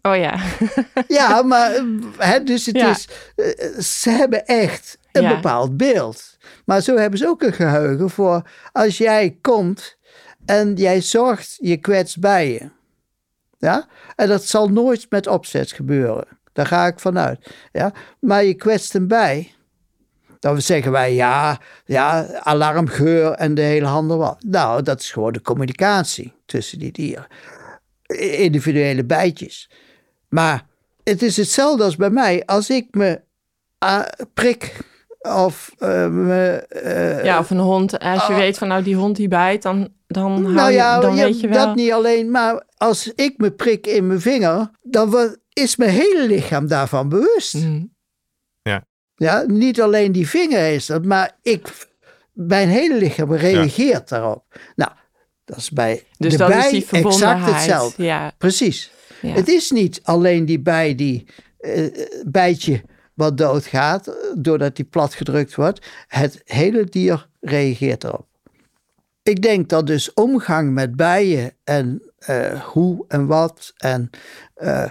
Oh 0.08 0.16
ja. 0.16 0.40
ja, 1.20 1.42
maar 1.42 1.84
hè, 2.18 2.44
dus 2.44 2.66
het 2.66 2.76
is, 2.76 3.08
eh, 3.36 3.80
ze 3.80 4.10
hebben 4.10 4.46
echt 4.46 4.98
een 5.12 5.28
bepaald 5.28 5.78
beeld. 5.78 6.38
Maar 6.66 6.82
zo 6.82 6.98
hebben 6.98 7.20
ze 7.20 7.28
ook 7.28 7.42
een 7.42 7.54
geheugen 7.54 8.10
voor 8.10 8.50
als 8.72 8.98
jij 8.98 9.38
komt 9.42 9.98
en 10.46 10.74
jij 10.74 11.02
zorgt 11.02 11.58
je 11.62 11.78
kwets 11.78 12.18
bij 12.18 12.52
je. 12.52 12.70
Ja? 13.58 13.88
En 14.16 14.28
dat 14.28 14.44
zal 14.44 14.68
nooit 14.68 15.06
met 15.10 15.28
opzet 15.28 15.72
gebeuren. 15.72 16.28
Daar 16.54 16.66
ga 16.66 16.88
ik 16.88 17.00
vanuit. 17.00 17.52
Ja? 17.72 17.94
Maar 18.20 18.44
je 18.44 18.54
kwetst 18.54 18.94
hem 18.94 19.08
bij. 19.08 19.54
Dan 20.40 20.62
zeggen 20.62 20.92
wij 20.92 21.14
ja, 21.14 21.60
ja, 21.86 22.26
alarmgeur 22.40 23.32
en 23.32 23.54
de 23.54 23.62
hele 23.62 23.86
handel. 23.86 24.38
Nou, 24.40 24.82
dat 24.82 25.00
is 25.00 25.12
gewoon 25.12 25.34
de 25.34 25.42
communicatie 25.42 26.34
tussen 26.46 26.80
die 26.80 26.92
dieren. 26.92 27.28
Individuele 28.18 29.06
bijtjes. 29.06 29.70
Maar 30.34 30.66
het 31.04 31.22
is 31.22 31.38
hetzelfde 31.38 31.84
als 31.84 31.96
bij 31.96 32.10
mij. 32.10 32.46
Als 32.46 32.70
ik 32.70 32.88
me 32.92 33.22
uh, 33.84 34.02
prik 34.34 34.80
of 35.20 35.72
uh, 35.80 36.08
me, 36.08 36.68
uh, 36.84 37.24
ja, 37.24 37.40
of 37.40 37.50
een 37.50 37.58
hond. 37.58 38.00
Als 38.00 38.28
je 38.28 38.34
ah. 38.34 38.40
weet 38.40 38.58
van 38.58 38.68
nou 38.68 38.84
die 38.84 38.96
hond 38.96 39.16
die 39.16 39.28
bijt, 39.28 39.62
dan, 39.62 39.94
dan, 40.08 40.42
nou 40.42 40.56
hou 40.56 40.70
je, 40.70 40.76
ja, 40.76 41.00
dan 41.00 41.16
weet 41.16 41.40
je 41.40 41.48
wel. 41.48 41.66
Dat 41.66 41.76
niet 41.76 41.92
alleen, 41.92 42.32
maar 42.32 42.64
als 42.78 43.12
ik 43.16 43.34
me 43.38 43.52
prik 43.52 43.88
in 43.88 44.08
mijn 44.08 44.22
vinger, 44.22 44.72
dan 44.82 45.38
is 45.54 45.76
mijn 45.76 45.92
hele 45.92 46.28
lichaam 46.28 46.68
daarvan 46.68 47.10
bewust. 47.10 47.54
Mm. 47.54 47.94
Ja. 48.62 48.86
Ja, 49.16 49.44
niet 49.48 49.82
alleen 49.82 50.12
die 50.12 50.30
vinger 50.30 50.74
is 50.74 50.86
dat, 50.86 51.06
maar 51.06 51.38
ik, 51.42 51.88
mijn 52.32 52.68
hele 52.68 52.98
lichaam 52.98 53.34
reageert 53.34 54.10
daarop. 54.10 54.46
Nou, 54.76 54.92
dat 55.46 55.58
is 55.58 55.72
bij 55.72 56.04
dus 56.18 56.38
de 56.38 56.46
bij 56.46 56.86
exact 56.92 57.46
hetzelfde. 57.46 58.04
Ja. 58.04 58.32
Precies. 58.38 58.92
Het 59.28 59.48
is 59.48 59.72
niet 59.72 60.00
alleen 60.04 60.46
die 60.46 60.60
bij 60.60 60.96
die 60.96 61.28
uh, 61.60 62.08
bijtje 62.26 62.84
wat 63.14 63.38
doodgaat, 63.38 64.34
doordat 64.38 64.76
die 64.76 64.86
plat 64.86 65.14
gedrukt 65.14 65.56
wordt. 65.56 65.88
Het 66.08 66.42
hele 66.46 66.84
dier 66.84 67.30
reageert 67.40 68.04
erop. 68.04 68.28
Ik 69.24 69.42
denk 69.42 69.70
dat 69.70 69.88
dus 69.88 70.14
omgang 70.14 70.74
met 70.74 70.96
bijen 70.96 71.54
en 71.64 72.12
uh, 72.30 72.64
hoe 72.64 73.06
en 73.08 73.28
wat 73.28 73.74
en 73.78 74.10
uh, 74.58 74.90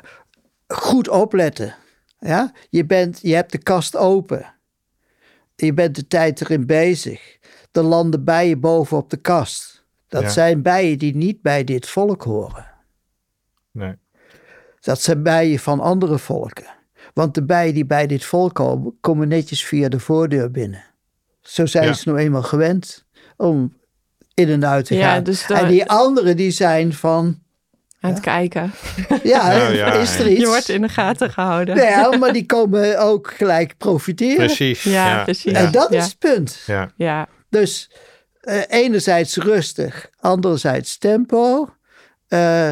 goed 0.67 1.09
opletten. 1.09 1.75
Ja? 2.19 2.53
Je, 2.71 2.87
bent, 2.87 3.19
je 3.23 3.35
hebt 3.35 3.53
de 3.53 3.59
kast 3.59 3.97
open. 3.97 4.55
Je 5.55 5.75
bent 5.75 5.95
de 5.95 6.07
tijd 6.07 6.41
erin 6.41 6.67
bezig. 6.67 7.39
Er 7.73 7.83
landen 7.83 8.25
bijen 8.25 8.61
boven 8.61 8.97
op 8.97 9.11
de 9.11 9.17
kast. 9.17 9.85
Dat 10.09 10.33
zijn 10.33 10.63
bijen 10.63 10.99
die 10.99 11.17
niet 11.17 11.43
bij 11.43 11.65
dit 11.65 11.89
volk 11.89 12.23
horen. 12.23 12.67
Nee. 13.71 13.95
Dat 14.83 15.03
zijn 15.03 15.23
bijen 15.23 15.59
van 15.59 15.81
andere 15.81 16.19
volken. 16.19 16.67
Want 17.15 17.35
de 17.35 17.45
bijen 17.45 17.75
die 17.75 17.87
bij 17.87 18.07
dit 18.07 18.25
volk 18.25 18.55
komen, 18.55 18.97
komen 19.01 19.29
netjes 19.29 19.65
via 19.65 19.89
de 19.89 20.01
voordeur 20.01 20.51
binnen. 20.51 20.85
Zo 21.41 21.67
zijn 21.67 21.95
ze 21.95 22.09
nou 22.09 22.21
eenmaal 22.21 22.43
gewend 22.43 23.05
om 23.37 23.77
in 24.35 24.49
en 24.49 24.67
uit 24.67 24.85
te 24.85 24.97
gaan. 24.97 25.23
Dus 25.23 25.47
En 25.47 25.69
die 25.69 25.89
anderen 25.89 26.37
die 26.37 26.51
zijn 26.51 26.93
van... 26.93 27.41
Aan 28.01 28.11
het 28.11 28.21
kijken. 28.21 28.73
Ja, 29.23 29.57
nou 29.57 29.75
ja, 29.75 29.93
is 29.93 30.19
er 30.19 30.29
iets? 30.29 30.41
Je 30.41 30.47
wordt 30.47 30.69
in 30.69 30.83
de 30.83 30.89
gaten 30.89 31.31
gehouden. 31.31 31.77
Ja, 31.77 32.17
maar 32.17 32.33
die 32.33 32.47
komen 32.47 33.01
ook 33.01 33.33
gelijk 33.37 33.77
profiteren. 33.79 34.37
Precies. 34.37 34.83
Ja, 34.83 35.23
precies. 35.23 35.53
En 35.53 35.73
dat 35.73 35.93
is 35.93 36.05
het 36.05 36.19
punt. 36.19 36.63
Ja. 36.67 36.91
ja. 36.97 37.29
Dus 37.49 37.91
uh, 38.43 38.61
enerzijds 38.69 39.37
rustig, 39.37 40.11
anderzijds 40.21 40.99
tempo. 40.99 41.69
Uh, 42.29 42.71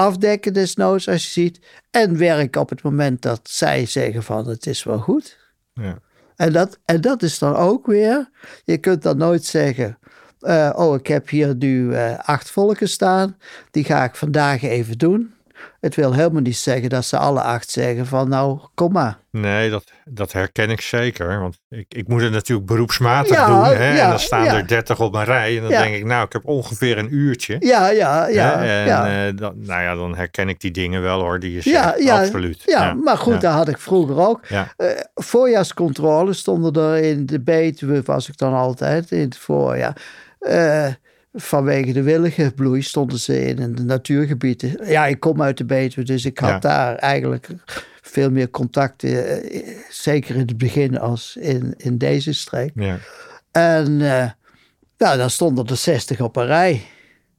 afdekken 0.00 0.52
desnoods 0.52 1.08
als 1.08 1.24
je 1.24 1.30
ziet. 1.30 1.60
En 1.90 2.18
werk 2.18 2.56
op 2.56 2.68
het 2.70 2.82
moment 2.82 3.22
dat 3.22 3.40
zij 3.42 3.86
zeggen 3.86 4.22
van 4.22 4.48
het 4.48 4.66
is 4.66 4.84
wel 4.84 4.98
goed. 4.98 5.38
Ja. 5.74 5.98
En, 6.36 6.52
dat, 6.52 6.78
en 6.84 7.00
dat 7.00 7.22
is 7.22 7.38
dan 7.38 7.56
ook 7.56 7.86
weer, 7.86 8.30
je 8.64 8.78
kunt 8.78 9.02
dan 9.02 9.16
nooit 9.16 9.44
zeggen, 9.44 9.98
uh, 10.40 10.72
oh 10.76 10.94
ik 10.94 11.06
heb 11.06 11.28
hier 11.28 11.54
nu 11.56 11.90
uh, 11.90 12.18
acht 12.18 12.50
volken 12.50 12.88
staan, 12.88 13.36
die 13.70 13.84
ga 13.84 14.04
ik 14.04 14.14
vandaag 14.14 14.62
even 14.62 14.98
doen. 14.98 15.34
Het 15.80 15.94
wil 15.94 16.12
helemaal 16.12 16.40
niet 16.40 16.56
zeggen 16.56 16.88
dat 16.88 17.04
ze 17.04 17.16
alle 17.16 17.40
acht 17.40 17.70
zeggen 17.70 18.06
van 18.06 18.28
nou, 18.28 18.60
kom 18.74 18.92
maar. 18.92 19.18
Nee, 19.30 19.70
dat, 19.70 19.84
dat 20.04 20.32
herken 20.32 20.70
ik 20.70 20.80
zeker. 20.80 21.40
Want 21.40 21.58
ik, 21.68 21.94
ik 21.94 22.08
moet 22.08 22.22
het 22.22 22.32
natuurlijk 22.32 22.66
beroepsmatig 22.66 23.46
doen. 23.46 23.64
Hè? 23.64 23.94
Ja, 23.94 24.02
en 24.02 24.08
dan 24.08 24.18
staan 24.18 24.46
er 24.46 24.66
dertig 24.66 25.00
op 25.00 25.14
een 25.14 25.24
rij. 25.24 25.56
En 25.56 25.62
dan 25.62 25.70
denk 25.70 25.94
ik, 25.94 26.04
nou, 26.04 26.24
ik 26.24 26.32
heb 26.32 26.46
ongeveer 26.46 26.98
een 26.98 27.14
uurtje. 27.14 27.56
Ja, 27.58 27.88
ja, 27.88 28.26
ja. 28.26 28.64
En. 28.64 29.32
Uh, 29.32 29.38
dan, 29.38 29.54
nou 29.56 29.82
ja, 29.82 29.94
dan 29.94 30.16
herken 30.16 30.48
ik 30.48 30.60
die 30.60 30.70
dingen 30.70 31.02
wel 31.02 31.20
hoor, 31.20 31.38
die 31.38 31.52
je 31.52 31.60
zegt. 31.60 32.08
Absoluut. 32.08 32.62
Ja, 32.66 32.94
maar 32.94 33.16
goed, 33.16 33.40
dat 33.40 33.52
had 33.52 33.68
ik 33.68 33.78
vroeger 33.78 34.18
ook. 34.18 34.40
Uh, 34.50 34.64
voorjaarscontrole 35.14 36.32
stonden 36.32 36.82
er 36.82 36.96
in 36.96 37.26
de 37.26 37.40
Betuwe, 37.40 38.02
was 38.04 38.28
ik 38.28 38.36
dan 38.36 38.54
altijd, 38.54 39.10
in 39.10 39.20
het 39.20 39.36
voorjaar. 39.36 39.96
Uh, 40.40 40.86
vanwege 41.32 41.92
de 41.92 42.02
willige 42.02 42.52
bloei 42.54 42.82
stonden 42.82 43.18
ze 43.18 43.44
in 43.44 43.74
de 43.74 43.82
natuurgebieden. 43.82 44.88
Ja, 44.88 45.06
ik 45.06 45.20
kom 45.20 45.42
uit 45.42 45.58
de 45.58 45.64
Betuwe, 45.64 46.06
dus 46.06 46.24
ik 46.24 46.38
had 46.38 46.62
daar 46.62 46.94
eigenlijk 46.94 47.48
veel 48.02 48.30
meer 48.30 48.50
contact, 48.50 49.04
eh, 49.04 49.74
zeker 49.90 50.34
in 50.34 50.40
het 50.40 50.58
begin 50.58 50.98
als 50.98 51.36
in, 51.40 51.74
in 51.76 51.98
deze 51.98 52.32
streek. 52.32 52.70
Ja. 52.74 52.98
En 53.50 53.90
uh, 53.90 54.30
nou, 54.98 55.16
dan 55.18 55.30
stonden 55.30 55.66
er 55.66 55.76
60 55.76 56.20
op 56.20 56.36
een 56.36 56.46
rij. 56.46 56.82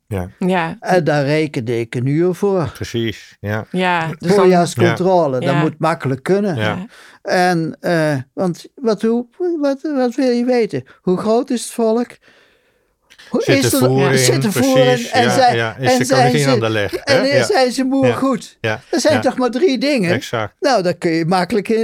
Ja. 0.08 0.30
ja. 0.40 0.78
En 0.80 1.04
daar 1.04 1.26
rekende 1.26 1.80
ik 1.80 1.96
een 1.96 2.06
uur 2.06 2.34
voor. 2.34 2.72
Precies, 2.74 3.38
ja. 3.40 3.66
ja 3.72 4.10
dus 4.20 4.34
Voorjaarscontrole, 4.34 5.42
ja. 5.42 5.52
dat 5.52 5.62
moet 5.62 5.80
makkelijk 5.80 6.24
kunnen. 6.24 6.56
Ja. 6.56 6.86
En, 7.22 7.78
uh, 7.82 8.16
want 8.34 8.66
wat, 8.76 9.02
hoe, 9.02 9.28
wat, 9.60 9.82
wat 9.82 10.16
wil 10.16 10.30
je 10.32 10.46
weten? 10.46 10.84
Hoe 11.02 11.18
groot 11.18 11.50
is 11.50 11.64
het 11.64 11.72
volk? 11.72 12.18
Zit 13.32 13.64
er 13.64 13.80
voering, 13.80 14.20
zit 14.20 14.44
er 14.44 14.52
voering 14.52 15.08
en, 15.08 15.24
ja, 15.24 15.30
zij, 15.30 15.56
ja, 15.56 15.76
is 15.80 15.98
en 16.00 16.06
zijn 16.06 16.40
ze, 16.40 16.50
aan 16.50 16.60
de 16.60 16.70
leg. 16.70 16.94
En 16.94 17.26
ja. 17.26 17.44
zijn 17.44 17.72
ze 17.72 17.84
moe 17.84 18.14
goed. 18.14 18.58
Ja. 18.62 18.82
Dat 18.90 19.02
zijn 19.02 19.22
toch 19.22 19.38
maar 19.38 19.50
drie 19.50 19.78
dingen? 19.78 20.12
Exact. 20.12 20.54
Nou, 20.60 20.84
dat 20.84 20.98
kun 20.98 21.12
je 21.12 21.26
makkelijk 21.26 21.70
in, 21.70 21.80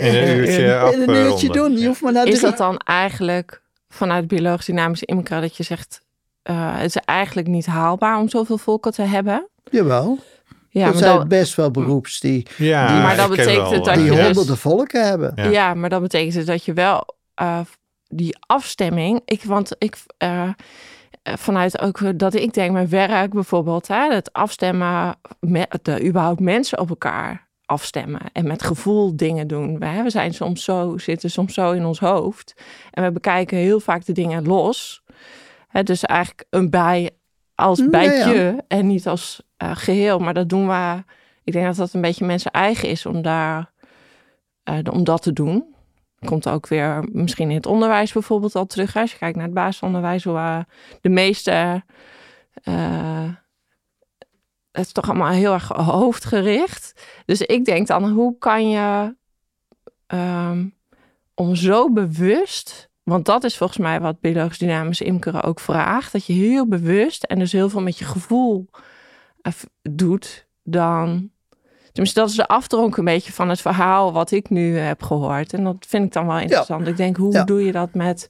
in 0.00 0.14
een 0.14 0.36
uurtje, 0.36 0.90
in, 0.92 1.02
in 1.02 1.08
een 1.08 1.26
uurtje 1.26 1.48
doen. 1.48 1.78
Je 1.78 1.86
hoeft 1.86 2.00
maar 2.00 2.12
naar 2.12 2.26
is 2.26 2.38
drie. 2.38 2.50
dat 2.50 2.58
dan 2.58 2.76
eigenlijk 2.76 3.62
vanuit 3.88 4.28
biologisch 4.28 4.66
dynamische 4.66 5.06
imker 5.06 5.40
dat 5.40 5.56
je 5.56 5.62
zegt... 5.62 6.02
Uh, 6.50 6.78
het 6.78 6.94
is 6.96 7.02
eigenlijk 7.04 7.48
niet 7.48 7.66
haalbaar 7.66 8.18
om 8.18 8.28
zoveel 8.28 8.58
volken 8.58 8.92
te 8.92 9.02
hebben? 9.02 9.48
Jawel. 9.70 10.18
Ja, 10.68 10.86
er 10.86 10.94
zijn 10.94 11.28
best 11.28 11.54
wel 11.54 11.70
beroeps 11.70 12.20
die, 12.20 12.46
ja, 12.56 12.86
die, 12.86 13.02
maar 13.02 13.16
dat 13.16 13.28
betekent 13.28 13.70
wel, 13.70 13.82
dat 13.82 13.94
die 13.94 14.04
je 14.04 14.10
honderden 14.10 14.46
dus, 14.46 14.58
volken 14.58 15.06
hebben. 15.06 15.32
Ja. 15.36 15.44
ja. 15.44 15.74
maar 15.74 15.88
dat 15.88 16.02
betekent 16.02 16.46
dat 16.46 16.64
je 16.64 16.72
wel 16.72 17.16
uh, 17.42 17.60
die 18.16 18.36
afstemming... 18.40 19.20
Ik, 19.24 19.42
want 19.42 19.74
ik... 19.78 19.96
Uh, 20.18 20.48
vanuit 21.22 21.80
ook 21.80 22.18
dat 22.18 22.34
ik 22.34 22.54
denk, 22.54 22.72
mijn 22.72 22.88
werk 22.88 23.32
bijvoorbeeld, 23.32 23.88
hè, 23.88 24.14
het 24.14 24.32
afstemmen, 24.32 25.16
met, 25.40 25.78
de, 25.82 26.06
überhaupt 26.06 26.40
mensen 26.40 26.78
op 26.78 26.88
elkaar 26.88 27.48
afstemmen 27.66 28.20
en 28.32 28.46
met 28.46 28.62
gevoel 28.62 29.16
dingen 29.16 29.46
doen. 29.46 29.78
We, 29.78 29.86
hè, 29.86 30.02
we 30.02 30.10
zijn 30.10 30.34
soms 30.34 30.64
zo, 30.64 30.98
zitten 30.98 31.30
soms 31.30 31.54
zo 31.54 31.72
in 31.72 31.84
ons 31.84 31.98
hoofd 31.98 32.62
en 32.90 33.04
we 33.04 33.12
bekijken 33.12 33.58
heel 33.58 33.80
vaak 33.80 34.04
de 34.04 34.12
dingen 34.12 34.46
los. 34.46 35.02
Hè, 35.68 35.82
dus 35.82 36.02
eigenlijk 36.02 36.46
een 36.50 36.70
bij 36.70 37.10
als 37.54 37.88
bijtje 37.88 38.34
ja, 38.34 38.50
ja. 38.50 38.56
en 38.68 38.86
niet 38.86 39.06
als 39.06 39.42
uh, 39.62 39.70
geheel. 39.74 40.18
Maar 40.18 40.34
dat 40.34 40.48
doen 40.48 40.68
we, 40.68 41.04
ik 41.44 41.52
denk 41.52 41.66
dat 41.66 41.76
dat 41.76 41.92
een 41.92 42.00
beetje 42.00 42.24
mensen 42.24 42.50
eigen 42.50 42.88
is 42.88 43.06
om, 43.06 43.22
daar, 43.22 43.72
uh, 44.70 44.78
om 44.92 45.04
dat 45.04 45.22
te 45.22 45.32
doen 45.32 45.73
komt 46.24 46.48
ook 46.48 46.66
weer 46.66 47.08
misschien 47.12 47.50
in 47.50 47.56
het 47.56 47.66
onderwijs 47.66 48.12
bijvoorbeeld 48.12 48.54
al 48.54 48.66
terug. 48.66 48.96
Als 48.96 49.12
je 49.12 49.18
kijkt 49.18 49.36
naar 49.36 49.44
het 49.44 49.54
basisonderwijs, 49.54 50.24
waar 50.24 50.68
de 51.00 51.08
meeste. 51.08 51.82
Uh, 52.64 53.28
het 54.70 54.86
is 54.86 54.92
toch 54.92 55.08
allemaal 55.08 55.30
heel 55.30 55.52
erg 55.52 55.68
hoofdgericht. 55.68 57.06
Dus 57.26 57.40
ik 57.40 57.64
denk 57.64 57.86
dan, 57.86 58.10
hoe 58.10 58.38
kan 58.38 58.70
je 58.70 59.14
um, 60.06 60.74
om 61.34 61.54
zo 61.54 61.92
bewust. 61.92 62.90
Want 63.02 63.26
dat 63.26 63.44
is 63.44 63.56
volgens 63.56 63.78
mij 63.78 64.00
wat 64.00 64.20
biologisch 64.20 64.58
dynamisch 64.58 65.00
imkeren 65.00 65.42
ook 65.42 65.60
vraagt. 65.60 66.12
Dat 66.12 66.26
je 66.26 66.32
heel 66.32 66.66
bewust 66.66 67.24
en 67.24 67.38
dus 67.38 67.52
heel 67.52 67.68
veel 67.68 67.80
met 67.80 67.98
je 67.98 68.04
gevoel 68.04 68.68
uh, 69.42 69.52
doet. 69.82 70.46
Dan 70.62 71.30
Tenminste, 71.94 72.20
dat 72.20 72.28
is 72.30 72.36
de 72.36 72.46
afdronk 72.46 72.96
een 72.96 73.04
beetje 73.04 73.32
van 73.32 73.48
het 73.48 73.60
verhaal 73.60 74.12
wat 74.12 74.30
ik 74.30 74.50
nu 74.50 74.78
heb 74.78 75.02
gehoord. 75.02 75.52
En 75.52 75.64
dat 75.64 75.76
vind 75.88 76.04
ik 76.04 76.12
dan 76.12 76.26
wel 76.26 76.38
interessant. 76.38 76.84
Ja. 76.84 76.90
Ik 76.90 76.96
denk, 76.96 77.16
hoe 77.16 77.32
ja. 77.32 77.44
doe 77.44 77.64
je 77.64 77.72
dat 77.72 77.94
met, 77.94 78.26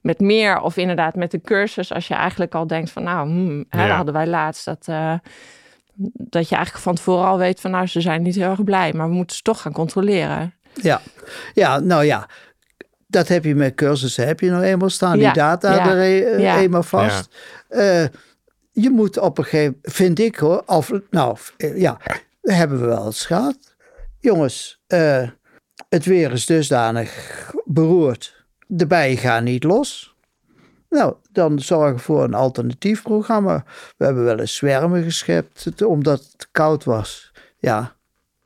met 0.00 0.20
meer 0.20 0.60
of 0.60 0.76
inderdaad 0.76 1.14
met 1.14 1.30
de 1.30 1.40
cursus... 1.40 1.92
als 1.92 2.08
je 2.08 2.14
eigenlijk 2.14 2.54
al 2.54 2.66
denkt 2.66 2.90
van, 2.90 3.02
nou, 3.02 3.28
hmm, 3.28 3.64
hè, 3.68 3.86
ja. 3.86 3.96
hadden 3.96 4.14
wij 4.14 4.26
laatst 4.26 4.64
dat... 4.64 4.86
Uh, 4.90 5.14
dat 6.12 6.48
je 6.48 6.54
eigenlijk 6.54 6.84
van 6.84 6.94
tevoren 6.94 7.26
al 7.26 7.38
weet 7.38 7.60
van, 7.60 7.70
nou, 7.70 7.86
ze 7.86 8.00
zijn 8.00 8.22
niet 8.22 8.34
heel 8.34 8.50
erg 8.50 8.64
blij... 8.64 8.92
maar 8.92 9.08
we 9.08 9.14
moeten 9.14 9.36
ze 9.36 9.42
toch 9.42 9.60
gaan 9.60 9.72
controleren. 9.72 10.54
Ja, 10.82 11.00
ja 11.54 11.78
nou 11.78 12.04
ja, 12.04 12.28
dat 13.06 13.28
heb 13.28 13.44
je 13.44 13.54
met 13.54 13.74
cursussen, 13.74 14.26
heb 14.26 14.40
je 14.40 14.50
nou 14.50 14.62
eenmaal 14.62 14.90
staan. 14.90 15.18
Die 15.18 15.32
data 15.32 15.86
er 15.86 16.38
uh, 16.38 16.54
eenmaal 16.54 16.82
vast. 16.82 17.34
Uh, 17.70 18.04
je 18.72 18.90
moet 18.90 19.18
op 19.18 19.38
een 19.38 19.44
gegeven 19.44 19.78
vind 19.82 20.18
ik 20.18 20.36
hoor, 20.36 20.62
of 20.66 20.92
nou 21.10 21.36
ja, 21.74 21.98
hebben 22.54 22.80
we 22.80 22.86
wel 22.86 23.06
eens 23.06 23.26
gehad. 23.26 23.76
Jongens, 24.20 24.80
uh, 24.88 25.28
het 25.88 26.04
weer 26.04 26.32
is 26.32 26.46
dusdanig 26.46 27.52
beroerd. 27.64 28.46
De 28.66 28.86
bijen 28.86 29.16
gaan 29.16 29.44
niet 29.44 29.64
los. 29.64 30.16
Nou, 30.88 31.14
dan 31.32 31.58
zorgen 31.58 31.98
voor 31.98 32.24
een 32.24 32.34
alternatief 32.34 33.02
programma. 33.02 33.64
We 33.96 34.04
hebben 34.04 34.24
wel 34.24 34.38
eens 34.38 34.56
zwermen 34.56 35.02
geschept 35.02 35.84
omdat 35.84 36.28
het 36.32 36.48
koud 36.52 36.84
was. 36.84 37.32
Ja, 37.58 37.96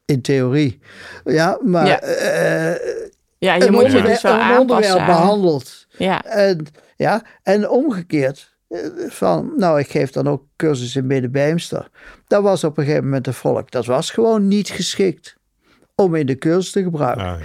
in 0.04 0.20
theorie. 0.20 0.80
Ja, 1.24 1.58
maar 1.60 1.86
ja. 1.86 2.02
Uh, 2.02 3.00
ja, 3.38 3.54
je 3.54 3.70
moet 3.70 3.92
je 3.92 4.02
dus 4.02 4.22
wel 4.22 4.40
een 4.40 4.58
onderwerp 4.58 5.06
behandeld. 5.06 5.86
Ja. 5.98 6.24
En, 6.24 6.66
ja, 6.96 7.22
en 7.42 7.68
omgekeerd 7.68 8.51
van, 9.08 9.52
nou, 9.56 9.78
ik 9.78 9.90
geef 9.90 10.10
dan 10.10 10.28
ook 10.28 10.44
cursus 10.56 10.96
in 10.96 11.06
Middenbeemster. 11.06 11.90
Dat 12.26 12.42
was 12.42 12.64
op 12.64 12.78
een 12.78 12.84
gegeven 12.84 13.04
moment 13.04 13.24
de 13.24 13.32
volk. 13.32 13.70
Dat 13.70 13.86
was 13.86 14.10
gewoon 14.10 14.48
niet 14.48 14.68
geschikt 14.68 15.36
om 15.94 16.14
in 16.14 16.26
de 16.26 16.38
cursus 16.38 16.72
te 16.72 16.82
gebruiken. 16.82 17.24
Ja. 17.24 17.38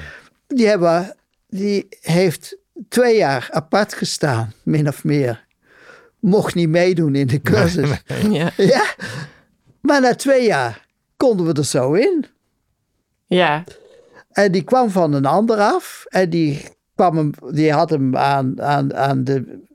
Die, 0.47 0.67
hebben, 0.67 1.15
die 1.47 1.87
heeft 2.01 2.57
twee 2.89 3.17
jaar 3.17 3.47
apart 3.51 3.93
gestaan, 3.93 4.53
min 4.63 4.87
of 4.87 5.03
meer. 5.03 5.45
Mocht 6.19 6.55
niet 6.55 6.69
meedoen 6.69 7.15
in 7.15 7.27
de 7.27 7.41
cursus. 7.41 7.89
Nee, 7.89 8.23
nee. 8.23 8.39
Ja. 8.39 8.51
ja. 8.57 8.85
Maar 9.81 10.01
na 10.01 10.15
twee 10.15 10.45
jaar 10.45 10.87
konden 11.17 11.45
we 11.45 11.53
er 11.53 11.65
zo 11.65 11.93
in. 11.93 12.25
Ja. 13.25 13.63
En 14.31 14.51
die 14.51 14.63
kwam 14.63 14.89
van 14.89 15.13
een 15.13 15.25
ander 15.25 15.57
af. 15.57 16.05
En 16.09 16.29
die, 16.29 16.65
kwam 16.95 17.17
hem, 17.17 17.31
die 17.51 17.71
had 17.71 17.89
hem 17.89 18.15
aan, 18.15 18.61
aan, 18.61 18.95
aan 18.95 19.23
de 19.23 19.65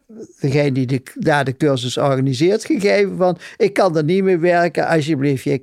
degene 0.41 0.73
die 0.73 0.87
de, 0.87 1.03
daar 1.15 1.45
de 1.45 1.57
cursus 1.57 1.97
organiseert 1.97 2.65
gegeven 2.65 3.17
van... 3.17 3.39
ik 3.57 3.73
kan 3.73 3.97
er 3.97 4.05
niet 4.05 4.23
meer 4.23 4.41
werken, 4.41 4.87
alsjeblieft. 4.87 5.45
Je, 5.45 5.59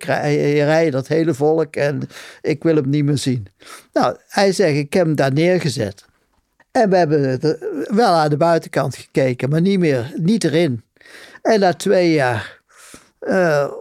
je 0.56 0.64
rijdt 0.64 0.92
dat 0.92 1.08
hele 1.08 1.34
volk 1.34 1.76
en 1.76 2.02
ik 2.42 2.64
wil 2.64 2.76
hem 2.76 2.90
niet 2.90 3.06
meer 3.06 3.18
zien. 3.18 3.48
Nou, 3.94 4.18
hij 4.28 4.52
zegt, 4.52 4.78
ik 4.78 4.94
heb 4.94 5.06
hem 5.06 5.16
daar 5.16 5.34
neergezet. 5.34 6.06
En 6.72 6.90
we 6.90 6.98
hebben 6.98 7.40
wel 7.96 8.12
aan 8.12 8.30
de 8.30 8.38
buitenkant 8.38 8.96
gekeken, 8.96 9.50
maar 9.50 9.62
niet 9.62 9.80
meer, 9.80 10.14
niet 10.16 10.44
erin. 10.44 10.84
En 11.42 11.60
na 11.60 11.74
twee 11.74 12.12
jaar 12.12 12.62
uh, 13.22 13.72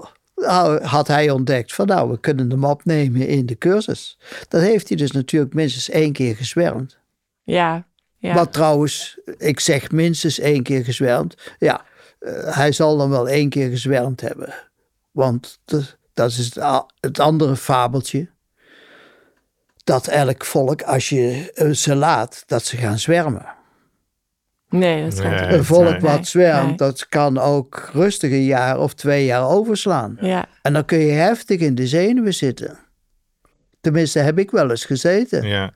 had 0.83 1.09
hij 1.09 1.31
ontdekt 1.31 1.75
van 1.75 1.87
nou, 1.87 2.11
we 2.11 2.21
kunnen 2.21 2.51
hem 2.51 2.64
opnemen 2.64 3.27
in 3.27 3.47
de 3.47 3.59
cursus. 3.59 4.19
Dat 4.49 4.61
heeft 4.61 4.89
hij 4.89 4.97
dus 4.97 5.11
natuurlijk 5.11 5.55
minstens 5.55 5.91
één 5.91 6.12
keer 6.12 6.37
gezwermd. 6.37 6.99
Ja, 7.43 7.87
ja. 8.19 8.35
Wat 8.35 8.53
trouwens, 8.53 9.19
ik 9.37 9.61
zeg 9.61 9.91
minstens 9.91 10.39
één 10.39 10.62
keer 10.62 10.85
gezwermd. 10.85 11.55
Ja, 11.59 11.85
uh, 12.21 12.57
hij 12.57 12.73
zal 12.73 12.97
dan 12.97 13.11
wel 13.11 13.29
één 13.29 13.49
keer 13.49 13.69
gezwermd 13.69 14.21
hebben. 14.21 14.55
Want 15.11 15.61
dat 16.12 16.31
is 16.31 16.55
het, 16.55 16.85
het 17.01 17.21
andere 17.21 17.57
fabeltje. 17.57 18.29
Dat 19.85 20.07
elk 20.07 20.45
volk, 20.45 20.83
als 20.83 21.09
je 21.09 21.53
uh, 21.55 21.73
ze 21.73 21.95
laat, 21.95 22.43
dat 22.47 22.64
ze 22.64 22.77
gaan 22.77 22.99
zwermen. 22.99 23.47
Nee, 24.69 25.05
dat 25.05 25.21
gaat 25.21 25.49
nee, 25.49 25.59
Een 25.59 25.64
volk 25.64 26.01
wat 26.01 26.27
zwermt, 26.27 26.79
dat 26.79 27.09
kan 27.09 27.39
ook 27.39 27.91
rustig 27.93 28.31
een 28.31 28.45
jaar 28.45 28.79
of 28.79 28.95
twee 28.95 29.25
jaar 29.25 29.49
overslaan. 29.49 30.16
Ja. 30.21 30.47
En 30.62 30.73
dan 30.73 30.85
kun 30.85 30.99
je 30.99 31.12
heftig 31.12 31.61
in 31.61 31.75
de 31.75 31.87
zenuwen 31.87 32.35
zitten. 32.35 32.79
Tenminste, 33.81 34.19
heb 34.19 34.39
ik 34.39 34.51
wel 34.51 34.71
eens 34.71 34.85
gezeten. 34.85 35.47
Ja. 35.47 35.73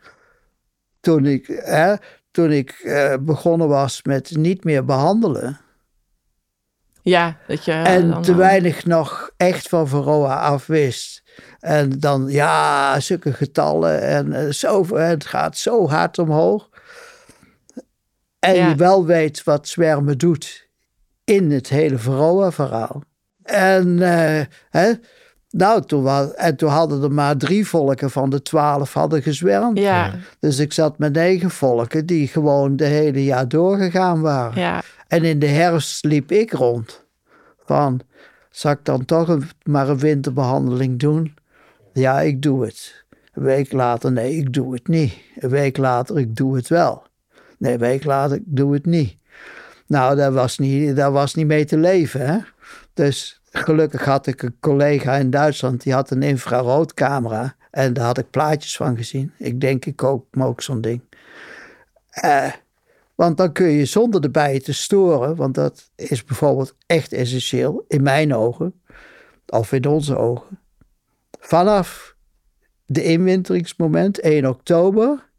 Toen 1.01 1.27
ik, 1.27 1.47
hè, 1.47 1.95
toen 2.33 2.53
ik 2.53 2.81
uh, 2.83 3.15
begonnen 3.21 3.69
was 3.69 4.03
met 4.03 4.37
niet 4.37 4.65
meer 4.65 4.85
behandelen. 4.85 5.61
Ja, 7.03 7.37
dat 7.47 7.65
je. 7.65 7.73
En 7.73 8.23
te 8.23 8.35
weinig 8.35 8.85
nog 8.85 9.31
echt 9.37 9.69
van 9.69 9.89
Varroa 9.89 10.41
afwist. 10.41 11.23
En 11.61 11.99
dan, 11.99 12.27
ja, 12.29 13.01
zulke 13.01 13.33
getallen. 13.33 14.01
En 14.01 14.55
zo, 14.55 14.97
het 14.97 15.25
gaat 15.25 15.57
zo 15.57 15.89
hard 15.89 16.19
omhoog. 16.19 16.69
En 18.39 18.69
je 18.69 18.75
wel 18.75 19.07
weet 19.07 19.45
wat 19.45 19.69
zwermen 19.69 20.19
doet 20.19 20.69
in 21.25 21.51
het 21.51 21.69
hele 21.69 21.99
Varroa-verhaal. 21.99 23.03
En, 23.43 23.89
uh, 23.89 24.41
hè, 24.71 24.93
nou, 25.53 25.83
toen, 25.83 26.03
was, 26.03 26.35
en 26.35 26.57
toen 26.57 26.69
hadden 26.69 27.03
er 27.03 27.13
maar 27.13 27.37
drie 27.37 27.67
volken 27.67 28.11
van 28.11 28.31
de 28.31 28.43
twaalf 28.43 28.93
hadden 28.93 29.23
gezwermd. 29.23 29.79
Ja. 29.79 30.15
Dus 30.39 30.59
ik 30.59 30.73
zat 30.73 30.99
met 30.99 31.13
negen 31.13 31.51
volken 31.51 32.07
die 32.07 32.29
gewoon 32.29 32.77
de 32.77 32.85
hele 32.85 33.25
jaar 33.25 33.49
doorgegaan 33.49 34.21
waren. 34.21 34.61
Ja. 34.61 34.83
En 35.09 35.25
in 35.25 35.39
de 35.39 35.47
herfst 35.47 36.05
liep 36.05 36.33
ik 36.33 36.53
rond. 36.53 37.05
Van, 37.65 38.01
zal 38.51 38.73
ik 38.73 38.85
dan 38.85 39.05
toch 39.05 39.29
een, 39.29 39.45
maar 39.63 39.89
een 39.89 39.99
winterbehandeling 39.99 40.99
doen? 40.99 41.35
Ja, 41.93 42.21
ik 42.21 42.43
doe 42.43 42.65
het. 42.65 43.05
Een 43.33 43.43
week 43.43 43.73
later, 43.73 44.13
nee, 44.13 44.37
ik 44.37 44.53
doe 44.53 44.75
het 44.75 44.89
niet. 44.89 45.15
Een 45.39 45.51
week 45.51 45.77
later, 45.77 46.19
ik 46.19 46.37
doe 46.37 46.57
het 46.57 46.69
wel. 46.69 47.03
Nee, 47.59 47.73
een 47.73 47.79
week 47.79 48.05
later, 48.05 48.37
ik 48.37 48.43
doe 48.47 48.73
het 48.73 48.87
niet. 48.87 49.17
Nou, 49.87 50.17
daar 50.17 50.33
was 50.33 50.59
niet, 50.59 50.97
daar 50.97 51.13
was 51.13 51.35
niet 51.35 51.47
mee 51.47 51.65
te 51.65 51.79
leven. 51.79 52.27
Hè? 52.27 52.39
Dus 52.95 53.42
gelukkig 53.53 54.05
had 54.05 54.27
ik 54.27 54.43
een 54.43 54.57
collega 54.61 55.15
in 55.15 55.31
Duitsland, 55.31 55.83
die 55.83 55.93
had 55.93 56.11
een 56.11 56.23
infraroodcamera. 56.23 57.57
En 57.71 57.93
daar 57.93 58.05
had 58.05 58.19
ik 58.19 58.31
plaatjes 58.31 58.77
van 58.77 58.97
gezien. 58.97 59.33
Ik 59.39 59.61
denk, 59.61 59.85
ik 59.85 59.97
koop 59.97 60.27
me 60.35 60.45
ook 60.45 60.61
zo'n 60.61 60.81
ding. 60.81 61.01
Uh, 62.25 62.53
want 63.15 63.37
dan 63.37 63.53
kun 63.53 63.67
je 63.67 63.85
zonder 63.85 64.21
de 64.21 64.31
bijen 64.31 64.63
te 64.63 64.73
storen, 64.73 65.37
want 65.37 65.55
dat 65.55 65.91
is 65.97 66.25
bijvoorbeeld 66.25 66.77
echt 66.87 67.13
essentieel 67.13 67.85
in 67.89 68.03
mijn 68.03 68.35
ogen, 68.35 68.83
of 69.47 69.73
in 69.73 69.87
onze 69.87 70.17
ogen. 70.17 70.59
Vanaf 71.39 72.17
de 72.87 73.05
inwinteringsmoment, 73.05 74.21
1 74.21 74.47
oktober, 74.47 75.31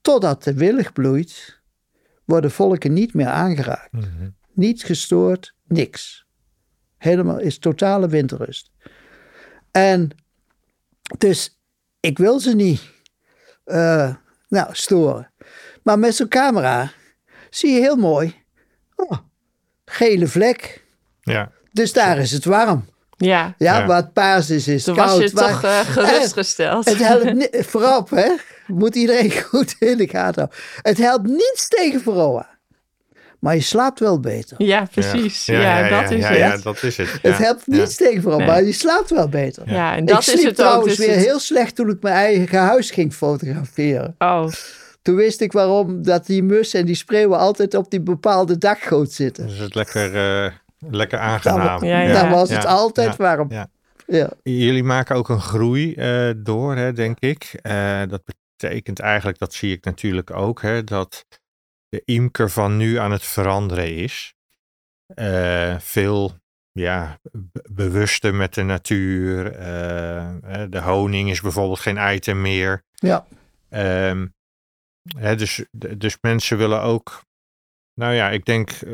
totdat 0.00 0.42
de 0.42 0.54
willig 0.54 0.92
bloeit, 0.92 1.60
worden 2.24 2.50
volken 2.50 2.92
niet 2.92 3.14
meer 3.14 3.26
aangeraakt. 3.26 3.92
Mm 3.92 4.00
-hmm. 4.00 4.34
Niet 4.52 4.84
gestoord, 4.84 5.54
niks. 5.66 6.26
Helemaal 7.02 7.38
is 7.38 7.58
totale 7.58 8.08
winterrust. 8.08 8.70
En 9.70 10.10
dus 11.18 11.58
ik 12.00 12.18
wil 12.18 12.40
ze 12.40 12.54
niet 12.54 12.82
uh, 13.66 14.14
nou, 14.48 14.68
storen. 14.72 15.32
Maar 15.82 15.98
met 15.98 16.14
zo'n 16.14 16.28
camera 16.28 16.90
zie 17.50 17.70
je 17.72 17.80
heel 17.80 17.96
mooi. 17.96 18.34
Oh, 18.96 19.18
gele 19.84 20.26
vlek. 20.26 20.84
Ja. 21.20 21.50
Dus 21.72 21.92
daar 21.92 22.18
is 22.18 22.30
het 22.30 22.44
warm. 22.44 22.84
Ja. 23.16 23.54
Ja, 23.58 23.78
ja. 23.78 23.86
wat 23.86 24.12
paars 24.12 24.50
is, 24.50 24.68
is 24.68 24.84
Toen 24.84 24.94
koud. 24.94 25.10
was 25.10 25.30
je 25.30 25.30
maar- 25.34 25.50
toch 25.50 25.64
uh, 25.64 25.80
gerustgesteld. 25.80 26.84
Het 26.84 26.98
helpt 26.98 27.34
niet, 27.40 27.56
voorop, 27.66 28.10
hè. 28.10 28.36
Moet 28.66 28.94
iedereen 28.94 29.30
goed 29.50 29.76
in 29.78 29.96
de 29.96 30.08
gaten 30.08 30.42
houden. 30.42 30.58
Het 30.82 30.98
helpt 30.98 31.26
niets 31.26 31.68
tegen 31.68 32.00
Varroa. 32.00 32.58
Maar 33.42 33.54
je 33.54 33.60
slaapt 33.60 34.00
wel 34.00 34.20
beter. 34.20 34.62
Ja, 34.62 34.86
precies. 34.90 35.46
Ja, 35.46 35.88
dat 35.88 36.10
is 36.10 36.20
ja, 36.20 36.28
het. 36.28 36.38
Ja, 36.38 36.56
dat 36.56 36.82
is 36.82 36.96
het. 36.96 37.12
Het 37.12 37.20
ja. 37.22 37.32
helpt 37.44 37.66
niets 37.66 37.96
tegen 37.96 38.36
Nee. 38.36 38.46
maar 38.46 38.62
je 38.62 38.72
slaapt 38.72 39.10
wel 39.10 39.28
beter. 39.28 39.62
Ja, 39.72 39.96
en 39.96 40.04
dat 40.04 40.26
ik 40.26 40.34
is 40.34 40.40
het 40.40 40.48
ook. 40.50 40.54
trouwens 40.54 40.96
Dus 40.96 41.06
weer 41.06 41.14
het- 41.16 41.24
heel 41.24 41.38
slecht 41.38 41.74
toen 41.76 41.88
ik 41.90 42.02
mijn 42.02 42.14
eigen 42.14 42.58
huis 42.58 42.90
ging 42.90 43.14
fotograferen. 43.14 44.14
Oh, 44.18 44.46
Toen 45.02 45.14
wist 45.14 45.40
ik 45.40 45.52
waarom 45.52 46.02
dat 46.02 46.26
die 46.26 46.42
mussen 46.42 46.80
en 46.80 46.86
die 46.86 46.94
spreeuwen 46.94 47.38
altijd 47.38 47.74
op 47.74 47.90
die 47.90 48.00
bepaalde 48.00 48.58
dakgoot 48.58 49.12
zitten. 49.12 49.46
Dus 49.46 49.58
het 49.58 49.74
lekker, 49.74 50.14
eh, 50.44 50.52
lekker 50.90 51.18
aangenaam. 51.18 51.84
Ja, 51.84 52.00
ja. 52.00 52.12
Dan 52.20 52.30
was 52.30 52.50
het 52.50 52.66
altijd 52.66 53.16
ja, 53.16 53.24
warm. 53.24 53.50
ja. 53.50 53.66
Ja. 54.06 54.30
Jullie 54.42 54.84
maken 54.84 55.16
ook 55.16 55.28
een 55.28 55.40
groei 55.40 55.94
eh, 55.94 56.30
door, 56.36 56.76
hè, 56.76 56.92
denk 56.92 57.20
ik. 57.20 57.58
Eh, 57.62 58.00
dat 58.08 58.22
betekent 58.56 59.00
eigenlijk, 59.00 59.38
dat 59.38 59.54
zie 59.54 59.72
ik 59.72 59.84
natuurlijk 59.84 60.36
ook, 60.36 60.62
hè, 60.62 60.84
dat 60.84 61.24
de 61.92 62.02
imker 62.04 62.50
van 62.50 62.76
nu 62.76 62.96
aan 62.98 63.12
het 63.12 63.22
veranderen 63.22 63.94
is. 63.96 64.34
Eh, 65.14 65.78
veel 65.78 66.36
ja, 66.70 67.18
be- 67.32 67.68
bewuster 67.70 68.34
met 68.34 68.54
de 68.54 68.62
natuur. 68.62 69.52
Eh, 69.52 70.64
de 70.68 70.80
honing 70.80 71.30
is 71.30 71.40
bijvoorbeeld 71.40 71.80
geen 71.80 72.14
item 72.14 72.40
meer. 72.40 72.82
Ja. 72.92 73.26
Ehm, 73.68 74.26
hè, 75.16 75.36
dus, 75.36 75.64
dus 75.96 76.16
mensen 76.20 76.58
willen 76.58 76.82
ook, 76.82 77.24
nou 77.94 78.14
ja, 78.14 78.30
ik 78.30 78.44
denk 78.44 78.70
eh, 78.70 78.92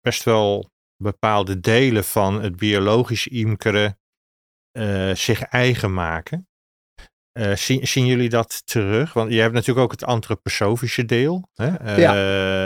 best 0.00 0.22
wel 0.22 0.70
bepaalde 0.96 1.60
delen 1.60 2.04
van 2.04 2.42
het 2.42 2.56
biologisch 2.56 3.26
imkeren 3.26 3.96
zich 5.14 5.42
eigen 5.42 5.94
maken. 5.94 6.48
Eh, 7.32 7.54
zien, 7.54 7.86
zien 7.86 8.06
jullie 8.06 8.28
dat 8.28 8.62
terug? 8.64 9.12
Want 9.12 9.32
je 9.32 9.40
hebt 9.40 9.52
natuurlijk 9.52 9.84
ook 9.84 9.90
het 9.90 10.04
antroposofische 10.04 11.04
deel. 11.04 11.48
Hè? 11.54 11.66
Eh, 11.66 11.98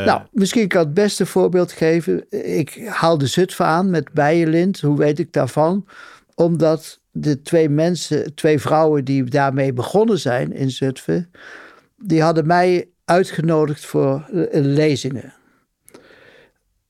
Nou, 0.07 0.23
misschien 0.31 0.69
kan 0.69 0.81
ik 0.81 0.87
het 0.87 0.95
beste 0.95 1.27
voorbeeld 1.27 1.73
geven. 1.73 2.27
Ik 2.31 2.87
haal 2.87 3.19
de 3.19 3.27
Zutphen 3.27 3.67
aan 3.67 3.91
met 3.91 4.13
bijenlint. 4.13 4.81
Hoe 4.81 4.99
weet 4.99 5.19
ik 5.19 5.33
daarvan? 5.33 5.89
Omdat 6.35 7.01
de 7.11 7.43
twee 7.43 7.69
mensen, 7.69 8.35
twee 8.35 8.59
vrouwen 8.59 9.05
die 9.05 9.25
daarmee 9.25 9.73
begonnen 9.73 10.19
zijn 10.19 10.53
in 10.53 10.71
Zutphen, 10.71 11.31
die 11.97 12.23
hadden 12.23 12.47
mij 12.47 12.89
uitgenodigd 13.05 13.85
voor 13.85 14.29
eh, 14.33 14.47
lezingen. 14.51 15.35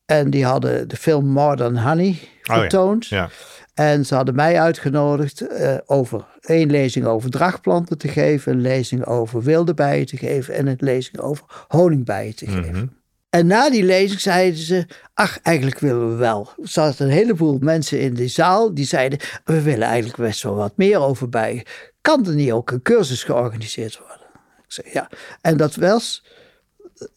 En 0.06 0.30
die 0.30 0.44
hadden 0.44 0.88
de 0.88 0.96
film 0.96 1.26
Modern 1.26 1.78
Honey 1.78 2.18
Oh 2.50 2.66
ja, 2.68 2.96
ja. 3.16 3.30
En 3.76 4.06
ze 4.06 4.14
hadden 4.14 4.34
mij 4.34 4.60
uitgenodigd 4.60 5.40
eh, 5.40 5.76
over 5.86 6.24
één 6.40 6.70
lezing 6.70 7.06
over 7.06 7.30
drachtplanten 7.30 7.98
te 7.98 8.08
geven, 8.08 8.52
een 8.52 8.60
lezing 8.60 9.04
over 9.04 9.42
wilde 9.42 9.74
bijen 9.74 10.06
te 10.06 10.16
geven 10.16 10.54
en 10.54 10.66
een 10.66 10.76
lezing 10.78 11.18
over 11.18 11.44
honingbijen 11.68 12.36
te 12.36 12.46
geven. 12.46 12.72
Mhm. 12.74 12.86
En 13.30 13.46
na 13.46 13.70
die 13.70 13.82
lezing 13.84 14.20
zeiden 14.20 14.60
ze, 14.60 14.86
ach, 15.14 15.40
eigenlijk 15.42 15.78
willen 15.78 16.08
we 16.10 16.14
wel. 16.14 16.48
Er 16.62 16.68
zaten 16.68 17.06
een 17.06 17.12
heleboel 17.12 17.58
mensen 17.60 18.00
in 18.00 18.14
die 18.14 18.28
zaal 18.28 18.74
die 18.74 18.84
zeiden, 18.84 19.18
we 19.44 19.62
willen 19.62 19.86
eigenlijk 19.88 20.16
best 20.18 20.42
wel 20.42 20.54
wat 20.54 20.72
meer 20.76 20.98
over 20.98 21.28
bijen. 21.28 21.62
Kan 22.00 22.26
er 22.26 22.34
niet 22.34 22.52
ook 22.52 22.70
een 22.70 22.82
cursus 22.82 23.24
georganiseerd 23.24 23.98
worden? 23.98 24.26
Ik 24.56 24.72
zei, 24.72 24.86
ja. 24.92 25.08
En 25.40 25.56
dat 25.56 25.74
was, 25.74 26.24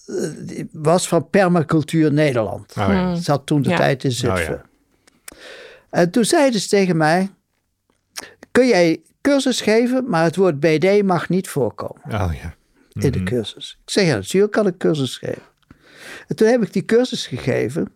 eh, 0.06 0.64
was 0.72 1.08
van 1.08 1.30
Permacultuur 1.30 2.14
Nederland. 2.14 2.70
Oh 2.78 2.88
ja. 2.88 3.16
Zat 3.16 3.46
toen 3.46 3.62
de 3.62 3.70
Ja. 3.70 3.78
tijd 3.78 4.04
in 4.04 4.12
Zutphen. 4.12 4.54
Oh 4.54 4.60
ja. 4.62 4.69
En 5.90 6.12
toen 6.12 6.26
zeiden 6.26 6.60
ze 6.60 6.68
tegen 6.68 6.98
mij, 6.98 7.30
kun 8.52 8.68
jij 8.68 9.02
cursus 9.22 9.62
geven, 9.62 10.10
maar 10.10 10.24
het 10.24 10.36
woord 10.36 10.60
BD 10.60 11.04
mag 11.04 11.30
niet 11.30 11.48
voorkomen 11.48 12.02
Oh 12.06 12.34
ja. 12.42 12.54
in 12.94 13.12
de 13.12 13.20
Mhm. 13.20 13.28
cursus. 13.28 13.78
Ik 13.86 13.90
zeg, 13.92 14.06
ja, 14.06 14.16
natuurlijk 14.16 14.52
kan 14.54 14.68
ik 14.68 14.78
cursus 14.78 15.18
geven. 15.18 15.42
En 16.28 16.36
toen 16.36 16.48
heb 16.48 16.62
ik 16.62 16.74
die 16.74 16.86
cursus 16.86 17.28
gegeven, 17.28 17.92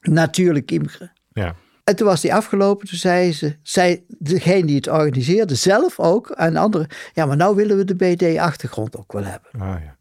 natuurlijk 0.00 0.70
imkeren. 0.70 1.12
Ja. 1.32 1.54
En 1.84 1.96
toen 1.96 2.06
was 2.06 2.20
die 2.20 2.34
afgelopen, 2.34 2.88
toen 2.88 2.98
zei 2.98 3.32
ze, 3.32 3.56
zei 3.62 4.04
degene 4.08 4.64
die 4.66 4.76
het 4.76 4.88
organiseerde 4.88 5.54
zelf 5.54 6.00
ook 6.00 6.32
aan 6.32 6.56
anderen, 6.56 6.86
ja, 7.14 7.26
maar 7.26 7.36
nou 7.36 7.56
willen 7.56 7.76
we 7.76 7.84
de 7.84 7.94
BD-achtergrond 7.94 8.96
ook 8.96 9.12
wel 9.12 9.24
hebben. 9.24 9.50
Oh 9.54 9.76
ja. 9.84 9.96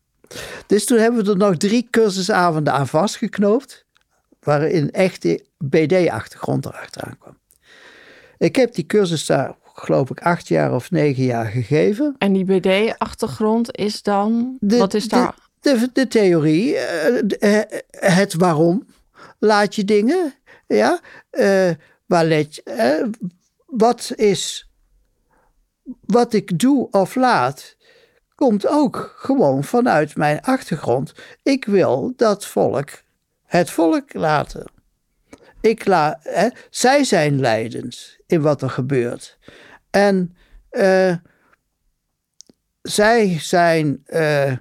Dus 0.68 0.86
toen 0.86 0.98
hebben 0.98 1.24
we 1.26 1.32
er 1.32 1.38
nog 1.38 1.58
drie 1.58 1.88
cursusavonden 1.90 2.74
aan 2.74 2.88
vastgeknoopt. 2.88 3.81
Waarin 4.42 4.92
echt 4.92 5.22
de 5.22 5.46
BD-achtergrond 5.58 6.66
erachteraan 6.66 7.18
kwam. 7.20 7.38
Ik 8.38 8.56
heb 8.56 8.74
die 8.74 8.86
cursus 8.86 9.26
daar, 9.26 9.56
geloof 9.74 10.10
ik, 10.10 10.22
acht 10.22 10.48
jaar 10.48 10.74
of 10.74 10.92
negen 10.92 11.24
jaar 11.24 11.46
gegeven. 11.46 12.16
En 12.18 12.34
die 12.34 12.46
BD-achtergrond 12.46 13.78
is 13.78 14.02
dan. 14.02 14.58
wat 14.60 14.94
is 14.94 15.08
daar? 15.08 15.36
De, 15.60 15.78
de, 15.80 15.90
de 15.94 16.08
theorie, 16.08 16.76
uh, 17.40 17.62
het 17.90 18.34
waarom 18.34 18.86
laat 19.40 19.76
je 19.76 19.86
dingen. 19.86 20.34
Ja, 20.68 21.00
uh, 21.32 21.70
waar 22.06 22.26
let 22.26 22.56
je, 22.56 23.10
wat 23.66 24.12
is. 24.16 24.70
Wat 26.06 26.34
ik 26.34 26.60
doe 26.60 26.88
of 26.92 27.16
laat, 27.16 27.76
komt 28.36 28.68
ook 28.68 29.14
gewoon 29.18 29.64
vanuit 29.64 30.16
mijn 30.16 30.42
achtergrond. 30.42 31.14
Ik 31.44 31.66
wil 31.66 32.14
dat 32.16 32.46
volk 32.46 32.90
het 33.52 33.70
volk 33.70 34.14
laten. 34.14 34.72
Ik 35.62 35.86
la, 35.86 36.20
hè, 36.22 36.50
zij 36.70 37.04
zijn 37.04 37.40
leidend 37.40 38.18
in 38.28 38.42
wat 38.42 38.62
er 38.62 38.70
gebeurt. 38.70 39.38
En 39.90 40.36
uh, 40.72 41.16
zij 42.82 43.40
zijn. 43.40 44.04
Uh, 44.08 44.54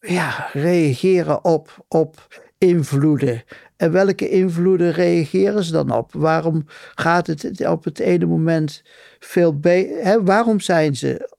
ja, 0.00 0.48
reageren 0.52 1.44
op, 1.44 1.84
op 1.88 2.42
invloeden. 2.58 3.42
En 3.76 3.92
welke 3.92 4.28
invloeden 4.28 4.92
reageren 4.92 5.64
ze 5.64 5.72
dan 5.72 5.90
op? 5.90 6.12
Waarom 6.12 6.64
gaat 6.94 7.26
het 7.26 7.66
op 7.66 7.84
het 7.84 7.98
ene 7.98 8.26
moment 8.26 8.82
veel 9.18 9.58
beter? 9.58 10.24
Waarom 10.24 10.60
zijn 10.60 10.96
ze 10.96 11.36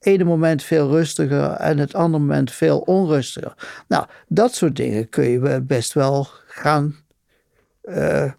ene 0.00 0.24
moment 0.24 0.62
veel 0.62 0.88
rustiger 0.88 1.50
en 1.50 1.78
het 1.78 1.94
andere 1.94 2.22
moment 2.22 2.52
veel 2.52 2.78
onrustiger? 2.78 3.54
Nou, 3.88 4.06
dat 4.28 4.54
soort 4.54 4.76
dingen 4.76 5.08
kun 5.08 5.28
je 5.28 5.60
best 5.60 5.92
wel 5.92 6.28
gaan 6.46 6.96
uh, 7.84 8.32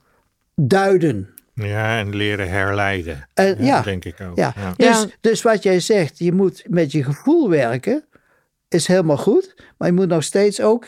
duiden. 0.55 1.29
Ja, 1.53 1.99
en 1.99 2.15
leren 2.15 2.49
herleiden. 2.49 3.27
En, 3.33 3.63
ja, 3.63 3.81
denk 3.81 4.05
ik 4.05 4.21
ook. 4.21 4.37
Ja. 4.37 4.53
Dus, 4.75 5.05
dus 5.21 5.41
wat 5.41 5.63
jij 5.63 5.79
zegt, 5.79 6.17
je 6.17 6.31
moet 6.31 6.63
met 6.67 6.91
je 6.91 7.03
gevoel 7.03 7.49
werken, 7.49 8.05
is 8.69 8.87
helemaal 8.87 9.17
goed. 9.17 9.55
Maar 9.77 9.87
je 9.87 9.93
moet 9.93 10.07
nog 10.07 10.23
steeds 10.23 10.61
ook 10.61 10.85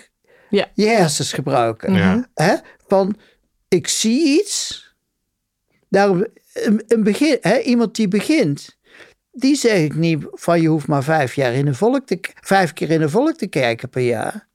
ja. 0.50 0.68
je 0.74 0.86
hersens 0.86 1.34
gebruiken. 1.34 1.94
Ja. 1.94 2.28
Hè? 2.34 2.56
Van, 2.88 3.16
ik 3.68 3.88
zie 3.88 4.40
iets. 4.40 4.82
Daarom, 5.90 6.26
een, 6.54 6.84
een 6.88 7.04
begin, 7.04 7.38
hè? 7.42 7.60
iemand 7.60 7.96
die 7.96 8.08
begint, 8.08 8.78
die 9.34 9.56
zeg 9.56 9.80
ik 9.80 9.96
niet 9.96 10.26
van 10.32 10.62
je 10.62 10.68
hoeft 10.68 10.88
maar 10.88 11.04
vijf, 11.04 11.34
jaar 11.34 11.54
in 11.54 11.68
een 11.68 11.76
volk 11.76 12.06
te, 12.06 12.20
vijf 12.42 12.74
keer 12.74 12.90
in 12.90 13.02
een 13.02 13.10
volk 13.10 13.36
te 13.36 13.48
kijken 13.48 13.90
per 13.90 14.02
jaar. 14.02 14.48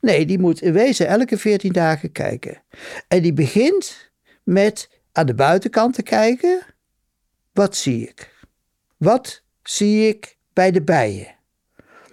Nee, 0.00 0.26
die 0.26 0.38
moet 0.38 0.62
in 0.62 0.72
wezen 0.72 1.06
elke 1.06 1.38
veertien 1.38 1.72
dagen 1.72 2.12
kijken. 2.12 2.62
En 3.08 3.22
die 3.22 3.32
begint 3.32 4.10
met 4.42 4.90
aan 5.12 5.26
de 5.26 5.34
buitenkant 5.34 5.94
te 5.94 6.02
kijken. 6.02 6.60
Wat 7.52 7.76
zie 7.76 8.08
ik? 8.08 8.46
Wat 8.96 9.42
zie 9.62 10.08
ik 10.08 10.36
bij 10.52 10.70
de 10.70 10.82
bijen? 10.82 11.36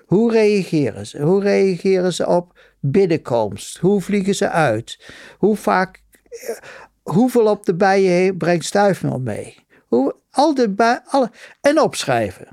Hoe 0.05 0.31
reageren 0.31 1.07
ze? 1.07 1.21
Hoe 1.21 1.41
reageren 1.41 2.13
ze 2.13 2.27
op 2.27 2.59
binnenkomst? 2.79 3.77
Hoe 3.77 4.01
vliegen 4.01 4.35
ze 4.35 4.49
uit? 4.49 5.13
Hoe 5.37 5.55
vaak, 5.55 6.03
eh, 6.29 6.55
hoeveel 7.01 7.47
op 7.47 7.65
de 7.65 7.75
bijen 7.75 8.37
brengt 8.37 8.65
stuifmeel 8.65 9.19
mee? 9.19 9.65
Hoe, 9.87 10.15
al 10.35 10.53
de 10.53 10.69
bij, 10.69 11.01
alle, 11.05 11.31
en 11.61 11.79
opschrijven. 11.79 12.47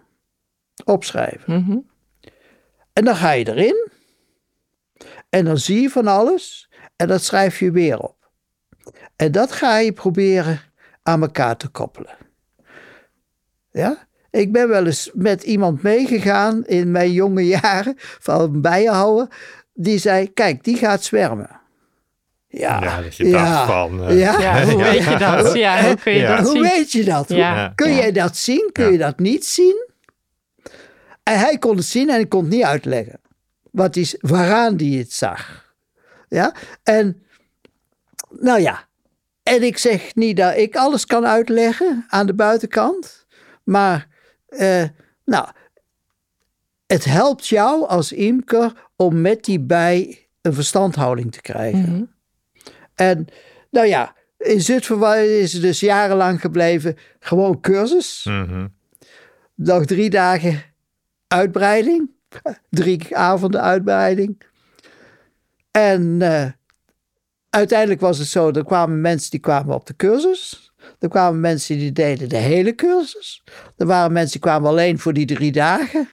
Opschrijven. 0.85 1.53
Mhm. 1.55 1.79
En 2.93 3.05
dan 3.05 3.17
ga 3.17 3.31
je 3.31 3.49
erin. 3.49 3.91
En 5.29 5.45
dan 5.45 5.59
zie 5.59 5.81
je 5.81 5.91
van 5.91 6.07
alles. 6.07 6.71
En 6.97 7.09
dat 7.09 7.23
schrijf 7.23 7.59
je 7.59 7.71
weer 7.71 7.99
op. 7.99 8.31
En 9.17 9.33
dat 9.33 9.53
ga 9.53 9.79
je 9.79 9.93
proberen 9.93 10.61
aan 11.03 11.23
elkaar 11.23 11.57
te 11.57 11.69
koppelen. 11.69 12.17
Ja? 13.71 14.07
Ik 14.31 14.53
ben 14.53 14.69
wel 14.69 14.87
eens 14.87 15.11
met 15.15 15.43
iemand 15.43 15.83
meegegaan 15.83 16.65
in 16.67 16.91
mijn 16.91 17.13
jonge 17.13 17.47
jaren 17.47 17.95
van 17.97 18.61
bijenhouden. 18.61 19.29
Die 19.75 19.99
zei, 19.99 20.33
kijk, 20.33 20.65
die 20.65 20.77
gaat 20.77 21.03
zwermen. 21.03 21.61
Ja, 22.55 22.83
ja, 22.83 23.03
dat 23.03 23.17
je 23.17 23.29
ja, 23.29 23.67
van. 23.67 24.11
Uh, 24.11 24.19
ja. 24.19 24.65
hoe 24.65 24.83
weet 24.83 25.05
je 25.05 25.17
dat? 25.17 25.55
Ja, 25.65 25.85
hoe 25.85 25.97
kun 25.97 26.13
je 26.13 26.27
dat 26.27 26.47
hoe 26.47 26.61
weet 26.61 26.93
je 26.93 27.05
dat? 27.05 27.29
Ja. 27.29 27.73
Kun 27.75 27.95
jij 27.95 28.13
dat 28.13 28.37
zien? 28.37 28.71
Kun 28.73 28.93
je 28.93 28.99
dat 28.99 29.19
niet 29.19 29.47
zien? 29.47 29.89
En 31.23 31.39
hij 31.39 31.59
kon 31.59 31.77
het 31.77 31.85
zien 31.85 32.11
en 32.11 32.21
ik 32.21 32.29
kon 32.29 32.41
het 32.41 32.53
niet 32.53 32.63
uitleggen. 32.63 33.21
Wat 33.71 33.97
is, 33.97 34.17
waaraan 34.21 34.77
hij 34.77 34.87
het 34.87 35.13
zag. 35.13 35.73
Ja, 36.29 36.55
en 36.83 37.23
nou 38.29 38.61
ja. 38.61 38.85
En 39.43 39.63
ik 39.63 39.79
zeg 39.79 40.15
niet 40.15 40.37
dat 40.37 40.57
ik 40.57 40.77
alles 40.77 41.07
kan 41.07 41.27
uitleggen 41.27 42.05
aan 42.09 42.27
de 42.27 42.35
buitenkant. 42.35 43.27
Maar, 43.65 44.09
uh, 44.49 44.85
nou, 45.25 45.49
het 46.87 47.05
helpt 47.05 47.47
jou 47.47 47.89
als 47.89 48.13
imker 48.13 48.73
om 48.97 49.21
met 49.21 49.45
die 49.45 49.61
bij 49.61 50.27
een 50.43 50.55
verstandhouding 50.55 51.33
te 51.33 51.41
krijgen. 51.41 51.81
Mhm. 51.81 52.03
En 53.09 53.27
nou 53.71 53.87
ja, 53.87 54.15
in 54.39 54.61
Zutphen 54.61 55.41
is 55.41 55.53
het 55.53 55.63
dus 55.63 55.81
jarenlang 55.81 56.41
gebleven. 56.41 56.97
Gewoon 57.21 57.61
cursus. 57.61 58.27
Mm 58.29 58.75
Nog 59.55 59.85
drie 59.85 60.11
dagen 60.11 60.63
uitbreiding. 61.27 62.11
Drie 62.71 63.17
avonden 63.17 63.63
uitbreiding. 63.63 64.43
En 65.71 66.21
uh, 66.21 66.47
uiteindelijk 67.51 68.01
was 68.01 68.19
het 68.19 68.29
zo, 68.29 68.51
er 68.51 68.65
kwamen 68.65 69.01
mensen 69.01 69.31
die 69.31 69.41
kwamen 69.41 69.75
op 69.75 69.87
de 69.87 69.97
cursus. 69.97 70.73
Er 70.99 71.09
kwamen 71.09 71.41
mensen 71.41 71.79
die 71.79 71.93
deden 71.93 72.29
de 72.29 72.37
hele 72.37 72.75
cursus. 72.75 73.45
Er 73.77 73.87
waren 73.87 74.13
mensen 74.13 74.33
die 74.33 74.41
kwamen 74.41 74.69
alleen 74.69 74.99
voor 74.99 75.13
die 75.13 75.27
drie 75.27 75.53
dagen. 75.53 76.09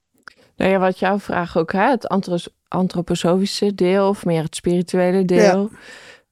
Nou 0.56 0.72
ja, 0.72 0.80
wat 0.80 1.00
jouw 1.00 1.20
vraag 1.20 1.58
ook, 1.58 1.72
hè? 1.72 1.90
het 1.90 2.08
antroposofische 2.68 3.76
deel 3.76 4.08
of 4.08 4.26
meer 4.26 4.44
het 4.44 4.56
spirituele 4.56 5.26
deel. 5.26 5.70
Ja 5.72 5.78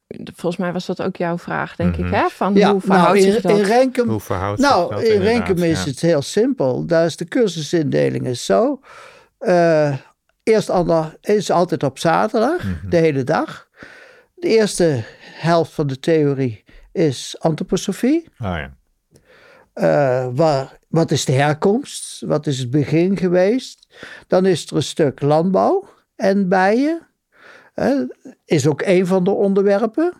volgens 0.07 0.57
mij 0.57 0.73
was 0.73 0.85
dat 0.85 1.01
ook 1.01 1.15
jouw 1.15 1.37
vraag, 1.37 1.75
denk 1.75 1.97
ik, 1.97 2.05
mhm. 2.05 2.13
hè? 2.13 2.27
Van 2.29 2.53
ja, 2.53 2.71
hoe 2.71 2.81
verhoudt 2.81 3.13
nou, 3.13 3.25
in, 3.25 3.31
zich 3.31 3.41
dat? 3.41 3.57
In 3.57 3.63
Renkum, 3.63 4.09
hoe 4.09 4.19
verhoudt 4.19 4.61
nou, 4.61 4.93
dat 4.93 5.03
in 5.03 5.21
Renkum 5.21 5.57
is 5.57 5.85
het 5.85 5.99
heel 5.99 6.21
simpel. 6.21 6.85
Daar 6.85 7.05
is 7.05 7.17
de 7.17 7.25
cursusindeling 7.25 8.27
is 8.27 8.45
zo. 8.45 8.79
Uh, 9.39 9.95
eerst 10.43 10.69
ander, 10.69 11.17
is 11.21 11.51
altijd 11.51 11.83
op 11.83 11.99
zaterdag, 11.99 12.63
mhm. 12.63 12.89
de 12.89 12.97
hele 12.97 13.23
dag. 13.23 13.67
De 14.35 14.47
eerste 14.47 15.03
helft 15.21 15.71
van 15.71 15.87
de 15.87 15.99
theorie 15.99 16.63
is 16.91 17.35
antroposofie. 17.39 18.29
Oh 18.39 18.55
ja. 18.55 18.75
Uh, 19.75 20.27
waar, 20.33 20.77
wat 20.87 21.11
is 21.11 21.25
de 21.25 21.31
herkomst? 21.31 22.21
Wat 22.25 22.47
is 22.47 22.59
het 22.59 22.69
begin 22.69 23.17
geweest? 23.17 23.87
Dan 24.27 24.45
is 24.45 24.67
er 24.69 24.75
een 24.75 24.83
stuk 24.83 25.21
landbouw 25.21 25.89
en 26.15 26.49
bijen 26.49 27.06
is 28.45 28.67
ook 28.67 28.81
een 28.85 29.07
van 29.07 29.23
de 29.23 29.31
onderwerpen. 29.31 30.13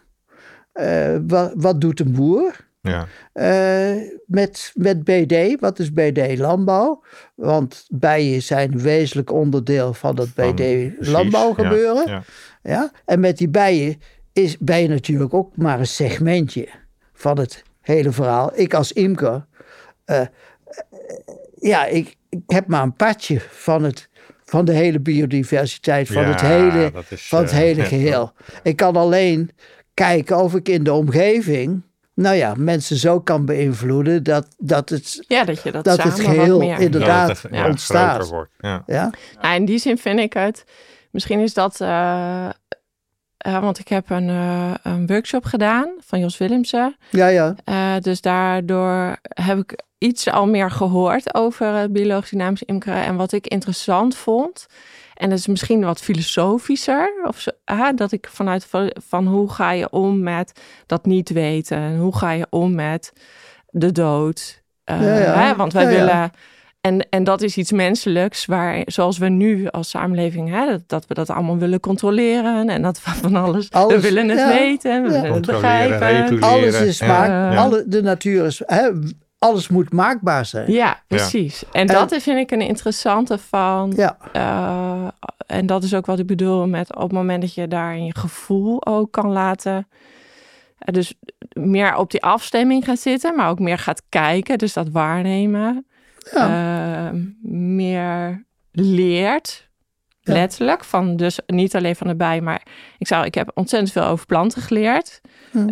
Uh, 0.73 1.17
wat, 1.27 1.51
wat, 1.55 1.81
doet 1.81 1.99
een 1.99 2.11
boer? 2.11 2.55
Ja. 2.81 3.07
Uh, 3.33 4.01
met, 4.25 4.71
met 4.75 5.03
BD, 5.03 5.59
wat 5.59 5.79
is 5.79 5.93
BD 5.93 6.37
landbouw? 6.37 7.03
Want 7.35 7.85
bijen 7.89 8.41
zijn 8.41 8.71
een 8.71 8.81
wezenlijk 8.81 9.31
onderdeel 9.31 9.93
van 9.93 10.19
het 10.19 10.33
BD 10.33 10.91
landbouw 11.07 11.53
gebeuren. 11.53 12.07
Ja, 12.07 12.23
ja. 12.63 12.91
En 13.05 13.19
met 13.19 13.37
die 13.37 13.49
bijen 13.49 14.01
is 14.33 14.57
bijen 14.57 14.89
natuurlijk 14.89 15.33
ook 15.33 15.57
maar 15.57 15.79
een 15.79 15.87
segmentje 15.87 16.67
van 17.13 17.39
het 17.39 17.63
hele 17.81 18.11
verhaal. 18.11 18.51
Ik 18.53 18.73
als 18.73 18.91
imker, 18.91 19.45
uh, 20.05 20.21
ja, 21.55 21.85
ik, 21.85 22.15
ik 22.29 22.41
heb 22.45 22.67
maar 22.67 22.83
een 22.83 22.95
padje 22.95 23.39
van 23.39 23.83
het 23.83 24.09
van 24.49 24.65
de 24.65 24.73
hele 24.73 24.99
biodiversiteit, 24.99 26.07
van 26.07 26.23
het 26.23 26.41
hele, 26.41 26.91
van 27.09 27.39
het 27.39 27.51
eh, 27.51 27.57
hele 27.57 27.83
geheel. 27.93 28.31
Ik 28.63 28.75
kan 28.75 28.95
alleen 28.95 29.51
kijken 29.93 30.37
of 30.37 30.55
ik 30.55 30.69
in 30.69 30.83
de 30.83 30.93
omgeving, 30.93 31.81
nou 32.13 32.35
ja, 32.35 32.53
mensen 32.57 32.97
zo 32.97 33.21
kan 33.21 33.45
beïnvloeden 33.45 34.23
dat, 34.23 34.47
dat 34.57 34.89
het, 34.89 35.25
ja, 35.27 35.43
dat, 35.43 35.63
je 35.63 35.71
dat, 35.71 35.83
dat 35.83 36.03
het 36.03 36.19
geheel 36.19 36.61
inderdaad 36.61 37.43
ontstaat. 37.51 38.29
Wordt. 38.29 38.51
Ja. 38.59 38.83
Ja? 38.85 39.13
Nou, 39.41 39.55
in 39.55 39.65
die 39.65 39.79
zin 39.79 39.97
vind 39.97 40.19
ik 40.19 40.33
het, 40.33 40.63
misschien 41.11 41.39
is 41.39 41.53
dat, 41.53 41.79
uh, 41.81 42.49
want 43.37 43.79
ik 43.79 43.87
heb 43.87 44.09
een, 44.09 44.27
een 44.83 45.07
workshop 45.07 45.45
gedaan 45.45 45.89
van 45.99 46.19
Jos 46.19 46.37
Willemsen. 46.37 46.95
Ja, 47.09 47.27
ja. 47.27 47.55
dus 47.99 48.21
daardoor 48.21 49.17
heb 49.27 49.57
ik 49.57 49.83
iets 49.97 50.29
al 50.29 50.47
meer 50.47 50.71
gehoord 50.71 51.33
over 51.33 51.91
biologisch 51.91 52.29
dynamisch 52.29 52.63
imkeren. 52.63 53.03
En 53.03 53.15
wat 53.15 53.31
ik 53.31 53.47
interessant 53.47 54.15
vond, 54.15 54.67
en 55.13 55.29
dat 55.29 55.37
is 55.39 55.47
misschien 55.47 55.83
wat 55.83 56.01
filosofischer, 56.01 57.23
of 57.23 57.39
zo, 57.39 57.51
dat 57.95 58.11
ik 58.11 58.27
vanuit 58.31 58.67
van, 58.93 59.27
hoe 59.27 59.51
ga 59.51 59.71
je 59.71 59.89
om 59.89 60.23
met 60.23 60.61
dat 60.85 61.05
niet 61.05 61.29
weten? 61.29 61.97
Hoe 61.97 62.17
ga 62.17 62.31
je 62.31 62.47
om 62.49 62.75
met 62.75 63.13
de 63.69 63.91
dood? 63.91 64.63
Uh, 64.85 64.97
Hè? 65.35 65.55
Want 65.55 65.73
wij 65.73 65.87
willen. 65.87 66.31
En, 66.87 67.09
en 67.09 67.23
dat 67.23 67.41
is 67.41 67.57
iets 67.57 67.71
menselijks, 67.71 68.45
waar, 68.45 68.81
zoals 68.85 69.17
we 69.17 69.29
nu 69.29 69.67
als 69.67 69.89
samenleving, 69.89 70.49
hè, 70.49 70.65
dat, 70.65 70.81
dat 70.87 71.07
we 71.07 71.13
dat 71.13 71.29
allemaal 71.29 71.57
willen 71.57 71.79
controleren 71.79 72.69
en 72.69 72.81
dat 72.81 73.03
we 73.03 73.11
van 73.11 73.35
alles, 73.35 73.71
alles 73.71 73.93
we 73.93 74.01
willen 74.01 74.29
het 74.29 74.47
weten, 74.47 75.03
we 75.03 75.09
willen 75.09 75.33
het 75.33 75.45
begrijpen. 75.45 76.41
Alles 76.41 76.81
is 76.81 77.01
maak, 77.01 77.57
alle, 77.57 77.83
de 77.87 78.01
natuur 78.01 78.45
is, 78.45 78.61
hè, 78.65 78.89
alles 79.39 79.67
moet 79.67 79.93
maakbaar 79.93 80.45
zijn. 80.45 80.71
Ja, 80.71 81.01
precies. 81.07 81.63
En, 81.71 81.87
dat 81.87 82.15
vind 82.15 82.37
ik 82.37 82.51
een 82.51 82.67
interessante 82.67 83.37
van. 83.37 83.93
Ja. 83.95 84.17
Uh, 84.35 85.07
en 85.47 85.65
dat 85.65 85.83
is 85.83 85.93
ook 85.93 86.05
wat 86.05 86.19
ik 86.19 86.27
bedoel 86.27 86.67
met 86.67 86.95
op 86.95 87.01
het 87.01 87.11
moment 87.11 87.41
dat 87.41 87.53
je 87.53 87.67
daar 87.67 87.95
in 87.95 88.05
je 88.05 88.17
gevoel 88.17 88.85
ook 88.85 89.11
kan 89.11 89.31
laten. 89.31 89.75
Uh, 89.75 90.93
dus 90.93 91.13
meer 91.53 91.95
op 91.95 92.11
die 92.11 92.23
afstemming 92.23 92.85
gaat 92.85 92.99
zitten, 92.99 93.35
maar 93.35 93.49
ook 93.49 93.59
meer 93.59 93.77
gaat 93.77 94.01
kijken, 94.09 94.57
dus 94.57 94.73
dat 94.73 94.89
waarnemen. 94.89 95.85
Ja. 96.31 97.11
Uh, 97.11 97.19
meer 97.51 98.45
leert. 98.71 99.65
Letterlijk, 100.21 100.83
van 100.83 101.15
dus 101.15 101.39
niet 101.45 101.75
alleen 101.75 101.95
van 101.95 102.07
erbij, 102.07 102.41
maar 102.41 102.61
ik 102.97 103.07
zou, 103.07 103.25
ik 103.25 103.35
heb 103.35 103.51
ontzettend 103.53 103.91
veel 103.91 104.03
over 104.03 104.25
planten 104.25 104.61
geleerd. 104.61 105.21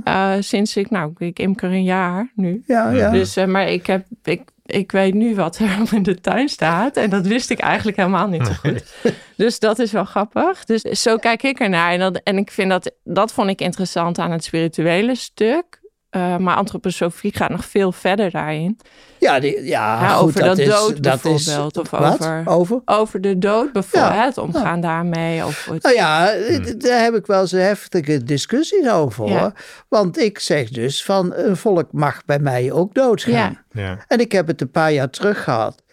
Uh, 0.08 0.34
sinds 0.40 0.78
ik, 0.78 0.90
nou, 0.90 1.14
ik 1.18 1.40
imker 1.40 1.70
een 1.70 1.84
jaar 1.84 2.32
nu. 2.36 2.64
Ja, 2.68 2.90
ja. 2.92 3.12
Dus, 3.12 3.38
uh, 3.38 3.46
maar 3.46 3.68
ik, 3.68 3.86
heb, 3.86 4.06
ik, 4.24 4.42
ik 4.66 4.92
weet 4.92 5.14
nu 5.14 5.36
wat 5.36 5.58
er 5.58 5.94
in 5.94 6.04
de 6.04 6.22
tuin 6.22 6.50
staat. 6.50 6.98
En 6.98 7.10
dat 7.10 7.28
wist 7.28 7.50
ik 7.50 7.60
eigenlijk 7.60 7.98
helemaal 7.98 8.28
niet 8.28 8.48
zo 8.48 8.54
goed. 8.54 8.94
Dus 9.36 9.60
dat 9.60 9.80
is 9.80 9.92
wel 9.92 10.06
grappig. 10.06 10.66
Dus 10.66 10.82
zo 10.82 11.18
kijk 11.18 11.44
ik 11.44 11.60
ernaar. 11.60 11.92
En, 11.92 12.00
dat, 12.00 12.22
en 12.24 12.38
ik 12.38 12.52
vind 12.52 12.70
dat, 12.70 12.92
dat 13.04 13.34
vond 13.34 13.50
ik 13.50 13.62
interessant 13.62 14.20
aan 14.20 14.32
het 14.32 14.44
spirituele 14.44 15.16
stuk. 15.16 15.84
Uh, 16.16 16.38
maar 16.38 16.56
antroposofie 16.56 17.36
gaat 17.36 17.50
nog 17.50 17.66
veel 17.66 17.92
verder 17.92 18.32
daarin. 18.32 18.80
Ja, 19.20 19.40
die, 19.40 19.64
ja, 19.64 20.02
ja 20.02 20.10
goed, 20.10 20.24
over 20.24 20.42
dat, 20.42 20.58
dat 20.58 20.66
dood 20.66 21.04
dat 21.04 21.22
bijvoorbeeld. 21.22 21.76
Is, 21.76 21.82
of 21.82 21.94
over, 21.94 22.44
over? 22.46 22.82
over 22.86 23.22
de 23.22 23.38
dood 23.38 23.72
bijvoorbeeld. 23.72 24.14
Ja, 24.14 24.26
het 24.26 24.38
omgaan 24.38 24.82
daarmee. 24.82 25.46
Of 25.46 25.66
het, 25.66 25.84
nou 25.84 25.96
ja, 25.96 26.34
hmm. 26.48 26.80
daar 26.80 27.04
heb 27.04 27.16
ik 27.16 27.26
wel 27.26 27.42
eens 27.42 27.52
heftige 27.52 28.24
discussies 28.24 28.90
over. 28.90 29.30
Hoor. 29.30 29.52
Want 29.90 30.20
ik 30.20 30.40
zeg 30.40 30.70
dus 30.70 31.04
van 31.04 31.34
een 31.34 31.58
volk 31.58 31.92
mag 31.92 32.26
bij 32.26 32.40
mij 32.40 32.72
ook 32.72 32.94
doodgaan. 32.94 33.62
Ja. 33.72 33.98
En 34.08 34.20
ik 34.20 34.32
heb 34.32 34.48
het 34.48 34.62
een 34.62 34.72
paar 34.72 34.92
jaar 34.92 35.10
terug 35.10 35.44
gehad. 35.44 35.84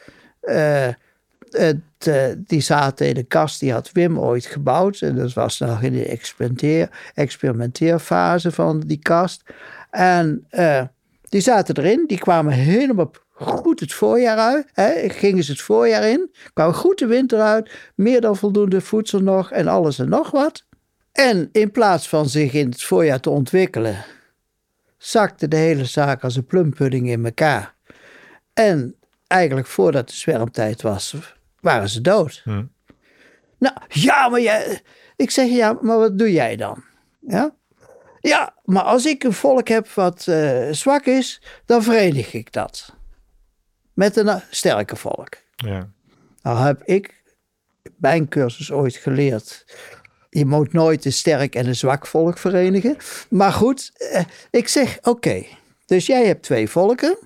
Uh, 0.42 0.88
het, 1.50 2.06
uh, 2.08 2.24
die 2.36 2.60
zaten 2.60 3.08
in 3.08 3.14
de 3.14 3.22
kast, 3.22 3.60
die 3.60 3.72
had 3.72 3.92
Wim 3.92 4.18
ooit 4.18 4.46
gebouwd. 4.46 5.00
En 5.00 5.16
dat 5.16 5.32
was 5.32 5.58
nog 5.58 5.82
in 5.82 5.92
de 5.92 6.06
experimenteer, 6.06 6.88
experimenteerfase 7.14 8.50
van 8.50 8.80
die 8.80 8.98
kast. 8.98 9.42
En 9.92 10.46
uh, 10.50 10.82
die 11.28 11.40
zaten 11.40 11.76
erin, 11.76 12.04
die 12.06 12.18
kwamen 12.18 12.52
helemaal 12.52 13.10
goed 13.30 13.80
het 13.80 13.92
voorjaar 13.92 14.38
uit. 14.38 14.66
Hè, 14.72 15.08
gingen 15.08 15.44
ze 15.44 15.52
het 15.52 15.60
voorjaar 15.60 16.08
in, 16.08 16.34
kwamen 16.52 16.74
goed 16.74 16.98
de 16.98 17.06
winter 17.06 17.40
uit, 17.40 17.70
meer 17.94 18.20
dan 18.20 18.36
voldoende 18.36 18.80
voedsel 18.80 19.20
nog 19.20 19.50
en 19.50 19.68
alles 19.68 19.98
en 19.98 20.08
nog 20.08 20.30
wat. 20.30 20.64
En 21.12 21.48
in 21.52 21.70
plaats 21.70 22.08
van 22.08 22.28
zich 22.28 22.52
in 22.52 22.68
het 22.68 22.82
voorjaar 22.82 23.20
te 23.20 23.30
ontwikkelen, 23.30 24.04
zakte 24.98 25.48
de 25.48 25.56
hele 25.56 25.84
zaak 25.84 26.24
als 26.24 26.36
een 26.36 26.46
plumpudding 26.46 27.08
in 27.08 27.24
elkaar. 27.24 27.74
En 28.52 28.96
eigenlijk 29.26 29.66
voordat 29.66 30.08
de 30.08 30.14
zwermtijd 30.14 30.82
was, 30.82 31.16
waren 31.60 31.88
ze 31.88 32.00
dood. 32.00 32.40
Hm. 32.44 32.64
Nou, 33.58 33.74
ja, 33.88 34.28
maar 34.28 34.40
jij... 34.40 34.80
Ik 35.16 35.30
zeg, 35.30 35.48
ja, 35.48 35.78
maar 35.80 35.98
wat 35.98 36.18
doe 36.18 36.32
jij 36.32 36.56
dan? 36.56 36.82
Ja? 37.20 37.54
Ja, 38.22 38.54
maar 38.64 38.82
als 38.82 39.06
ik 39.06 39.24
een 39.24 39.32
volk 39.32 39.68
heb 39.68 39.88
wat 39.88 40.26
uh, 40.28 40.68
zwak 40.70 41.04
is, 41.04 41.42
dan 41.66 41.82
verenig 41.82 42.32
ik 42.32 42.52
dat. 42.52 42.94
Met 43.92 44.16
een 44.16 44.42
sterke 44.50 44.96
volk. 44.96 45.36
Ja. 45.56 45.88
Nou 46.42 46.58
heb 46.58 46.82
ik 46.84 47.22
mijn 47.96 48.28
cursus 48.28 48.72
ooit 48.72 48.96
geleerd. 48.96 49.64
Je 50.30 50.46
moet 50.46 50.72
nooit 50.72 51.04
een 51.04 51.12
sterk 51.12 51.54
en 51.54 51.66
een 51.66 51.76
zwak 51.76 52.06
volk 52.06 52.38
verenigen. 52.38 52.96
Maar 53.30 53.52
goed, 53.52 53.92
eh, 53.94 54.24
ik 54.50 54.68
zeg 54.68 54.98
oké. 55.02 55.44
dus 55.86 56.06
jij 56.06 56.26
hebt 56.26 56.42
twee 56.42 56.68
volken. 56.68 57.18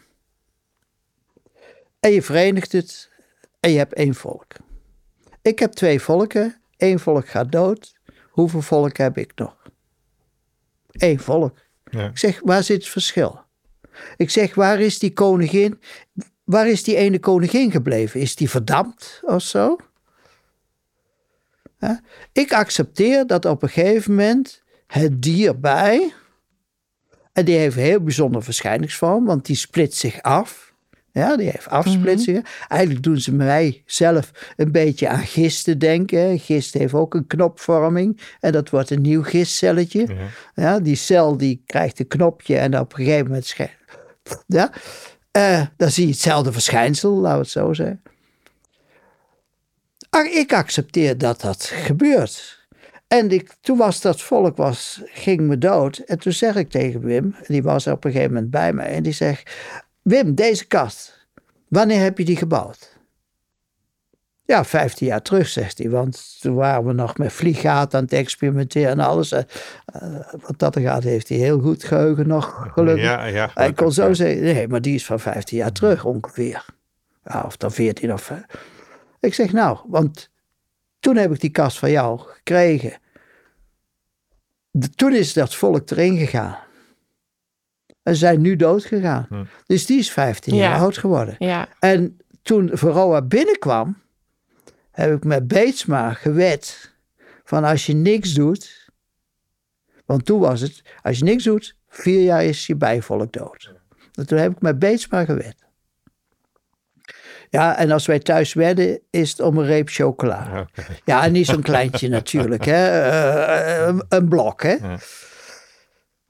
En 2.00 2.12
je 2.12 2.22
verenigt 2.22 2.72
het. 2.72 3.10
En 3.60 3.70
je 3.70 3.78
hebt 3.78 3.94
één 3.94 4.14
volk. 4.14 4.46
Ik 5.42 5.58
heb 5.58 5.72
twee 5.72 6.00
volken. 6.00 6.60
Eén 6.76 6.98
volk 6.98 7.28
gaat 7.28 7.52
dood. 7.52 7.94
Hoeveel 8.30 8.62
volk 8.62 8.96
heb 8.96 9.18
ik 9.18 9.32
nog? 9.34 9.55
Één 10.96 11.18
volk. 11.18 11.58
Ja. 11.90 12.08
Ik 12.08 12.18
zeg, 12.18 12.40
waar 12.44 12.62
zit 12.62 12.76
het 12.76 12.88
verschil? 12.88 13.40
Ik 14.16 14.30
zeg, 14.30 14.54
waar 14.54 14.80
is 14.80 14.98
die 14.98 15.12
koningin? 15.12 15.80
Waar 16.44 16.68
is 16.68 16.82
die 16.82 16.96
ene 16.96 17.18
koningin 17.18 17.70
gebleven? 17.70 18.20
Is 18.20 18.36
die 18.36 18.50
verdampt 18.50 19.20
of 19.24 19.42
zo? 19.42 19.76
Ik 22.32 22.52
accepteer 22.52 23.26
dat 23.26 23.44
op 23.44 23.62
een 23.62 23.68
gegeven 23.68 24.10
moment 24.10 24.62
het 24.86 25.22
dier 25.22 25.60
bij, 25.60 26.12
en 27.32 27.44
die 27.44 27.56
heeft 27.56 27.76
een 27.76 27.82
heel 27.82 28.02
bijzonder 28.02 28.42
verschijningsvorm, 28.42 29.24
want 29.24 29.46
die 29.46 29.56
split 29.56 29.94
zich 29.94 30.22
af. 30.22 30.65
Ja, 31.16 31.36
die 31.36 31.50
heeft 31.50 31.68
afsplitsingen. 31.68 32.40
Mhm. 32.40 32.72
Eigenlijk 32.72 33.02
doen 33.02 33.20
ze 33.20 33.32
mij 33.32 33.82
zelf 33.86 34.30
een 34.56 34.72
beetje 34.72 35.08
aan 35.08 35.26
gisten 35.26 35.78
denken. 35.78 36.38
Gist 36.38 36.74
heeft 36.74 36.94
ook 36.94 37.14
een 37.14 37.26
knopvorming. 37.26 38.20
En 38.40 38.52
dat 38.52 38.70
wordt 38.70 38.90
een 38.90 39.00
nieuw 39.00 39.22
gistcelletje. 39.22 40.06
Ja. 40.54 40.80
die 40.80 40.96
cel 40.96 41.36
die 41.36 41.62
krijgt 41.66 41.98
een 41.98 42.06
knopje 42.06 42.58
en 42.58 42.78
op 42.78 42.92
een 42.92 43.04
gegeven 43.04 43.26
moment 43.26 43.46
schijnt. 43.46 43.70
Ja, 44.46 44.72
uh, 45.32 45.66
dan 45.76 45.90
zie 45.90 46.06
je 46.06 46.12
hetzelfde 46.12 46.52
verschijnsel, 46.52 47.12
laten 47.12 47.36
we 47.36 47.42
het 47.42 47.50
zo 47.50 47.72
zeggen. 47.72 48.02
Ik 50.32 50.52
accepteer 50.52 51.18
dat 51.18 51.40
dat 51.40 51.64
gebeurt. 51.64 52.66
En 53.08 53.30
ik, 53.30 53.54
toen 53.60 53.76
was 53.76 54.00
dat 54.00 54.22
volk 54.22 54.56
was, 54.56 55.02
ging 55.04 55.40
me 55.40 55.58
dood. 55.58 55.98
En 55.98 56.18
toen 56.18 56.32
zeg 56.32 56.54
ik 56.54 56.70
tegen 56.70 57.00
Wim, 57.00 57.34
die 57.46 57.62
was 57.62 57.86
op 57.86 58.04
een 58.04 58.10
gegeven 58.10 58.32
moment 58.32 58.50
bij 58.50 58.72
mij. 58.72 58.86
En 58.86 59.02
die 59.02 59.12
zegt, 59.12 59.50
Wim, 60.06 60.34
deze 60.34 60.66
kast, 60.66 61.26
wanneer 61.68 62.00
heb 62.00 62.18
je 62.18 62.24
die 62.24 62.36
gebouwd? 62.36 62.98
Ja, 64.44 64.64
15 64.64 65.06
jaar 65.06 65.22
terug, 65.22 65.48
zegt 65.48 65.78
hij. 65.78 65.90
Want 65.90 66.40
toen 66.40 66.54
waren 66.54 66.84
we 66.84 66.92
nog 66.92 67.18
met 67.18 67.32
vlieggaten 67.32 67.98
aan 67.98 68.04
het 68.04 68.12
experimenteren 68.12 68.90
en 68.90 69.00
alles. 69.00 69.32
Uh, 69.32 69.40
wat 70.40 70.58
dat 70.58 70.78
gaat, 70.78 71.02
heeft 71.02 71.28
hij 71.28 71.38
heel 71.38 71.60
goed 71.60 71.84
geheugen 71.84 72.28
nog, 72.28 72.68
gelukkig. 72.72 73.04
Ja, 73.04 73.24
ja, 73.24 73.50
hij 73.54 73.72
kon 73.72 73.92
zo 73.92 74.12
zeggen, 74.12 74.42
nee, 74.42 74.68
maar 74.68 74.82
die 74.82 74.94
is 74.94 75.06
van 75.06 75.20
15 75.20 75.56
jaar 75.56 75.72
terug 75.72 76.04
ongeveer. 76.04 76.64
Ja, 77.24 77.42
of 77.46 77.56
dan 77.56 77.72
14 77.72 78.12
of... 78.12 78.30
Uh. 78.30 78.36
Ik 79.20 79.34
zeg, 79.34 79.52
nou, 79.52 79.78
want 79.86 80.30
toen 81.00 81.16
heb 81.16 81.32
ik 81.32 81.40
die 81.40 81.50
kast 81.50 81.78
van 81.78 81.90
jou 81.90 82.18
gekregen. 82.18 82.92
toen 84.94 85.14
is 85.14 85.32
dat 85.32 85.54
volk 85.54 85.90
erin 85.90 86.16
gegaan. 86.16 86.64
En 88.06 88.16
zijn 88.16 88.40
nu 88.40 88.56
dood 88.56 88.84
gegaan. 88.84 89.26
Hm. 89.28 89.44
Dus 89.66 89.86
die 89.86 89.98
is 89.98 90.10
15 90.10 90.54
jaar 90.54 90.78
oud 90.78 90.98
geworden. 90.98 91.34
Ja. 91.38 91.68
En 91.78 92.18
toen 92.42 92.70
Veroa 92.72 93.22
binnenkwam, 93.22 94.02
heb 94.90 95.16
ik 95.16 95.24
met 95.24 95.48
Beetsma 95.48 96.12
gewet 96.12 96.94
van 97.44 97.64
als 97.64 97.86
je 97.86 97.92
niks 97.92 98.32
doet, 98.32 98.90
want 100.04 100.24
toen 100.24 100.40
was 100.40 100.60
het, 100.60 100.82
als 101.02 101.18
je 101.18 101.24
niks 101.24 101.44
doet, 101.44 101.76
vier 101.88 102.22
jaar 102.22 102.44
is 102.44 102.66
je 102.66 102.76
bijvolk 102.76 103.32
dood. 103.32 103.72
En 104.14 104.26
toen 104.26 104.38
heb 104.38 104.52
ik 104.52 104.60
met 104.60 104.78
Beetsma 104.78 105.24
gewet. 105.24 105.56
Ja, 107.50 107.76
en 107.76 107.90
als 107.90 108.06
wij 108.06 108.18
thuis 108.18 108.54
werden, 108.54 109.00
is 109.10 109.30
het 109.30 109.40
om 109.40 109.58
een 109.58 109.66
reep 109.66 109.88
chocola. 109.88 110.66
Ja, 111.04 111.24
en 111.24 111.32
niet 111.32 111.46
zo'n 111.46 111.62
kleintje 111.62 112.08
natuurlijk, 112.08 112.64
hè. 112.64 113.08
Uh, 113.10 113.86
een, 113.86 114.04
een, 114.08 114.28
blok, 114.28 114.62
hè. 114.62 114.74
Ja. 114.74 114.98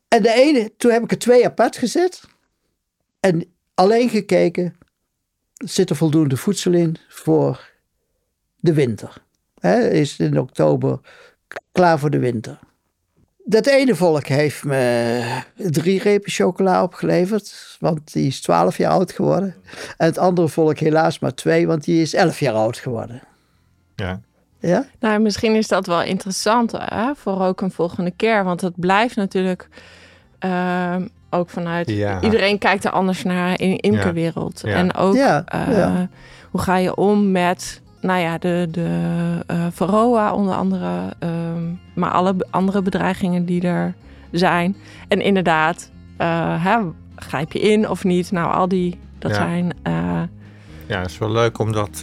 En 0.09 0.23
de 0.23 0.33
ene, 0.33 0.73
toen 0.77 0.91
heb 0.91 1.03
ik 1.03 1.11
er 1.11 1.19
twee 1.19 1.45
apart 1.45 1.77
gezet. 1.77 2.23
En 3.21 3.45
alleen 3.75 4.09
gekeken, 4.09 4.77
zit 5.53 5.91
er 5.91 5.97
voldoende 5.97 6.37
voedsel 6.37 6.73
in 6.73 6.97
voor 7.09 7.71
de 8.57 8.73
winter. 8.73 9.23
He, 9.61 9.89
is 9.89 10.19
in 10.19 10.39
oktober 10.39 11.01
klaar 11.73 11.99
voor 11.99 12.11
de 12.11 12.19
winter. 12.19 12.59
Dat 13.45 13.67
ene 13.67 13.95
volk 13.95 14.27
heeft 14.27 14.65
me 14.65 15.43
drie 15.57 16.01
repen 16.03 16.31
chocola 16.31 16.83
opgeleverd, 16.83 17.77
want 17.81 18.13
die 18.13 18.27
is 18.27 18.41
twaalf 18.41 18.77
jaar 18.77 18.91
oud 18.91 19.13
geworden. 19.13 19.55
En 19.97 20.07
het 20.07 20.19
andere 20.19 20.49
volk 20.49 20.79
helaas 20.79 21.19
maar 21.19 21.35
twee, 21.35 21.67
want 21.67 21.85
die 21.85 22.03
is 22.03 22.15
elf 22.15 22.41
jaar 22.41 22.55
oud 22.55 22.77
geworden. 22.77 23.23
Ja. 23.97 24.21
Ja? 24.61 24.87
Nou, 25.01 25.21
misschien 25.21 25.55
is 25.55 25.69
dat 25.69 25.87
wel 25.87 26.03
interessant 26.03 26.73
hè? 26.77 27.15
voor 27.15 27.41
ook 27.41 27.61
een 27.61 27.71
volgende 27.71 28.11
keer. 28.11 28.45
Want 28.45 28.61
het 28.61 28.75
blijft 28.77 29.17
natuurlijk 29.17 29.69
Ehm, 30.39 31.07
ook 31.31 31.51
vanuit 31.51 31.89
iedereen 32.21 32.59
kijkt 32.59 32.85
er 32.85 32.91
anders 32.91 33.23
naar 33.23 33.61
in 33.61 33.71
de 33.71 33.77
imkerwereld. 33.77 34.65
En 34.65 34.95
ook 34.95 35.15
uh, 35.15 36.01
hoe 36.51 36.61
ga 36.61 36.77
je 36.77 36.95
om 36.95 37.31
met 37.31 37.81
nou 38.01 38.21
ja, 38.21 38.39
de, 38.39 38.69
de 38.71 38.89
uh, 39.51 39.67
Varroa 39.73 40.33
onder 40.35 40.55
andere, 40.55 41.13
ehm, 41.19 41.65
maar 41.95 42.11
alle 42.11 42.35
andere 42.51 42.83
bedreigingen 42.83 43.45
die 43.45 43.63
er 43.63 43.95
zijn. 44.31 44.77
En 45.09 45.21
inderdaad, 45.21 45.91
uh, 46.21 46.65
hè, 46.65 46.79
grijp 47.17 47.53
je 47.53 47.61
in 47.61 47.89
of 47.89 48.05
niet? 48.05 48.31
Nou, 48.31 48.53
al 48.53 48.69
die, 48.69 48.99
dat 49.19 49.35
zijn 49.35 49.73
Ja, 50.87 51.01
het 51.01 51.11
is 51.11 51.19
wel 51.19 51.31
leuk 51.31 51.59
om 51.59 51.73
dat... 51.73 52.01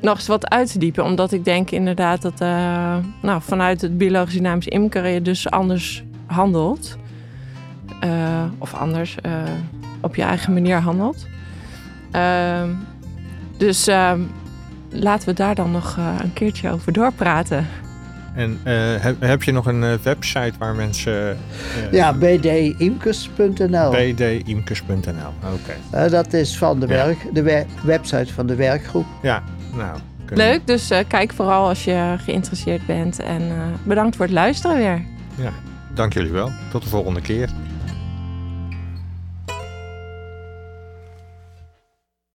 Nog 0.00 0.16
eens 0.16 0.26
wat 0.26 0.48
uit 0.48 0.72
te 0.72 0.78
diepen. 0.78 1.04
Omdat 1.04 1.32
ik 1.32 1.44
denk 1.44 1.70
inderdaad 1.70 2.22
dat 2.22 2.38
nou, 3.22 3.42
vanuit 3.42 3.80
het 3.80 3.98
biologisch 3.98 4.34
dynamisch 4.34 4.66
imker 4.66 5.06
je 5.06 5.22
dus 5.22 5.50
anders 5.50 6.04
handelt. 6.26 6.96
of 8.58 8.74
anders 8.74 9.16
op 10.00 10.14
je 10.14 10.22
eigen 10.22 10.52
manier 10.52 10.80
handelt. 10.80 11.26
Ehm, 12.10 12.68
dus 13.56 13.86
ehm, 13.86 14.20
laten 14.90 15.28
we 15.28 15.34
daar 15.34 15.54
dan 15.54 15.70
nog 15.70 15.96
een 16.22 16.32
keertje 16.32 16.70
over 16.70 16.92
doorpraten. 16.92 17.66
En 18.38 18.60
uh, 18.64 18.74
heb, 19.00 19.20
heb, 19.20 19.42
je 19.42 19.52
nog 19.52 19.66
een 19.66 19.82
uh, 19.82 19.92
website 20.02 20.52
waar 20.58 20.74
mensen... 20.74 21.36
Uh, 21.84 21.92
ja, 21.92 22.12
bdimkes.nl. 22.12 23.90
bdimkes.nl, 23.90 25.32
oké. 25.52 26.08
dat 26.08 26.32
is 26.32 26.58
van 26.58 26.80
de, 26.80 26.86
werk, 26.86 27.18
de 27.32 27.64
website 27.82 28.32
van 28.32 28.46
de 28.46 28.54
werkgroep. 28.54 29.06
Ja, 29.22 29.42
nou... 29.78 29.98
Leuk, 30.30 30.66
dus 30.66 30.90
kijk 31.08 31.32
vooral 31.32 31.68
als 31.68 31.84
je 31.84 32.14
geïnteresseerd 32.18 32.86
bent. 32.86 33.20
En 33.20 33.42
bedankt 33.82 34.16
voor 34.16 34.24
het 34.24 34.34
luisteren 34.34 34.76
weer. 34.76 35.02
Ja, 35.34 35.52
dank 35.94 36.12
jullie 36.12 36.32
wel. 36.32 36.50
Tot 36.70 36.82
de 36.82 36.88
volgende 36.88 37.20
keer. 37.20 37.50